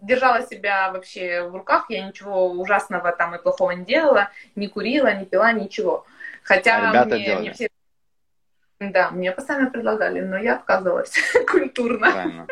держала 0.00 0.40
себя 0.46 0.90
вообще 0.92 1.42
в 1.42 1.54
руках, 1.54 1.90
я 1.90 2.06
ничего 2.06 2.50
ужасного 2.50 3.12
там 3.12 3.34
и 3.34 3.42
плохого 3.42 3.72
не 3.72 3.84
делала, 3.84 4.30
не 4.56 4.68
курила, 4.68 5.12
не 5.12 5.26
пила, 5.26 5.52
ничего. 5.52 6.06
Хотя 6.42 6.78
а 6.78 7.04
мне, 7.04 7.36
мне 7.38 7.52
все... 7.52 7.68
Да, 8.78 9.10
мне 9.10 9.30
постоянно 9.30 9.70
предлагали, 9.70 10.20
но 10.20 10.38
я 10.38 10.54
отказывалась 10.54 11.14
культурно. 11.46 12.10
Правильно. 12.10 12.46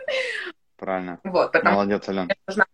Правильно. 0.76 1.20
Вот, 1.24 1.52
потому 1.52 1.76
Молодец, 1.76 2.06
Алена. 2.06 2.28
нужна 2.46 2.66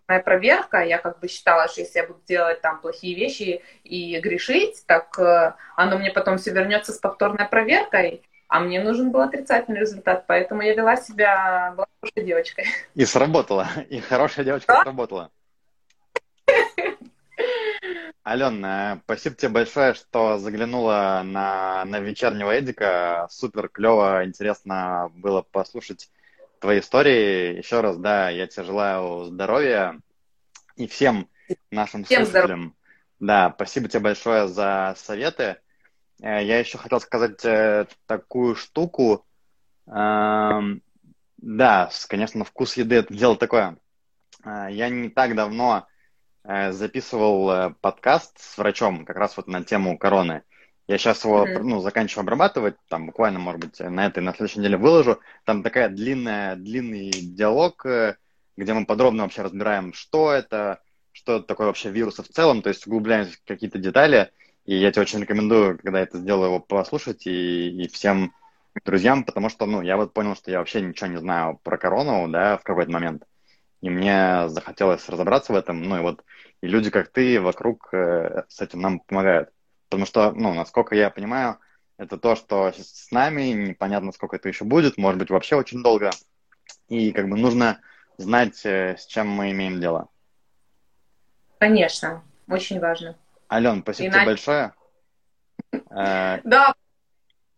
проверка. 0.00 0.80
Я 0.80 0.98
как 0.98 1.20
бы 1.20 1.28
считала, 1.28 1.68
что 1.68 1.80
если 1.80 1.98
я 1.98 2.06
буду 2.06 2.20
делать 2.26 2.60
там 2.60 2.80
плохие 2.80 3.14
вещи 3.14 3.62
и 3.84 4.18
грешить, 4.20 4.84
так 4.86 5.18
э, 5.18 5.54
оно 5.76 5.98
мне 5.98 6.10
потом 6.10 6.38
все 6.38 6.52
вернется 6.52 6.92
с 6.92 6.98
повторной 6.98 7.46
проверкой. 7.48 8.22
А 8.48 8.60
мне 8.60 8.82
нужен 8.82 9.10
был 9.10 9.20
отрицательный 9.20 9.80
результат, 9.80 10.26
поэтому 10.26 10.62
я 10.62 10.74
вела 10.74 10.96
себя, 10.96 11.72
была 11.76 11.86
хорошей 12.00 12.26
девочкой. 12.26 12.66
И 12.94 13.04
сработала. 13.04 13.68
И 13.90 14.00
хорошая 14.00 14.44
девочка 14.44 14.74
да? 14.74 14.82
сработала. 14.82 15.30
Алена, 18.22 19.00
спасибо 19.04 19.36
тебе 19.36 19.50
большое, 19.50 19.92
что 19.92 20.38
заглянула 20.38 21.22
на, 21.24 21.84
на 21.84 22.00
вечернего 22.00 22.58
Эдика. 22.58 23.26
Супер 23.30 23.68
клево, 23.68 24.24
интересно 24.24 25.10
было 25.14 25.42
послушать 25.42 26.08
твои 26.64 26.80
истории. 26.80 27.58
Еще 27.58 27.82
раз, 27.82 27.98
да, 27.98 28.30
я 28.30 28.46
тебе 28.46 28.64
желаю 28.64 29.24
здоровья 29.26 30.00
и 30.76 30.86
всем 30.86 31.28
нашим 31.70 32.04
всем 32.04 32.24
слушателям. 32.24 32.60
Здоров. 32.60 32.74
Да, 33.20 33.52
спасибо 33.54 33.88
тебе 33.88 34.00
большое 34.00 34.48
за 34.48 34.94
советы. 34.96 35.58
Э, 36.22 36.42
я 36.42 36.58
еще 36.58 36.78
хотел 36.78 37.00
сказать 37.00 37.44
э, 37.44 37.86
такую 38.06 38.54
штуку. 38.54 39.26
Эм, 39.86 40.82
да, 41.36 41.90
конечно, 42.08 42.44
вкус 42.44 42.78
еды 42.78 42.96
это 42.96 43.12
дело 43.12 43.36
такое. 43.36 43.76
Э, 44.42 44.68
я 44.70 44.88
не 44.88 45.10
так 45.10 45.34
давно 45.34 45.86
записывал 46.46 47.72
подкаст 47.80 48.38
с 48.38 48.58
врачом 48.58 49.06
как 49.06 49.16
раз 49.16 49.34
вот 49.38 49.46
на 49.46 49.64
тему 49.64 49.96
короны. 49.96 50.42
Я 50.86 50.98
сейчас 50.98 51.24
его 51.24 51.46
mm-hmm. 51.46 51.62
ну, 51.62 51.80
заканчиваю 51.80 52.22
обрабатывать, 52.22 52.76
там 52.88 53.06
буквально, 53.06 53.38
может 53.38 53.60
быть, 53.60 53.80
на 53.80 54.06
этой, 54.06 54.22
на 54.22 54.32
следующей 54.32 54.60
неделе 54.60 54.76
выложу. 54.76 55.20
Там 55.44 55.62
такая 55.62 55.88
длинная, 55.88 56.56
длинный 56.56 57.10
диалог, 57.10 57.86
где 58.56 58.74
мы 58.74 58.84
подробно 58.84 59.22
вообще 59.22 59.42
разбираем, 59.42 59.92
что 59.94 60.30
это, 60.30 60.80
что 61.12 61.36
это 61.36 61.46
такое 61.46 61.68
вообще 61.68 61.90
вирусы 61.90 62.22
в 62.22 62.28
целом, 62.28 62.62
то 62.62 62.68
есть 62.68 62.86
углубляемся 62.86 63.32
в 63.32 63.44
какие-то 63.46 63.78
детали. 63.78 64.30
И 64.66 64.76
я 64.76 64.90
тебе 64.92 65.02
очень 65.02 65.20
рекомендую, 65.20 65.78
когда 65.78 66.00
это 66.00 66.18
сделаю, 66.18 66.46
его 66.46 66.60
послушать 66.60 67.26
и, 67.26 67.82
и 67.82 67.88
всем 67.88 68.32
друзьям, 68.84 69.24
потому 69.24 69.48
что, 69.48 69.66
ну, 69.66 69.82
я 69.82 69.96
вот 69.96 70.12
понял, 70.12 70.34
что 70.34 70.50
я 70.50 70.58
вообще 70.58 70.80
ничего 70.80 71.08
не 71.08 71.18
знаю 71.18 71.60
про 71.62 71.78
корону, 71.78 72.28
да, 72.28 72.56
в 72.56 72.62
какой-то 72.62 72.90
момент. 72.90 73.24
И 73.82 73.90
мне 73.90 74.48
захотелось 74.48 75.08
разобраться 75.08 75.52
в 75.52 75.56
этом, 75.56 75.82
ну, 75.82 75.98
и 75.98 76.00
вот, 76.00 76.24
и 76.62 76.66
люди, 76.66 76.90
как 76.90 77.08
ты, 77.08 77.40
вокруг 77.40 77.92
э, 77.92 78.44
с 78.48 78.60
этим 78.60 78.80
нам 78.80 79.00
помогают. 79.00 79.50
Потому 79.88 80.06
что, 80.06 80.32
ну, 80.32 80.54
насколько 80.54 80.94
я 80.94 81.10
понимаю, 81.10 81.58
это 81.96 82.18
то, 82.18 82.34
что 82.34 82.72
с 82.72 83.10
нами, 83.10 83.42
непонятно, 83.52 84.12
сколько 84.12 84.36
это 84.36 84.48
еще 84.48 84.64
будет, 84.64 84.98
может 84.98 85.18
быть, 85.18 85.30
вообще 85.30 85.56
очень 85.56 85.82
долго. 85.82 86.10
И 86.88 87.12
как 87.12 87.28
бы 87.28 87.36
нужно 87.36 87.80
знать, 88.18 88.64
э, 88.64 88.96
с 88.96 89.06
чем 89.06 89.28
мы 89.28 89.52
имеем 89.52 89.80
дело. 89.80 90.08
Конечно, 91.58 92.22
очень 92.48 92.80
важно. 92.80 93.16
Ален, 93.50 93.82
спасибо 93.82 94.08
Иначе... 94.08 94.20
тебе 94.20 94.26
большое. 94.26 94.74
Э, 95.90 96.40
да, 96.44 96.74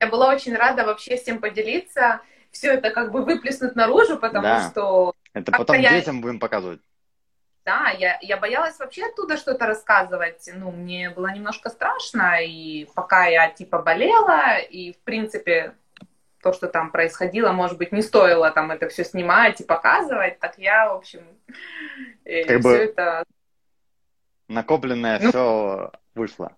я 0.01 0.07
была 0.09 0.33
очень 0.33 0.55
рада 0.55 0.85
вообще 0.85 1.16
всем 1.16 1.41
поделиться, 1.41 2.20
все 2.51 2.74
это 2.74 2.91
как 2.91 3.12
бы 3.12 3.24
выплеснуть 3.24 3.74
наружу, 3.74 4.18
потому 4.18 4.70
что... 4.70 5.14
Это 5.33 5.53
потом 5.53 5.81
детям 5.81 6.20
будем 6.20 6.39
показывать. 6.39 6.81
Да, 7.67 7.91
я, 7.91 8.17
я 8.23 8.37
боялась 8.37 8.79
вообще 8.79 9.07
оттуда 9.07 9.37
что-то 9.37 9.67
рассказывать. 9.67 10.49
Ну, 10.55 10.71
мне 10.71 11.11
было 11.11 11.35
немножко 11.35 11.69
страшно, 11.69 12.41
и 12.41 12.87
пока 12.95 13.27
я 13.27 13.51
типа 13.51 13.83
болела, 13.83 14.59
и 14.59 14.93
в 14.93 14.99
принципе 14.99 15.75
то, 16.41 16.53
что 16.53 16.69
там 16.69 16.93
происходило, 16.93 17.51
может 17.51 17.77
быть, 17.77 17.91
не 17.91 18.03
стоило 18.03 18.53
там 18.53 18.71
это 18.71 18.89
все 18.89 19.05
снимать 19.05 19.61
и 19.61 19.64
показывать, 19.64 20.39
так 20.39 20.59
я, 20.59 20.93
в 20.93 20.99
общем, 20.99 21.27
э, 22.25 22.45
как 22.45 22.61
все 22.61 22.69
бы... 22.69 22.75
это 22.77 23.25
накопленное 24.47 25.19
ну, 25.21 25.29
все 25.31 25.93
вышло. 26.14 26.53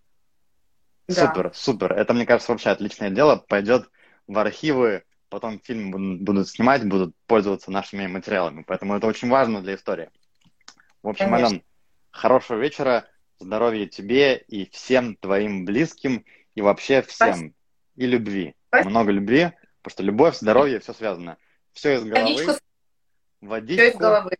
Да. 1.08 1.14
Супер, 1.14 1.50
супер. 1.54 1.92
Это, 1.94 2.12
мне 2.12 2.26
кажется, 2.26 2.52
вообще 2.52 2.68
отличное 2.68 3.08
дело. 3.08 3.36
Пойдет 3.36 3.88
в 4.26 4.38
архивы, 4.38 5.04
потом 5.30 5.58
фильм 5.58 6.22
будут 6.22 6.50
снимать, 6.50 6.86
будут 6.86 7.16
пользоваться 7.26 7.70
нашими 7.70 8.06
материалами. 8.06 8.62
Поэтому 8.66 8.94
это 8.94 9.06
очень 9.06 9.30
важно 9.30 9.62
для 9.62 9.74
истории. 9.74 10.10
В 11.02 11.08
общем, 11.08 11.26
Конечно. 11.26 11.46
Ален, 11.46 11.64
хорошего 12.10 12.58
вечера, 12.58 13.08
здоровья 13.38 13.86
тебе 13.86 14.36
и 14.36 14.68
всем 14.70 15.16
твоим 15.16 15.64
близким, 15.64 16.24
и 16.54 16.60
вообще 16.60 17.02
всем. 17.02 17.28
Спасибо. 17.28 17.54
И 17.96 18.06
любви. 18.06 18.54
Спасибо. 18.68 18.90
Много 18.90 19.12
любви, 19.12 19.52
потому 19.82 19.92
что 19.92 20.02
любовь, 20.02 20.36
здоровье, 20.36 20.80
все 20.80 20.92
связано. 20.92 21.36
Все 21.72 21.94
из 21.94 22.04
головы. 22.04 22.34
Водичку. 22.34 22.52
Водичку. 23.40 23.82
Все 23.82 23.90
из 23.90 23.96
головы. 23.96 24.30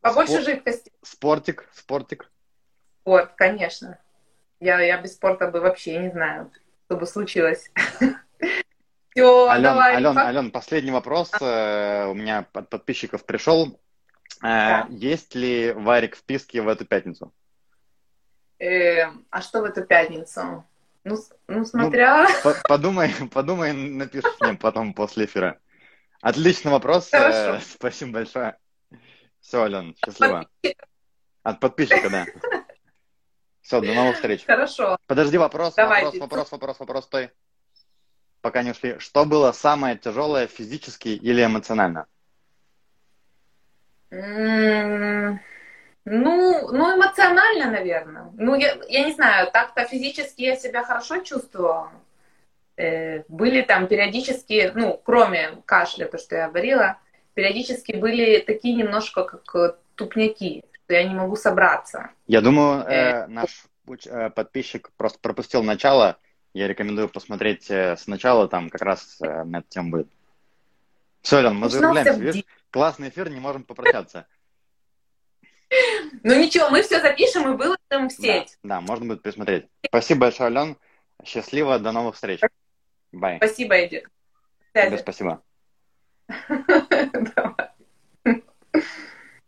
Побольше 0.00 0.32
Спор... 0.32 0.44
жидкости. 0.44 0.92
Спортик, 1.02 1.68
спортик. 1.72 2.30
Спорт, 3.00 3.32
конечно. 3.36 3.98
Я, 4.60 4.80
я 4.80 5.00
без 5.00 5.14
спорта 5.14 5.48
бы 5.48 5.60
вообще 5.60 5.98
не 5.98 6.10
знаю, 6.10 6.50
что 6.86 6.96
бы 6.96 7.06
случилось. 7.06 7.70
Все, 9.10 9.48
Ален, 9.48 9.62
давай. 9.62 9.94
Ален, 9.94 10.18
Ален, 10.18 10.50
последний 10.50 10.90
вопрос 10.90 11.30
а. 11.40 12.08
у 12.08 12.14
меня 12.14 12.46
от 12.52 12.68
подписчиков 12.68 13.24
пришел. 13.24 13.80
Э, 14.42 14.82
есть 14.90 15.34
ли 15.34 15.72
варик 15.72 16.16
в 16.16 16.24
писке 16.24 16.62
в 16.62 16.68
эту 16.68 16.84
пятницу? 16.84 17.32
Э, 18.58 19.10
а 19.30 19.40
что 19.40 19.60
в 19.60 19.64
эту 19.64 19.84
пятницу? 19.84 20.64
Ну, 21.04 21.18
ну 21.48 21.64
смотря... 21.64 22.26
Ну, 22.44 22.52
подумай, 22.66 23.14
подумай, 23.32 23.72
напишешь 23.72 24.36
мне 24.40 24.54
потом 24.54 24.94
после 24.94 25.26
эфира. 25.26 25.58
Отличный 26.20 26.72
вопрос. 26.72 27.10
Хорошо. 27.10 27.62
Спасибо 27.74 28.12
большое. 28.12 28.56
Все, 29.40 29.62
Ален, 29.62 29.94
счастливо. 30.02 30.48
От 31.42 31.60
подписчика, 31.60 32.08
да. 32.08 32.26
Все, 33.60 33.80
до 33.80 33.94
новых 33.94 34.16
встреч. 34.16 34.44
Хорошо. 34.46 34.96
Подожди, 35.06 35.38
вопрос, 35.38 35.74
Давайте. 35.74 36.18
вопрос, 36.18 36.50
вопрос, 36.50 36.52
вопрос, 36.52 36.80
вопрос, 36.80 37.04
стой. 37.04 37.30
Пока 38.40 38.62
не 38.62 38.70
ушли. 38.70 38.98
Что 38.98 39.24
было 39.24 39.52
самое 39.52 39.96
тяжелое 39.96 40.46
физически 40.46 41.08
или 41.08 41.44
эмоционально? 41.44 42.06
Mm, 44.14 45.38
ну, 46.04 46.72
ну, 46.72 46.96
эмоционально, 46.96 47.70
наверное. 47.70 48.30
Ну, 48.34 48.54
я, 48.54 48.76
я 48.88 49.04
не 49.04 49.12
знаю, 49.12 49.50
так-то 49.52 49.84
физически 49.84 50.42
я 50.42 50.56
себя 50.56 50.84
хорошо 50.84 51.18
чувствовала. 51.18 51.90
Э, 52.76 53.22
были 53.28 53.62
там 53.62 53.86
периодически, 53.88 54.70
ну, 54.74 55.00
кроме 55.04 55.62
кашля, 55.64 56.06
то, 56.06 56.18
что 56.18 56.36
я 56.36 56.48
говорила, 56.48 56.98
периодически 57.34 57.92
были 57.96 58.38
такие 58.40 58.74
немножко 58.74 59.24
как 59.24 59.78
тупняки 59.94 60.64
что 60.84 60.94
я 60.94 61.04
не 61.04 61.14
могу 61.14 61.36
собраться. 61.36 62.10
Я 62.26 62.40
думаю, 62.40 62.84
э, 62.84 62.92
э, 62.92 63.26
наш 63.26 63.64
э, 64.06 64.30
подписчик 64.30 64.90
просто 64.96 65.18
пропустил 65.20 65.62
начало, 65.62 66.18
я 66.52 66.68
рекомендую 66.68 67.08
посмотреть 67.08 67.70
э, 67.70 67.96
сначала, 67.96 68.48
там 68.48 68.70
как 68.70 68.82
раз 68.82 69.18
э, 69.20 69.44
на 69.44 69.58
эту 69.58 69.68
тему 69.68 69.90
будет. 69.90 70.08
Все, 71.24 71.40
Лен, 71.40 71.56
мы 71.56 71.70
закругляемся. 71.70 72.20
Видишь, 72.20 72.44
классный 72.70 73.08
эфир, 73.08 73.30
не 73.30 73.40
можем 73.40 73.64
попрощаться. 73.64 74.26
Ну 76.22 76.38
ничего, 76.38 76.68
мы 76.68 76.82
все 76.82 77.00
запишем 77.00 77.50
и 77.50 77.56
выложим 77.56 78.08
в 78.08 78.12
сеть. 78.12 78.58
Да, 78.62 78.76
да, 78.76 78.80
можно 78.82 79.06
будет 79.06 79.22
пересмотреть. 79.22 79.66
Спасибо 79.86 80.20
большое, 80.20 80.48
Ален. 80.48 80.76
Счастливо, 81.24 81.78
до 81.78 81.92
новых 81.92 82.16
встреч. 82.16 82.40
Бай. 83.10 83.38
Спасибо, 83.38 83.74
Эдик. 83.74 84.10
Тебе 84.74 84.98
спасибо. 84.98 85.42